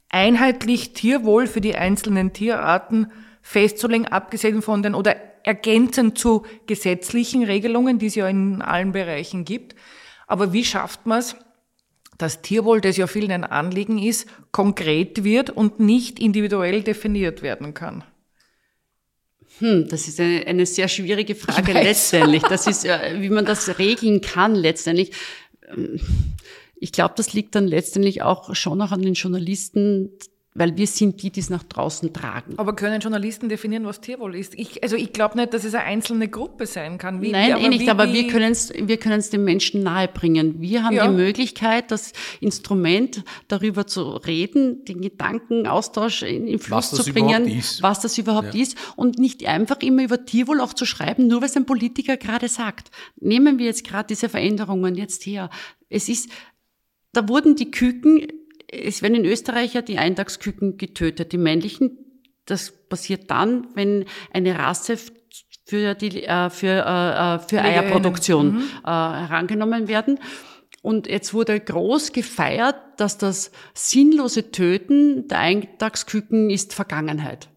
einheitlich 0.09 0.93
Tierwohl 0.93 1.47
für 1.47 1.61
die 1.61 1.75
einzelnen 1.75 2.31
Tierarten 2.31 3.11
festzulegen, 3.41 4.07
abgesehen 4.07 4.61
von 4.61 4.83
den 4.83 4.93
oder 4.95 5.15
ergänzend 5.43 6.17
zu 6.17 6.43
gesetzlichen 6.67 7.43
Regelungen, 7.43 7.99
die 7.99 8.07
es 8.07 8.15
ja 8.15 8.27
in 8.27 8.61
allen 8.61 8.91
Bereichen 8.91 9.45
gibt. 9.45 9.75
Aber 10.27 10.53
wie 10.53 10.65
schafft 10.65 11.05
man 11.05 11.19
es, 11.19 11.35
dass 12.17 12.41
Tierwohl, 12.41 12.81
das 12.81 12.97
ja 12.97 13.07
vielen 13.07 13.31
ein 13.31 13.43
Anliegen 13.43 13.97
ist, 13.97 14.27
konkret 14.51 15.23
wird 15.23 15.49
und 15.49 15.79
nicht 15.79 16.19
individuell 16.19 16.81
definiert 16.81 17.41
werden 17.41 17.73
kann? 17.73 18.03
Hm, 19.59 19.87
das 19.87 20.07
ist 20.07 20.19
eine, 20.19 20.45
eine 20.47 20.65
sehr 20.65 20.87
schwierige 20.87 21.35
Frage 21.35 21.73
letztendlich. 21.73 22.43
Das 22.43 22.67
ist, 22.67 22.83
wie 22.83 23.29
man 23.29 23.45
das 23.45 23.79
regeln 23.79 24.21
kann 24.21 24.55
letztendlich. 24.55 25.11
Ich 26.75 26.91
glaube, 26.91 27.13
das 27.17 27.33
liegt 27.33 27.55
dann 27.55 27.67
letztendlich 27.67 28.21
auch 28.21 28.53
schon 28.55 28.77
noch 28.77 28.91
an 28.91 29.01
den 29.01 29.13
Journalisten, 29.13 30.11
weil 30.57 30.77
wir 30.77 30.87
sind 30.87 31.21
die, 31.21 31.31
die 31.31 31.41
es 31.41 31.49
nach 31.49 31.63
draußen 31.63 32.13
tragen. 32.13 32.53
Aber 32.55 32.75
können 32.77 33.01
Journalisten 33.01 33.49
definieren, 33.49 33.85
was 33.85 33.99
Tierwohl 33.99 34.35
ist? 34.35 34.57
Ich, 34.57 34.81
also 34.81 34.95
ich 34.95 35.11
glaube 35.11 35.37
nicht, 35.37 35.53
dass 35.53 35.65
es 35.65 35.75
eine 35.75 35.83
einzelne 35.83 36.29
Gruppe 36.29 36.65
sein 36.65 36.97
kann. 36.97 37.21
Wie, 37.21 37.31
Nein, 37.31 37.57
eh 37.57 37.67
nicht, 37.67 37.81
wie, 37.81 37.89
aber 37.89 38.13
wir 38.13 38.27
können 38.27 38.53
es 38.53 38.71
wir 38.73 38.97
können's 38.97 39.29
den 39.29 39.43
Menschen 39.43 39.83
nahebringen. 39.83 40.61
Wir 40.61 40.83
haben 40.83 40.95
ja. 40.95 41.07
die 41.07 41.13
Möglichkeit, 41.13 41.91
das 41.91 42.13
Instrument 42.39 43.25
darüber 43.49 43.85
zu 43.85 44.03
reden, 44.11 44.85
den 44.85 45.01
Gedankenaustausch 45.01 46.23
in, 46.23 46.47
in 46.47 46.59
Fluss 46.59 46.91
zu 46.91 47.03
bringen, 47.11 47.61
was 47.81 47.99
das 47.99 48.17
überhaupt 48.17 48.53
ja. 48.53 48.61
ist 48.61 48.77
und 48.95 49.19
nicht 49.19 49.45
einfach 49.45 49.81
immer 49.81 50.03
über 50.03 50.25
Tierwohl 50.25 50.61
auch 50.61 50.73
zu 50.73 50.85
schreiben, 50.85 51.27
nur 51.27 51.41
weil 51.41 51.49
es 51.49 51.57
ein 51.57 51.65
Politiker 51.65 52.15
gerade 52.15 52.47
sagt. 52.47 52.91
Nehmen 53.19 53.59
wir 53.59 53.65
jetzt 53.65 53.85
gerade 53.85 54.07
diese 54.07 54.29
Veränderungen 54.29 54.95
jetzt 54.95 55.25
her. 55.25 55.49
Es 55.89 56.07
ist, 56.07 56.29
da 57.11 57.27
wurden 57.27 57.57
die 57.57 57.71
Küken 57.71 58.25
es 58.83 59.01
werden 59.01 59.15
in 59.15 59.25
Österreich 59.25 59.73
ja 59.73 59.81
die 59.81 59.97
Eintagsküken 59.97 60.77
getötet, 60.77 61.31
die 61.31 61.37
männlichen. 61.37 61.97
Das 62.45 62.71
passiert 62.89 63.31
dann, 63.31 63.67
wenn 63.73 64.05
eine 64.31 64.57
Rasse 64.57 64.97
für 65.65 65.95
die 65.95 66.23
äh, 66.23 66.49
für 66.49 66.67
äh, 66.67 67.35
äh 67.35 67.39
für 67.39 67.61
Eierproduktion 67.61 68.55
mhm. 68.55 68.63
äh, 68.83 68.87
herangenommen 68.87 69.87
werden. 69.87 70.19
Und 70.81 71.07
jetzt 71.07 71.33
wurde 71.33 71.59
groß 71.59 72.11
gefeiert, 72.11 72.75
dass 72.97 73.17
das 73.17 73.51
sinnlose 73.73 74.51
Töten 74.51 75.27
der 75.27 75.39
Eintagsküken 75.39 76.51
ist 76.51 76.75
Vergangenheit 76.75 77.49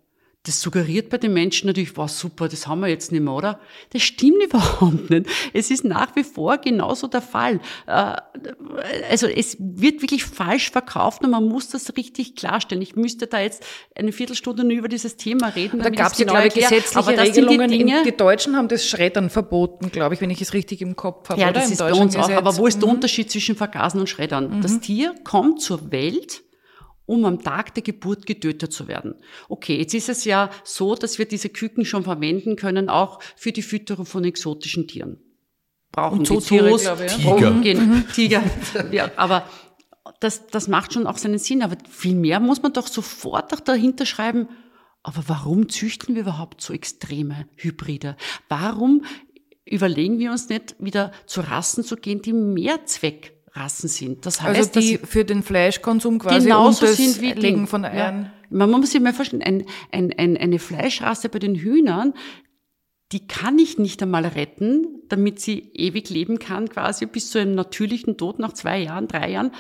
das 0.48 0.61
suggeriert 0.61 1.11
bei 1.11 1.18
den 1.18 1.34
Menschen 1.34 1.66
natürlich, 1.66 1.96
war 1.96 2.08
super, 2.08 2.48
das 2.48 2.66
haben 2.66 2.80
wir 2.80 2.88
jetzt 2.88 3.12
nicht 3.12 3.20
mehr, 3.20 3.34
oder? 3.34 3.61
Das 3.90 4.02
stimmt 4.02 4.42
überhaupt 4.44 5.11
nicht. 5.11 5.26
Es 5.52 5.70
ist 5.70 5.84
nach 5.84 6.16
wie 6.16 6.24
vor 6.24 6.56
genauso 6.58 7.06
der 7.06 7.20
Fall. 7.20 7.61
Äh, 7.87 8.16
also 9.11 9.26
es 9.26 9.56
wird 9.61 10.00
wirklich 10.00 10.24
falsch 10.24 10.70
verkauft 10.70 11.22
und 11.22 11.30
man 11.30 11.46
muss 11.46 11.68
das 11.68 11.96
richtig 11.96 12.34
klarstellen. 12.34 12.80
Ich 12.80 12.96
müsste 12.96 13.26
da 13.26 13.40
jetzt 13.40 13.64
eine 13.94 14.11
Viertelstunde 14.12 14.64
nur 14.64 14.72
über 14.72 14.88
dieses 14.88 15.16
Thema 15.16 15.48
reden. 15.48 15.80
Da 15.80 15.90
gab 15.90 16.12
es 16.12 16.18
genau 16.18 16.32
glaube 16.32 16.48
ich, 16.48 16.54
gesetzliche 16.54 16.98
aber 16.98 17.18
Regelungen. 17.18 17.70
Die, 17.70 17.78
Dinge, 17.78 18.02
die, 18.04 18.16
Deutschen 18.16 18.56
haben 18.56 18.68
das 18.68 18.87
Schreddern 18.87 19.28
verboten, 19.28 19.90
glaube 19.92 20.14
ich, 20.14 20.20
wenn 20.20 20.30
ich 20.30 20.40
es 20.40 20.54
richtig 20.54 20.80
im 20.80 20.96
Kopf 20.96 21.28
habe. 21.28 21.40
Ja, 21.40 21.52
das 21.52 21.70
ist 21.70 21.78
bei 21.78 21.92
uns 21.92 22.16
auch. 22.16 22.30
Aber 22.30 22.56
wo 22.56 22.66
ist 22.66 22.80
der 22.80 22.88
mhm. 22.88 22.94
Unterschied 22.94 23.30
zwischen 23.30 23.54
Vergasen 23.54 24.00
und 24.00 24.08
Schreddern? 24.08 24.58
Mhm. 24.58 24.62
Das 24.62 24.80
Tier 24.80 25.14
kommt 25.24 25.61
zur 25.61 25.92
Welt 25.92 26.42
um 27.09 27.25
am 27.25 27.42
Tag 27.42 27.75
der 27.75 27.83
Geburt 27.83 28.27
getötet 28.27 28.73
zu 28.73 28.87
werden. 28.87 29.14
Okay, 29.49 29.79
jetzt 29.79 29.94
ist 29.94 30.11
es 30.11 30.25
ja 30.25 30.51
so, 30.62 30.94
dass 30.94 31.18
wir 31.18 31.27
diese 31.27 31.49
Küken 31.49 31.87
schon 31.87 32.05
verwenden 32.05 32.55
können, 32.55 32.90
auch 32.90 33.21
für 33.35 33.51
die 33.51 33.62
Fütterung 33.62 34.05
von 34.05 34.25
exotischen 34.25 34.87
Tieren. 34.87 35.18
Brauchen 35.90 36.27
so 36.27 36.38
Tiere, 36.38 36.77
glaube 36.77 37.07
ich. 37.07 37.16
Tiger. 37.16 37.51
Mhm. 37.51 38.05
Tiger. 38.14 38.42
Ja, 38.92 39.11
aber 39.16 39.49
das, 40.21 40.49
das 40.49 40.68
macht 40.68 40.92
schon 40.92 41.07
auch 41.07 41.16
seinen 41.16 41.38
Sinn. 41.38 41.62
Aber 41.62 41.79
viel 41.88 42.14
mehr 42.14 42.40
muss 42.40 42.62
man 42.62 42.75
doch 42.75 42.87
sofort 42.87 43.55
auch 43.55 43.61
dahinter 43.61 44.05
schreiben, 44.05 44.49
aber 45.03 45.25
warum 45.29 45.71
züchten 45.71 46.14
wir 46.14 46.23
überhaupt 46.23 46.61
so 46.61 46.75
extreme 46.75 47.49
Hybride? 47.57 48.16
Warum 48.51 49.07
überlegen 49.64 50.18
wir 50.18 50.31
uns 50.31 50.51
nicht 50.51 50.77
wieder 50.79 51.12
zu 51.25 51.40
Rassen 51.40 51.85
zu 51.85 51.97
gehen, 51.97 52.21
die 52.21 52.35
mehr 52.35 52.85
Zweck 52.85 53.38
Rassen 53.52 53.88
sind. 53.88 54.26
Das 54.26 54.42
heißt, 54.42 54.76
also 54.76 54.80
die 54.80 54.98
für 54.98 55.24
den 55.24 55.42
Fleischkonsum 55.42 56.18
quasi 56.18 56.46
genauso 56.46 56.84
und 56.84 56.90
das 56.90 56.96
sind 56.96 57.20
wie 57.20 57.32
Legen 57.32 57.66
von 57.66 57.84
Eiern. 57.84 58.24
Ja. 58.24 58.32
Man 58.50 58.70
muss 58.70 58.92
sich 58.92 59.00
mal 59.00 59.12
vorstellen, 59.12 59.42
ein, 59.42 59.64
ein, 59.92 60.12
ein, 60.16 60.37
eine 60.37 60.58
Fleischrasse 60.58 61.28
bei 61.28 61.38
den 61.38 61.54
Hühnern, 61.54 62.14
die 63.12 63.26
kann 63.26 63.58
ich 63.58 63.78
nicht 63.78 64.02
einmal 64.02 64.26
retten, 64.26 65.02
damit 65.08 65.40
sie 65.40 65.70
ewig 65.74 66.11
leben 66.11 66.38
kann, 66.38 66.68
quasi 66.68 67.06
bis 67.06 67.30
zu 67.30 67.38
einem 67.38 67.54
natürlichen 67.54 68.16
Tod 68.16 68.38
nach 68.38 68.52
zwei 68.52 68.78
Jahren, 68.78 69.08
drei 69.08 69.30
Jahren, 69.30 69.52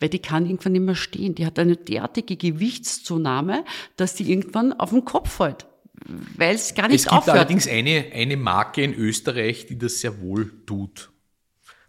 weil 0.00 0.08
die 0.08 0.18
kann 0.18 0.44
irgendwann 0.46 0.72
nicht 0.72 0.82
mehr 0.82 0.94
stehen. 0.96 1.34
Die 1.34 1.46
hat 1.46 1.58
eine 1.58 1.76
derartige 1.76 2.36
Gewichtszunahme, 2.36 3.64
dass 3.96 4.14
die 4.14 4.30
irgendwann 4.30 4.72
auf 4.72 4.90
den 4.90 5.04
Kopf 5.04 5.30
fällt 5.36 5.66
weil 6.36 6.54
es 6.54 6.74
gar 6.74 6.88
nicht 6.88 6.92
aufhört. 6.92 6.94
Es 6.94 7.04
gibt 7.04 7.12
aufhört. 7.12 7.36
allerdings 7.38 7.68
eine, 7.68 8.06
eine 8.12 8.36
Marke 8.36 8.82
in 8.82 8.94
Österreich, 8.94 9.66
die 9.66 9.78
das 9.78 10.00
sehr 10.00 10.20
wohl 10.20 10.64
tut. 10.66 11.10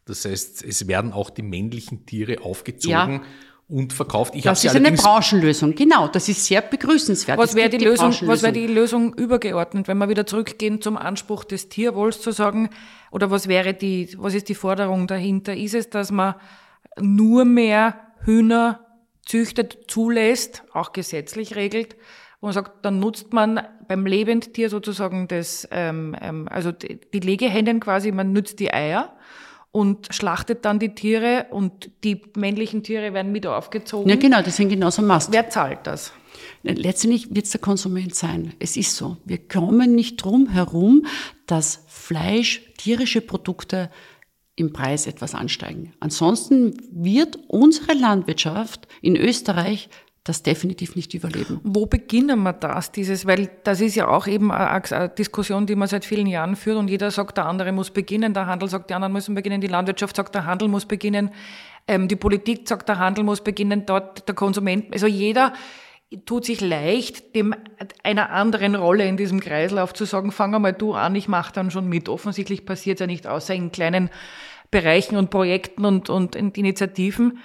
Das 0.08 0.26
heißt, 0.26 0.64
es 0.64 0.88
werden 0.88 1.14
auch 1.14 1.30
die 1.30 1.44
männlichen 1.44 2.06
Tiere 2.06 2.42
aufgezogen. 2.42 2.94
Ja. 2.94 3.22
Und 3.70 3.92
verkauft. 3.92 4.34
Ich 4.34 4.44
das 4.44 4.64
ist 4.64 4.78
eine 4.78 4.94
Branchenlösung, 4.94 5.76
genau. 5.76 6.08
Das 6.08 6.30
ist 6.30 6.46
sehr 6.46 6.62
begrüßenswert. 6.62 7.38
Was 7.38 7.54
wäre 7.54 7.68
die, 7.68 7.80
die 7.80 7.84
Lösung, 7.84 8.16
was 8.22 8.42
wäre 8.42 8.54
die 8.54 8.66
Lösung 8.66 9.14
übergeordnet, 9.14 9.90
wenn 9.90 9.98
wir 9.98 10.08
wieder 10.08 10.26
zurückgehen 10.26 10.82
zum 10.82 10.96
Anspruch 10.96 11.44
des 11.44 11.68
Tierwohls 11.68 12.22
zu 12.22 12.32
sagen, 12.32 12.70
oder 13.12 13.30
was 13.30 13.50
wäre 13.50 13.74
die, 13.74 14.16
was 14.18 14.36
ist 14.36 14.48
die 14.48 14.56
Forderung 14.56 15.06
dahinter? 15.06 15.54
Ist 15.54 15.74
es, 15.74 15.90
dass 15.90 16.12
man 16.12 16.36
nur 16.98 17.44
mehr 17.44 18.00
Hühner 18.24 18.86
züchtet, 19.26 19.80
zulässt, 19.88 20.64
auch 20.72 20.94
gesetzlich 20.94 21.58
regelt, 21.58 21.98
wo 22.40 22.48
man 22.48 22.54
sagt, 22.54 22.86
dann 22.86 23.00
nutzt 23.00 23.34
man 23.34 23.62
beim 23.88 24.06
Lebendtier 24.06 24.70
sozusagen 24.70 25.28
das, 25.28 25.68
ähm, 25.72 26.16
ähm, 26.22 26.48
also 26.50 26.72
die, 26.72 27.00
die 27.14 27.20
Legehennen 27.20 27.80
quasi, 27.80 28.12
man 28.12 28.32
nützt 28.32 28.60
die 28.60 28.74
Eier 28.74 29.14
und 29.78 30.08
schlachtet 30.10 30.66
dann 30.66 30.80
die 30.80 30.96
Tiere 30.96 31.46
und 31.52 31.92
die 32.04 32.24
männlichen 32.36 32.82
Tiere 32.82 33.14
werden 33.14 33.32
mit 33.32 33.46
aufgezogen. 33.46 34.10
Ja, 34.10 34.16
genau, 34.16 34.42
das 34.42 34.56
sind 34.56 34.70
genauso 34.70 35.04
Mast. 35.04 35.32
Wer 35.32 35.52
zahlt 35.52 35.86
das? 35.86 36.14
Letztendlich 36.64 37.36
wird 37.36 37.46
es 37.46 37.52
der 37.52 37.62
Konsument 37.62 38.16
sein. 38.16 38.54
Es 38.58 38.76
ist 38.76 38.96
so. 38.96 39.18
Wir 39.24 39.38
kommen 39.38 39.94
nicht 39.94 40.18
drum 40.18 40.50
herum, 40.50 41.06
dass 41.46 41.84
Fleisch, 41.86 42.64
tierische 42.80 43.22
Produkte 43.22 43.92
im 44.56 44.74
Preis 44.74 45.06
etwas 45.06 45.36
ansteigen. 45.36 45.94
Ansonsten 46.00 46.76
wird 46.92 47.38
unsere 47.48 47.94
Landwirtschaft 47.94 48.88
in 49.04 49.16
Österreich 49.16 49.90
das 50.28 50.44
definitiv 50.44 50.96
nicht 50.96 51.14
überleben. 51.14 51.60
Wo 51.64 51.86
beginnen 51.86 52.44
wir 52.44 52.54
das, 52.54 52.92
dieses, 52.92 53.26
weil 53.26 53.50
das 53.64 53.82
ist 53.82 53.96
ja 53.96 54.08
auch 54.08 54.28
eben 54.28 54.52
eine 54.52 55.10
Diskussion, 55.10 55.66
die 55.66 55.76
man 55.76 55.88
seit 55.88 56.06
vielen 56.06 56.28
Jahren 56.28 56.56
führt 56.56 56.78
und 56.78 56.90
jeder 56.90 57.12
sagt, 57.12 57.38
der 57.38 57.46
andere 57.46 57.72
muss 57.72 57.92
beginnen, 57.92 58.34
der 58.34 58.48
Handel 58.48 58.70
sagt, 58.70 58.90
die 58.90 58.94
anderen 58.94 59.14
müssen 59.14 59.36
beginnen, 59.36 59.62
die 59.62 59.68
Landwirtschaft 59.68 60.16
sagt, 60.16 60.36
der 60.36 60.46
Handel 60.46 60.68
muss 60.68 60.86
beginnen, 60.86 61.32
ähm, 61.88 62.08
die 62.08 62.16
Politik 62.16 62.68
sagt, 62.68 62.90
der 62.90 63.00
Handel 63.00 63.24
muss 63.24 63.42
beginnen, 63.42 63.86
dort 63.86 64.28
der 64.28 64.36
Konsument, 64.36 64.94
also 64.94 65.08
jeder 65.08 65.54
tut 66.26 66.46
sich 66.46 66.62
leicht, 66.62 67.36
dem 67.36 67.54
einer 68.04 68.30
anderen 68.30 68.76
Rolle 68.76 69.06
in 69.06 69.18
diesem 69.18 69.40
Kreislauf 69.40 69.94
zu 69.94 70.06
sagen, 70.06 70.32
fang 70.32 70.56
einmal 70.56 70.74
du 70.74 70.94
an, 70.94 71.16
ich 71.16 71.28
mach 71.28 71.52
dann 71.52 71.70
schon 71.70 71.88
mit. 71.90 72.08
Offensichtlich 72.08 72.66
passiert 72.66 73.00
ja 73.00 73.08
nicht, 73.08 73.28
außer 73.28 73.54
in 73.54 73.72
kleinen 73.72 74.10
Bereichen 74.72 75.18
und 75.18 75.30
Projekten 75.30 75.86
und, 75.86 76.10
und 76.10 76.36
Initiativen. 76.36 77.40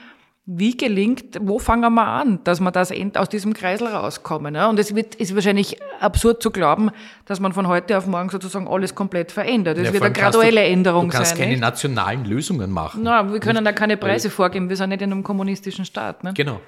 Wie 0.45 0.77
gelingt, 0.77 1.39
wo 1.41 1.61
fangen 1.61 1.95
wir 1.95 2.05
an, 2.05 2.43
dass 2.43 2.59
wir 2.59 2.73
das 2.73 2.93
aus 3.15 3.29
diesem 3.29 3.55
Kreisel 3.55 3.87
rauskommen? 3.87 4.57
Ja? 4.57 4.69
Und 4.69 4.79
es 4.81 4.93
wird, 4.93 5.15
ist 5.15 5.37
wahrscheinlich 5.37 5.81
absurd 6.01 6.43
zu 6.43 6.51
glauben, 6.51 6.91
dass 7.27 7.39
man 7.39 7.53
von 7.53 7.69
heute 7.69 7.97
auf 7.97 8.09
morgen 8.09 8.29
sozusagen 8.29 8.67
alles 8.67 8.97
komplett 8.97 9.31
verändert. 9.31 9.79
Es 9.79 9.87
ja, 9.87 9.93
wird 9.93 10.03
eine 10.03 10.13
graduelle 10.13 10.63
du, 10.63 10.67
Änderung 10.67 11.03
sein. 11.03 11.11
Du 11.11 11.17
kannst 11.17 11.31
sein, 11.31 11.39
keine 11.39 11.51
nicht? 11.53 11.61
nationalen 11.61 12.25
Lösungen 12.25 12.73
machen. 12.73 13.03
Na, 13.05 13.33
wir 13.33 13.39
können 13.39 13.65
da 13.65 13.71
keine 13.71 13.97
Preise 13.97 14.31
vorgeben. 14.31 14.69
Wir 14.69 14.77
sind 14.77 14.89
nicht 14.89 15.03
in 15.03 15.13
einem 15.13 15.23
kommunistischen 15.23 15.85
Staat. 15.85 16.25
Ne? 16.25 16.33
Genau. 16.35 16.61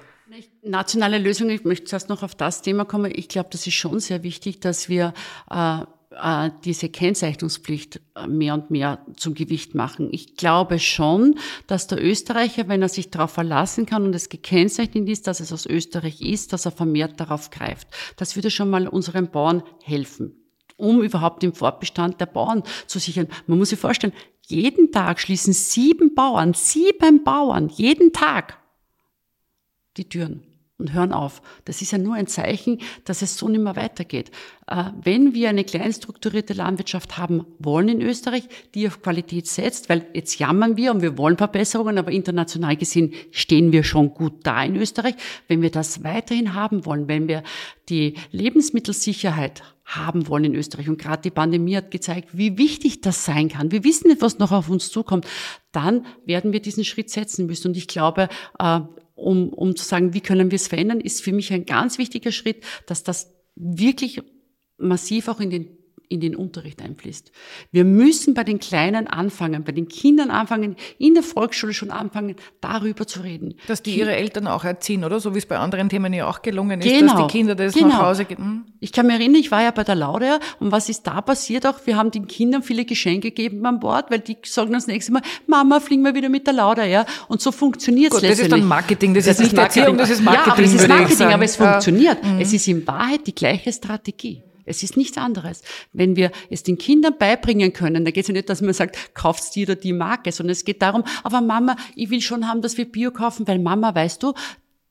Nationale 0.63 1.17
Lösungen, 1.17 1.49
ich 1.49 1.65
möchte 1.65 1.85
zuerst 1.85 2.07
noch 2.07 2.23
auf 2.23 2.33
das 2.33 2.61
Thema 2.61 2.85
kommen. 2.85 3.11
Ich 3.13 3.27
glaube, 3.27 3.49
das 3.51 3.67
ist 3.67 3.73
schon 3.73 3.99
sehr 3.99 4.23
wichtig, 4.23 4.61
dass 4.61 4.87
wir 4.87 5.13
äh, 5.51 5.79
äh, 6.21 6.49
diese 6.63 6.89
Kennzeichnungspflicht 6.89 8.01
äh, 8.15 8.27
mehr 8.27 8.53
und 8.53 8.71
mehr 8.71 8.99
zum 9.15 9.33
Gewicht 9.33 9.75
machen. 9.75 10.09
Ich 10.11 10.35
glaube 10.35 10.79
schon, 10.79 11.35
dass 11.67 11.87
der 11.87 12.03
Österreicher, 12.03 12.67
wenn 12.67 12.81
er 12.81 12.89
sich 12.89 13.11
darauf 13.11 13.31
verlassen 13.31 13.85
kann 13.85 14.03
und 14.03 14.15
es 14.15 14.29
gekennzeichnet 14.29 15.07
ist, 15.09 15.27
dass 15.27 15.39
es 15.39 15.51
aus 15.51 15.65
Österreich 15.65 16.21
ist, 16.21 16.53
dass 16.53 16.65
er 16.65 16.71
vermehrt 16.71 17.19
darauf 17.19 17.49
greift. 17.49 17.87
Das 18.17 18.35
würde 18.35 18.49
schon 18.49 18.69
mal 18.69 18.87
unseren 18.87 19.29
Bauern 19.29 19.63
helfen 19.83 20.41
um 20.77 21.01
überhaupt 21.01 21.41
den 21.41 21.53
Fortbestand 21.53 22.19
der 22.19 22.25
Bauern 22.25 22.61
zu 22.85 22.99
sichern. 22.99 23.29
Man 23.47 23.57
muss 23.57 23.69
sich 23.69 23.79
vorstellen, 23.79 24.11
jeden 24.41 24.91
Tag 24.91 25.21
schließen 25.21 25.53
sieben 25.53 26.13
Bauern, 26.13 26.53
sieben 26.53 27.23
Bauern, 27.23 27.69
jeden 27.69 28.11
Tag 28.11 28.59
die 29.95 30.09
Türen 30.09 30.43
und 30.77 30.93
hören 30.93 31.13
auf. 31.13 31.41
Das 31.63 31.81
ist 31.81 31.91
ja 31.91 31.97
nur 31.97 32.15
ein 32.15 32.27
Zeichen, 32.27 32.79
dass 33.05 33.21
es 33.21 33.37
so 33.37 33.47
nicht 33.47 33.61
mehr 33.61 33.75
weitergeht. 33.75 34.31
Äh, 34.67 34.85
wenn 35.01 35.33
wir 35.33 35.49
eine 35.49 35.63
kleinstrukturierte 35.63 36.53
Landwirtschaft 36.53 37.17
haben 37.17 37.45
wollen 37.59 37.87
in 37.87 38.01
Österreich, 38.01 38.43
die 38.73 38.87
auf 38.87 39.01
Qualität 39.01 39.47
setzt, 39.47 39.87
weil 39.89 40.05
jetzt 40.13 40.37
jammern 40.37 40.75
wir 40.75 40.91
und 40.91 41.01
wir 41.01 41.17
wollen 41.17 41.37
Verbesserungen, 41.37 41.97
aber 41.97 42.11
international 42.11 42.75
gesehen 42.75 43.13
stehen 43.31 43.71
wir 43.71 43.83
schon 43.83 44.13
gut 44.13 44.33
da 44.43 44.63
in 44.63 44.75
Österreich. 44.75 45.15
Wenn 45.47 45.61
wir 45.61 45.71
das 45.71 46.03
weiterhin 46.03 46.53
haben 46.53 46.85
wollen, 46.85 47.07
wenn 47.07 47.27
wir 47.27 47.43
die 47.87 48.15
Lebensmittelsicherheit 48.31 49.63
haben 49.85 50.27
wollen 50.27 50.45
in 50.45 50.55
Österreich. 50.55 50.89
Und 50.89 50.99
gerade 50.99 51.21
die 51.21 51.29
Pandemie 51.29 51.77
hat 51.77 51.91
gezeigt, 51.91 52.29
wie 52.33 52.57
wichtig 52.57 53.01
das 53.01 53.23
sein 53.23 53.49
kann. 53.49 53.71
Wir 53.71 53.83
wissen 53.83 54.07
nicht, 54.07 54.21
was 54.21 54.39
noch 54.39 54.51
auf 54.51 54.67
uns 54.67 54.89
zukommt. 54.89 55.27
Dann 55.71 56.05
werden 56.25 56.53
wir 56.53 56.59
diesen 56.59 56.83
Schritt 56.83 57.11
setzen 57.11 57.45
müssen. 57.45 57.67
Und 57.67 57.77
ich 57.77 57.87
glaube, 57.87 58.27
äh, 58.57 58.81
um, 59.15 59.49
um 59.49 59.75
zu 59.75 59.83
sagen, 59.83 60.13
wie 60.13 60.21
können 60.21 60.51
wir 60.51 60.57
es 60.57 60.67
verändern, 60.67 61.01
ist 61.01 61.23
für 61.23 61.31
mich 61.31 61.51
ein 61.51 61.65
ganz 61.65 61.97
wichtiger 61.97 62.31
Schritt, 62.31 62.63
dass 62.85 63.03
das 63.03 63.33
wirklich 63.55 64.21
massiv 64.77 65.27
auch 65.27 65.39
in 65.39 65.49
den 65.49 65.77
in 66.09 66.19
den 66.19 66.35
Unterricht 66.35 66.81
einfließt. 66.81 67.31
Wir 67.71 67.85
müssen 67.85 68.33
bei 68.33 68.43
den 68.43 68.59
Kleinen 68.59 69.07
anfangen, 69.07 69.63
bei 69.63 69.71
den 69.71 69.87
Kindern 69.87 70.29
anfangen, 70.29 70.75
in 70.97 71.13
der 71.13 71.23
Volksschule 71.23 71.73
schon 71.73 71.91
anfangen, 71.91 72.35
darüber 72.61 73.07
zu 73.07 73.21
reden. 73.21 73.55
Dass 73.67 73.81
die 73.81 73.97
ihre 73.97 74.15
Eltern 74.15 74.47
auch 74.47 74.63
erziehen, 74.63 75.03
oder? 75.03 75.19
So 75.19 75.33
wie 75.33 75.39
es 75.39 75.45
bei 75.45 75.57
anderen 75.57 75.89
Themen 75.89 76.13
ja 76.13 76.27
auch 76.27 76.41
gelungen 76.41 76.81
ist, 76.81 76.87
genau, 76.87 77.13
dass 77.13 77.27
die 77.27 77.37
Kinder 77.37 77.55
das 77.55 77.73
genau. 77.73 77.87
nach 77.87 78.01
Hause 78.03 78.25
gehen. 78.25 78.37
Hm? 78.37 78.65
Ich 78.79 78.91
kann 78.91 79.07
mich 79.07 79.15
erinnern, 79.15 79.39
ich 79.39 79.51
war 79.51 79.63
ja 79.63 79.71
bei 79.71 79.83
der 79.83 79.95
Laurea 79.95 80.39
und 80.59 80.71
was 80.71 80.89
ist 80.89 81.07
da 81.07 81.21
passiert 81.21 81.65
auch? 81.65 81.79
Wir 81.85 81.97
haben 81.97 82.11
den 82.11 82.27
Kindern 82.27 82.61
viele 82.61 82.85
Geschenke 82.85 83.31
gegeben 83.31 83.65
an 83.65 83.79
Bord, 83.79 84.11
weil 84.11 84.19
die 84.19 84.37
sagen 84.43 84.73
das 84.73 84.87
nächste 84.87 85.11
Mal, 85.11 85.21
Mama, 85.47 85.79
fliegen 85.79 86.03
wir 86.03 86.13
wieder 86.13 86.29
mit 86.29 86.45
der 86.45 86.53
Laurea. 86.53 87.05
Und 87.27 87.41
so 87.41 87.51
funktioniert 87.51 88.13
es 88.13 88.21
Das 88.21 88.39
ist 88.39 88.51
dann 88.51 88.65
Marketing, 88.65 89.13
das, 89.13 89.25
das 89.25 89.37
ist 89.37 89.43
nicht 89.43 89.55
Marketing. 89.55 89.83
Erziehung, 89.83 89.97
das 89.97 90.09
ist 90.09 90.23
Marketing. 90.23 90.45
Ja, 90.47 90.53
aber 90.53 90.63
es 90.63 90.73
ist 90.73 90.87
Marketing, 90.87 91.27
aber 91.27 91.43
es 91.43 91.55
funktioniert. 91.55 92.23
Ja. 92.23 92.29
Mhm. 92.29 92.39
Es 92.39 92.53
ist 92.53 92.67
in 92.67 92.85
Wahrheit 92.87 93.27
die 93.27 93.35
gleiche 93.35 93.71
Strategie. 93.71 94.43
Es 94.65 94.83
ist 94.83 94.97
nichts 94.97 95.17
anderes. 95.17 95.61
Wenn 95.93 96.15
wir 96.15 96.31
es 96.49 96.63
den 96.63 96.77
Kindern 96.77 97.17
beibringen 97.17 97.73
können, 97.73 98.05
da 98.05 98.11
geht 98.11 98.23
es 98.23 98.27
ja 98.27 98.33
nicht, 98.33 98.49
dass 98.49 98.61
man 98.61 98.73
sagt, 98.73 99.13
kauft 99.13 99.55
die 99.55 99.63
oder 99.63 99.75
die 99.75 99.93
Marke, 99.93 100.31
sondern 100.31 100.51
es 100.51 100.65
geht 100.65 100.81
darum, 100.81 101.03
aber 101.23 101.41
Mama, 101.41 101.75
ich 101.95 102.09
will 102.09 102.21
schon 102.21 102.47
haben, 102.47 102.61
dass 102.61 102.77
wir 102.77 102.91
Bio 102.91 103.11
kaufen, 103.11 103.47
weil 103.47 103.59
Mama, 103.59 103.93
weißt 103.93 104.23
du, 104.23 104.33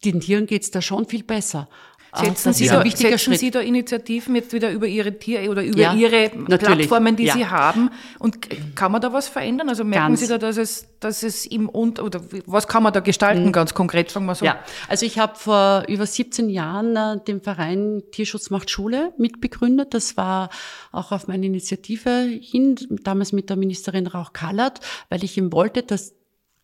den 0.05 0.21
Tieren 0.21 0.47
geht's 0.47 0.71
da 0.71 0.83
schon 0.83 1.07
viel 1.07 1.23
besser. 1.23 1.69
Setzen, 2.15 2.53
Sie, 2.53 2.69
da, 2.69 2.85
setzen 2.85 3.35
Sie 3.35 3.51
da 3.51 3.61
Initiativen 3.61 4.37
jetzt 4.37 4.53
wieder 4.53 4.71
über 4.71 4.87
Ihre 4.87 5.19
Tier 5.19 5.51
oder 5.51 5.65
über 5.65 5.79
ja, 5.79 5.95
Ihre 5.95 6.31
natürlich. 6.37 6.89
Plattformen, 6.89 7.17
die 7.17 7.25
ja. 7.25 7.35
Sie 7.35 7.47
haben? 7.47 7.91
Und 8.19 8.49
kann 8.77 8.93
man 8.93 9.01
da 9.01 9.13
was 9.13 9.29
verändern? 9.29 9.69
Also 9.69 9.85
merken 9.85 10.09
ganz. 10.09 10.21
Sie 10.21 10.29
da, 10.29 10.39
dass 10.39 10.57
es, 10.57 10.87
dass 11.01 11.23
es 11.23 11.45
im 11.45 11.69
und 11.69 12.01
oder 12.01 12.21
was 12.47 12.69
kann 12.69 12.83
man 12.83 12.93
da 12.93 13.01
gestalten, 13.01 13.47
mhm. 13.47 13.53
ganz 13.53 13.75
konkret, 13.75 14.11
sagen 14.11 14.27
wir 14.27 14.35
so? 14.35 14.45
Ja, 14.45 14.59
also 14.89 15.05
ich 15.05 15.19
habe 15.19 15.35
vor 15.37 15.85
über 15.89 16.07
17 16.07 16.51
Jahren 16.51 16.97
äh, 16.97 17.19
den 17.27 17.41
Verein 17.41 18.03
Tierschutz 18.13 18.51
macht 18.51 18.71
Schule 18.71 19.13
mitbegründet. 19.19 19.93
Das 19.93 20.17
war 20.17 20.51
auch 20.93 21.11
auf 21.11 21.27
meine 21.27 21.47
Initiative 21.47 22.29
hin, 22.41 22.77
damals 23.03 23.33
mit 23.33 23.51
der 23.51 23.57
Ministerin 23.57 24.07
Rauch 24.07 24.33
Kallert, 24.33 24.81
weil 25.09 25.25
ich 25.25 25.37
ihm 25.37 25.53
wollte, 25.53 25.83
dass 25.83 26.15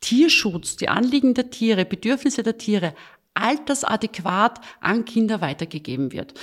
Tierschutz, 0.01 0.76
die 0.76 0.88
Anliegen 0.88 1.34
der 1.34 1.51
Tiere, 1.51 1.84
Bedürfnisse 1.84 2.42
der 2.42 2.57
Tiere 2.57 2.94
altersadäquat 3.41 4.61
an 4.80 5.05
Kinder 5.05 5.41
weitergegeben 5.41 6.12
wird. 6.12 6.34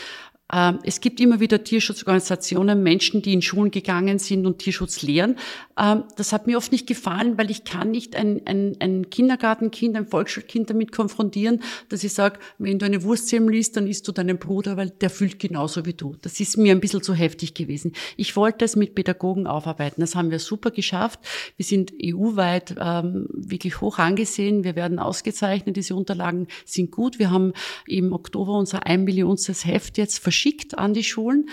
Ähm, 0.51 0.79
es 0.83 1.01
gibt 1.01 1.19
immer 1.19 1.39
wieder 1.39 1.63
Tierschutzorganisationen, 1.63 2.81
Menschen, 2.81 3.21
die 3.21 3.33
in 3.33 3.41
Schulen 3.41 3.71
gegangen 3.71 4.17
sind 4.19 4.45
und 4.45 4.59
Tierschutz 4.59 5.01
lehren. 5.01 5.35
Ähm, 5.77 6.03
das 6.15 6.31
hat 6.31 6.47
mir 6.47 6.57
oft 6.57 6.71
nicht 6.71 6.87
gefallen, 6.87 7.37
weil 7.37 7.51
ich 7.51 7.65
kann 7.65 7.91
nicht 7.91 8.15
ein, 8.15 8.41
ein, 8.45 8.75
ein 8.79 9.09
Kindergartenkind, 9.09 9.95
ein 9.97 10.07
Volksschulkind 10.07 10.69
damit 10.69 10.91
konfrontieren, 10.91 11.61
dass 11.89 12.03
ich 12.03 12.13
sage, 12.13 12.39
wenn 12.57 12.79
du 12.79 12.85
eine 12.85 13.03
Wurstsemmel 13.03 13.55
isst, 13.55 13.75
dann 13.75 13.87
isst 13.87 14.07
du 14.07 14.11
deinen 14.13 14.37
Bruder, 14.37 14.77
weil 14.77 14.89
der 14.89 15.09
fühlt 15.09 15.39
genauso 15.39 15.85
wie 15.85 15.93
du. 15.93 16.15
Das 16.21 16.39
ist 16.39 16.57
mir 16.57 16.71
ein 16.71 16.79
bisschen 16.79 17.03
zu 17.03 17.13
heftig 17.13 17.53
gewesen. 17.53 17.91
Ich 18.15 18.35
wollte 18.35 18.63
es 18.63 18.75
mit 18.75 18.95
Pädagogen 18.95 19.47
aufarbeiten. 19.47 20.01
Das 20.01 20.15
haben 20.15 20.31
wir 20.31 20.39
super 20.39 20.71
geschafft. 20.71 21.19
Wir 21.57 21.65
sind 21.65 21.93
EU-weit 22.01 22.75
ähm, 22.79 23.27
wirklich 23.33 23.81
hoch 23.81 23.99
angesehen. 23.99 24.63
Wir 24.63 24.75
werden 24.75 24.99
ausgezeichnet. 24.99 25.75
Diese 25.75 25.95
Unterlagen 25.95 26.47
sind 26.65 26.91
gut. 26.91 27.19
Wir 27.19 27.31
haben 27.31 27.53
im 27.85 28.13
Oktober 28.13 28.53
unser 28.53 28.85
ein 28.85 29.03
Millionstes 29.03 29.65
Heft 29.65 29.97
jetzt 29.97 30.19
verschickt 30.37 30.77
an 30.77 30.93
die 30.93 31.03
Schulen. 31.03 31.49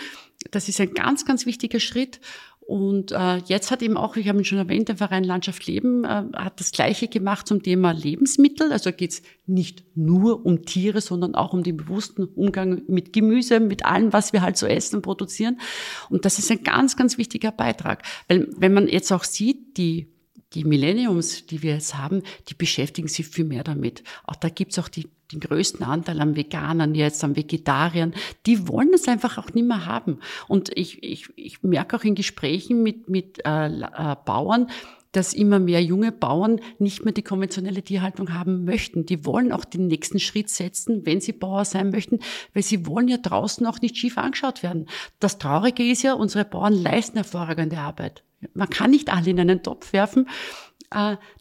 Das 0.51 0.68
ist 0.68 0.80
ein 0.80 0.93
ganz, 0.93 1.24
ganz 1.24 1.47
wichtiger 1.47 1.80
Schritt. 1.80 2.20
Und 2.66 3.12
äh, 3.12 3.37
jetzt 3.47 3.70
hat 3.70 3.82
eben 3.82 3.99
auch, 3.99 4.16
ich 4.16 4.26
habe 4.28 4.39
ihn 4.39 4.45
schon 4.45 4.57
erwähnt, 4.57 4.89
der 4.89 4.97
Verein 4.97 5.24
Landschaft 5.24 5.66
Leben 5.66 6.05
äh, 6.05 6.24
hat 6.35 6.61
das 6.61 6.72
Gleiche 6.72 7.09
gemacht 7.09 7.47
zum 7.47 7.62
Thema 7.62 7.93
Lebensmittel. 7.93 8.72
Also 8.72 8.91
geht 8.91 9.11
es 9.11 9.22
nicht 9.47 9.85
nur 9.95 10.47
um 10.47 10.64
Tiere, 10.64 11.03
sondern 11.03 11.35
auch 11.35 11.53
um 11.53 11.62
den 11.62 11.76
bewussten 11.76 12.24
Umgang 12.24 12.82
mit 12.89 13.12
Gemüse, 13.12 13.61
mit 13.61 13.85
allem, 13.85 14.14
was 14.14 14.32
wir 14.32 14.41
halt 14.41 14.57
so 14.57 14.66
essen 14.66 14.97
und 14.97 15.03
produzieren. 15.03 15.61
Und 16.09 16.24
das 16.24 16.39
ist 16.39 16.51
ein 16.51 16.62
ganz, 16.62 16.97
ganz 16.97 17.18
wichtiger 17.18 17.53
Beitrag. 17.53 18.03
Weil 18.28 18.49
wenn 18.57 18.72
man 18.72 18.89
jetzt 18.89 19.12
auch 19.12 19.24
sieht, 19.24 19.76
die 19.76 20.14
die 20.55 20.64
Millenniums, 20.64 21.47
die 21.47 21.62
wir 21.62 21.72
jetzt 21.72 21.97
haben, 21.97 22.22
die 22.49 22.55
beschäftigen 22.55 23.09
sich 23.09 23.26
viel 23.26 23.45
mehr 23.45 23.64
damit. 23.64 24.05
Auch 24.22 24.37
da 24.37 24.49
gibt's 24.49 24.78
auch 24.78 24.89
die, 24.89 25.09
den 25.35 25.41
größten 25.41 25.85
Anteil 25.85 26.20
an 26.20 26.37
Veganern 26.37 26.95
jetzt, 26.95 27.22
an 27.24 27.37
Vegetariern. 27.37 28.14
Die 28.47 28.68
wollen 28.68 28.93
es 28.95 29.09
einfach 29.09 29.39
auch 29.39 29.53
nicht 29.53 29.66
mehr 29.66 29.87
haben. 29.87 30.18
Und 30.49 30.70
ich, 30.76 31.03
ich, 31.03 31.28
ich 31.37 31.62
merke 31.62 31.97
auch 31.97 32.05
in 32.05 32.14
Gesprächen 32.14 32.82
mit, 32.82 33.09
mit 33.09 33.45
äh, 33.45 33.66
äh, 33.66 34.16
Bauern, 34.24 34.68
dass 35.12 35.32
immer 35.32 35.61
mehr 35.61 35.82
junge 35.82 36.11
Bauern 36.11 36.61
nicht 36.78 37.05
mehr 37.05 37.12
die 37.12 37.22
konventionelle 37.22 37.82
Tierhaltung 37.82 38.35
haben 38.35 38.64
möchten. 38.64 39.07
Die 39.07 39.24
wollen 39.24 39.53
auch 39.53 39.64
den 39.64 39.87
nächsten 39.87 40.18
Schritt 40.18 40.51
setzen, 40.51 41.07
wenn 41.07 41.20
sie 41.20 41.32
Bauer 41.32 41.64
sein 41.64 41.91
möchten, 41.91 42.18
weil 42.53 42.64
sie 42.64 42.87
wollen 42.87 43.07
ja 43.07 43.18
draußen 43.18 43.64
auch 43.66 43.80
nicht 43.80 43.97
schief 43.97 44.18
angeschaut 44.18 44.62
werden. 44.64 44.87
Das 45.20 45.39
Traurige 45.39 45.85
ist 45.85 46.03
ja, 46.03 46.14
unsere 46.14 46.45
Bauern 46.45 46.74
leisten 46.74 47.16
hervorragende 47.16 47.78
Arbeit 47.78 48.24
man 48.53 48.68
kann 48.68 48.91
nicht 48.91 49.12
alle 49.12 49.30
in 49.30 49.41
einen 49.41 49.62
Topf 49.62 49.93
werfen, 49.93 50.28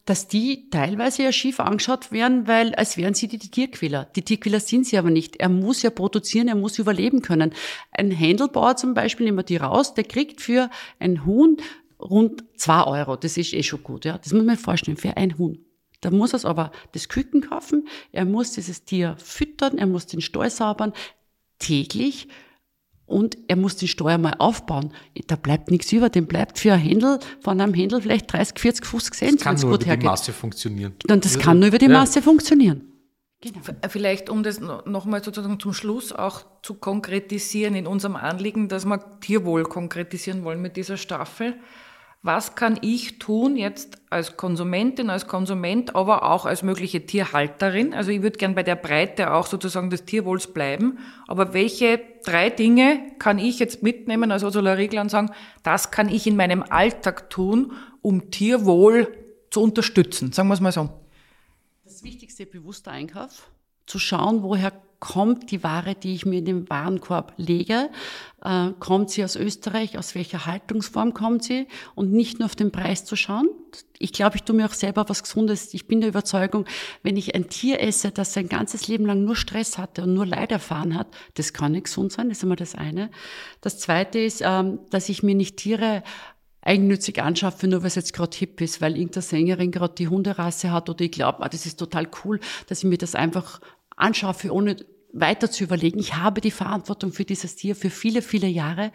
dass 0.04 0.28
die 0.28 0.68
teilweise 0.70 1.22
ja 1.22 1.32
schief 1.32 1.60
angeschaut 1.60 2.12
werden, 2.12 2.46
weil 2.46 2.74
als 2.74 2.96
wären 2.96 3.14
sie 3.14 3.28
die, 3.28 3.38
Tierquäler. 3.38 4.06
Die 4.16 4.22
Tierquäler 4.22 4.60
sind 4.60 4.86
sie 4.86 4.98
aber 4.98 5.10
nicht. 5.10 5.36
Er 5.36 5.48
muss 5.48 5.82
ja 5.82 5.90
produzieren, 5.90 6.48
er 6.48 6.54
muss 6.54 6.78
überleben 6.78 7.22
können. 7.22 7.52
Ein 7.90 8.10
Händelbauer 8.10 8.76
zum 8.76 8.94
Beispiel, 8.94 9.26
nehmen 9.26 9.38
wir 9.38 9.44
die 9.44 9.56
raus, 9.56 9.94
der 9.94 10.04
kriegt 10.04 10.40
für 10.40 10.70
ein 10.98 11.24
Huhn 11.24 11.56
rund 12.00 12.44
zwei 12.56 12.84
Euro. 12.84 13.16
Das 13.16 13.36
ist 13.36 13.52
eh 13.52 13.62
schon 13.62 13.82
gut, 13.82 14.04
ja. 14.04 14.18
Das 14.18 14.32
muss 14.32 14.44
man 14.44 14.56
sich 14.56 14.64
vorstellen, 14.64 14.96
für 14.96 15.16
ein 15.16 15.38
Huhn. 15.38 15.64
Da 16.00 16.10
muss 16.10 16.34
er 16.34 16.44
aber 16.44 16.70
das 16.92 17.08
Küken 17.08 17.40
kaufen, 17.40 17.88
er 18.12 18.26
muss 18.26 18.52
dieses 18.52 18.84
Tier 18.84 19.16
füttern, 19.18 19.78
er 19.78 19.86
muss 19.86 20.06
den 20.06 20.20
Stall 20.20 20.50
saubern, 20.50 20.92
täglich 21.58 22.28
und 23.06 23.36
er 23.48 23.56
muss 23.56 23.76
die 23.76 23.88
Steuer 23.88 24.18
mal 24.18 24.34
aufbauen. 24.38 24.92
Da 25.26 25.36
bleibt 25.36 25.70
nichts 25.70 25.92
über, 25.92 26.08
dem 26.08 26.26
bleibt 26.26 26.58
für 26.58 26.72
ein 26.72 26.80
Händel, 26.80 27.18
von 27.40 27.60
einem 27.60 27.74
Händel 27.74 28.00
vielleicht 28.00 28.32
30, 28.32 28.58
40, 28.58 28.86
50 28.86 29.14
Cent, 29.14 29.34
das 29.34 29.44
kann 29.44 29.56
nur 29.56 29.74
über 29.74 29.84
hergeht. 29.84 30.02
die 30.02 30.06
Masse 30.06 30.32
funktionieren. 30.32 30.94
Und 31.08 31.24
das 31.24 31.38
kann 31.38 31.58
nur 31.58 31.68
über 31.68 31.78
die 31.78 31.86
ja. 31.86 31.92
Masse 31.92 32.22
funktionieren. 32.22 32.82
Genau. 33.40 33.60
Vielleicht, 33.88 34.30
um 34.30 34.42
das 34.42 34.58
nochmal 34.60 35.22
sozusagen 35.22 35.60
zum 35.60 35.74
Schluss 35.74 36.12
auch 36.12 36.46
zu 36.62 36.74
konkretisieren 36.74 37.74
in 37.74 37.86
unserem 37.86 38.16
Anliegen, 38.16 38.68
dass 38.68 38.86
wir 38.86 39.20
Tierwohl 39.20 39.64
konkretisieren 39.64 40.44
wollen 40.44 40.62
mit 40.62 40.78
dieser 40.78 40.96
Staffel 40.96 41.54
was 42.24 42.54
kann 42.54 42.78
ich 42.80 43.18
tun 43.18 43.54
jetzt 43.54 43.98
als 44.08 44.38
Konsumentin, 44.38 45.10
als 45.10 45.26
Konsument, 45.26 45.94
aber 45.94 46.22
auch 46.22 46.46
als 46.46 46.62
mögliche 46.62 47.04
Tierhalterin? 47.04 47.92
Also 47.92 48.12
ich 48.12 48.22
würde 48.22 48.38
gern 48.38 48.54
bei 48.54 48.62
der 48.62 48.76
Breite 48.76 49.34
auch 49.34 49.44
sozusagen 49.44 49.90
des 49.90 50.06
Tierwohls 50.06 50.54
bleiben. 50.54 50.98
Aber 51.28 51.52
welche 51.52 52.00
drei 52.24 52.48
Dinge 52.48 53.12
kann 53.18 53.38
ich 53.38 53.58
jetzt 53.58 53.82
mitnehmen 53.82 54.32
als 54.32 54.42
Ursula 54.42 54.72
Riegler 54.72 55.02
und 55.02 55.10
sagen, 55.10 55.32
das 55.62 55.90
kann 55.90 56.08
ich 56.08 56.26
in 56.26 56.34
meinem 56.34 56.62
Alltag 56.62 57.28
tun, 57.28 57.72
um 58.00 58.30
Tierwohl 58.30 59.14
zu 59.50 59.60
unterstützen? 59.60 60.32
Sagen 60.32 60.48
wir 60.48 60.54
es 60.54 60.60
mal 60.60 60.72
so. 60.72 60.88
Das 61.84 62.02
wichtigste 62.04 62.46
bewusster 62.46 62.90
Einkauf. 62.90 63.50
Zu 63.84 63.98
schauen, 63.98 64.42
woher 64.42 64.72
kommt 65.04 65.50
die 65.50 65.62
Ware, 65.62 65.94
die 65.94 66.14
ich 66.14 66.24
mir 66.24 66.38
in 66.38 66.46
den 66.46 66.70
Warenkorb 66.70 67.34
lege, 67.36 67.90
äh, 68.42 68.70
kommt 68.80 69.10
sie 69.10 69.22
aus 69.22 69.36
Österreich, 69.36 69.98
aus 69.98 70.14
welcher 70.14 70.46
Haltungsform 70.46 71.12
kommt 71.12 71.44
sie 71.44 71.68
und 71.94 72.10
nicht 72.10 72.38
nur 72.38 72.46
auf 72.46 72.56
den 72.56 72.72
Preis 72.72 73.04
zu 73.04 73.14
schauen. 73.14 73.50
Ich 73.98 74.14
glaube, 74.14 74.36
ich 74.36 74.44
tue 74.44 74.56
mir 74.56 74.64
auch 74.64 74.72
selber 74.72 75.06
was 75.06 75.22
Gesundes. 75.22 75.74
Ich 75.74 75.86
bin 75.86 76.00
der 76.00 76.08
Überzeugung, 76.08 76.64
wenn 77.02 77.18
ich 77.18 77.34
ein 77.34 77.50
Tier 77.50 77.82
esse, 77.82 78.12
das 78.12 78.32
sein 78.32 78.48
ganzes 78.48 78.88
Leben 78.88 79.04
lang 79.04 79.24
nur 79.24 79.36
Stress 79.36 79.76
hatte 79.76 80.04
und 80.04 80.14
nur 80.14 80.24
Leid 80.24 80.50
erfahren 80.50 80.96
hat, 80.96 81.08
das 81.34 81.52
kann 81.52 81.72
nicht 81.72 81.84
gesund 81.84 82.10
sein, 82.10 82.30
das 82.30 82.38
ist 82.38 82.44
immer 82.44 82.56
das 82.56 82.74
eine. 82.74 83.10
Das 83.60 83.78
zweite 83.78 84.18
ist, 84.18 84.40
ähm, 84.42 84.78
dass 84.88 85.10
ich 85.10 85.22
mir 85.22 85.34
nicht 85.34 85.58
Tiere 85.58 86.02
eigennützig 86.62 87.20
anschaffe, 87.20 87.68
nur 87.68 87.82
weil 87.82 87.88
es 87.88 87.94
jetzt 87.94 88.14
gerade 88.14 88.34
hip 88.34 88.58
ist, 88.62 88.80
weil 88.80 88.96
irgendeine 88.96 89.20
Sängerin 89.20 89.70
gerade 89.70 89.96
die 89.96 90.08
Hunderasse 90.08 90.72
hat 90.72 90.88
oder 90.88 91.04
ich 91.04 91.12
glaube, 91.12 91.42
ah, 91.42 91.48
das 91.50 91.66
ist 91.66 91.78
total 91.78 92.08
cool, 92.24 92.40
dass 92.68 92.78
ich 92.78 92.88
mir 92.88 92.96
das 92.96 93.14
einfach 93.14 93.60
anschaffe, 93.96 94.50
ohne 94.50 94.76
weiter 95.14 95.50
zu 95.50 95.64
überlegen. 95.64 95.98
Ich 95.98 96.16
habe 96.16 96.40
die 96.40 96.50
Verantwortung 96.50 97.12
für 97.12 97.24
dieses 97.24 97.54
Tier 97.56 97.76
für 97.76 97.90
viele, 97.90 98.20
viele 98.20 98.48
Jahre. 98.48 98.90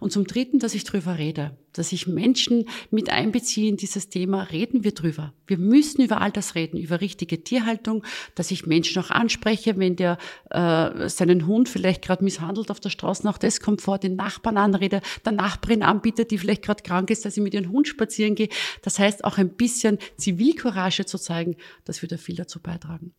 Und 0.00 0.12
zum 0.12 0.26
Dritten, 0.26 0.58
dass 0.58 0.74
ich 0.74 0.84
drüber 0.84 1.18
rede, 1.18 1.56
dass 1.72 1.92
ich 1.92 2.06
Menschen 2.06 2.64
mit 2.90 3.10
einbeziehe 3.10 3.68
in 3.68 3.76
dieses 3.76 4.08
Thema, 4.08 4.44
reden 4.44 4.82
wir 4.82 4.92
drüber. 4.92 5.34
Wir 5.46 5.58
müssen 5.58 6.02
über 6.02 6.20
all 6.20 6.32
das 6.32 6.54
reden, 6.54 6.78
über 6.78 7.00
richtige 7.00 7.44
Tierhaltung, 7.44 8.02
dass 8.34 8.50
ich 8.50 8.66
Menschen 8.66 9.02
auch 9.02 9.10
anspreche, 9.10 9.76
wenn 9.78 9.94
der 9.94 10.16
äh, 10.50 11.08
seinen 11.08 11.46
Hund 11.46 11.68
vielleicht 11.68 12.02
gerade 12.02 12.24
misshandelt 12.24 12.70
auf 12.70 12.80
der 12.80 12.90
Straße, 12.90 13.28
auch 13.28 13.38
das 13.38 13.60
kommt 13.60 13.82
vor, 13.82 13.98
den 13.98 14.16
Nachbarn 14.16 14.56
anrede, 14.56 15.02
der 15.24 15.32
Nachbarin 15.32 15.82
anbietet, 15.82 16.30
die 16.30 16.38
vielleicht 16.38 16.62
gerade 16.62 16.82
krank 16.82 17.10
ist, 17.10 17.24
dass 17.24 17.36
ich 17.36 17.42
mit 17.42 17.52
ihrem 17.52 17.70
Hund 17.70 17.86
spazieren 17.86 18.34
gehe. 18.34 18.48
Das 18.82 18.98
heißt, 18.98 19.24
auch 19.24 19.36
ein 19.36 19.50
bisschen 19.50 19.98
Zivilcourage 20.16 21.04
zu 21.04 21.18
zeigen, 21.18 21.56
das 21.84 22.02
würde 22.02 22.16
viel 22.16 22.36
dazu 22.36 22.60
beitragen. 22.60 23.12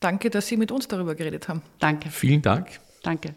Danke, 0.00 0.30
dass 0.30 0.46
Sie 0.46 0.56
mit 0.56 0.70
uns 0.70 0.88
darüber 0.88 1.14
geredet 1.14 1.48
haben. 1.48 1.62
Danke. 1.78 2.10
Vielen 2.10 2.42
Dank. 2.42 2.80
Danke. 3.02 3.34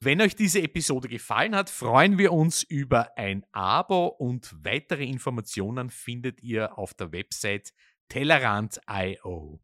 Wenn 0.00 0.20
euch 0.20 0.36
diese 0.36 0.60
Episode 0.60 1.08
gefallen 1.08 1.56
hat, 1.56 1.70
freuen 1.70 2.18
wir 2.18 2.32
uns 2.32 2.62
über 2.62 3.16
ein 3.16 3.44
Abo 3.52 4.06
und 4.06 4.54
weitere 4.62 5.04
Informationen 5.04 5.90
findet 5.90 6.42
ihr 6.42 6.78
auf 6.78 6.92
der 6.94 7.12
Website 7.12 7.72
tellerant.io. 8.08 9.60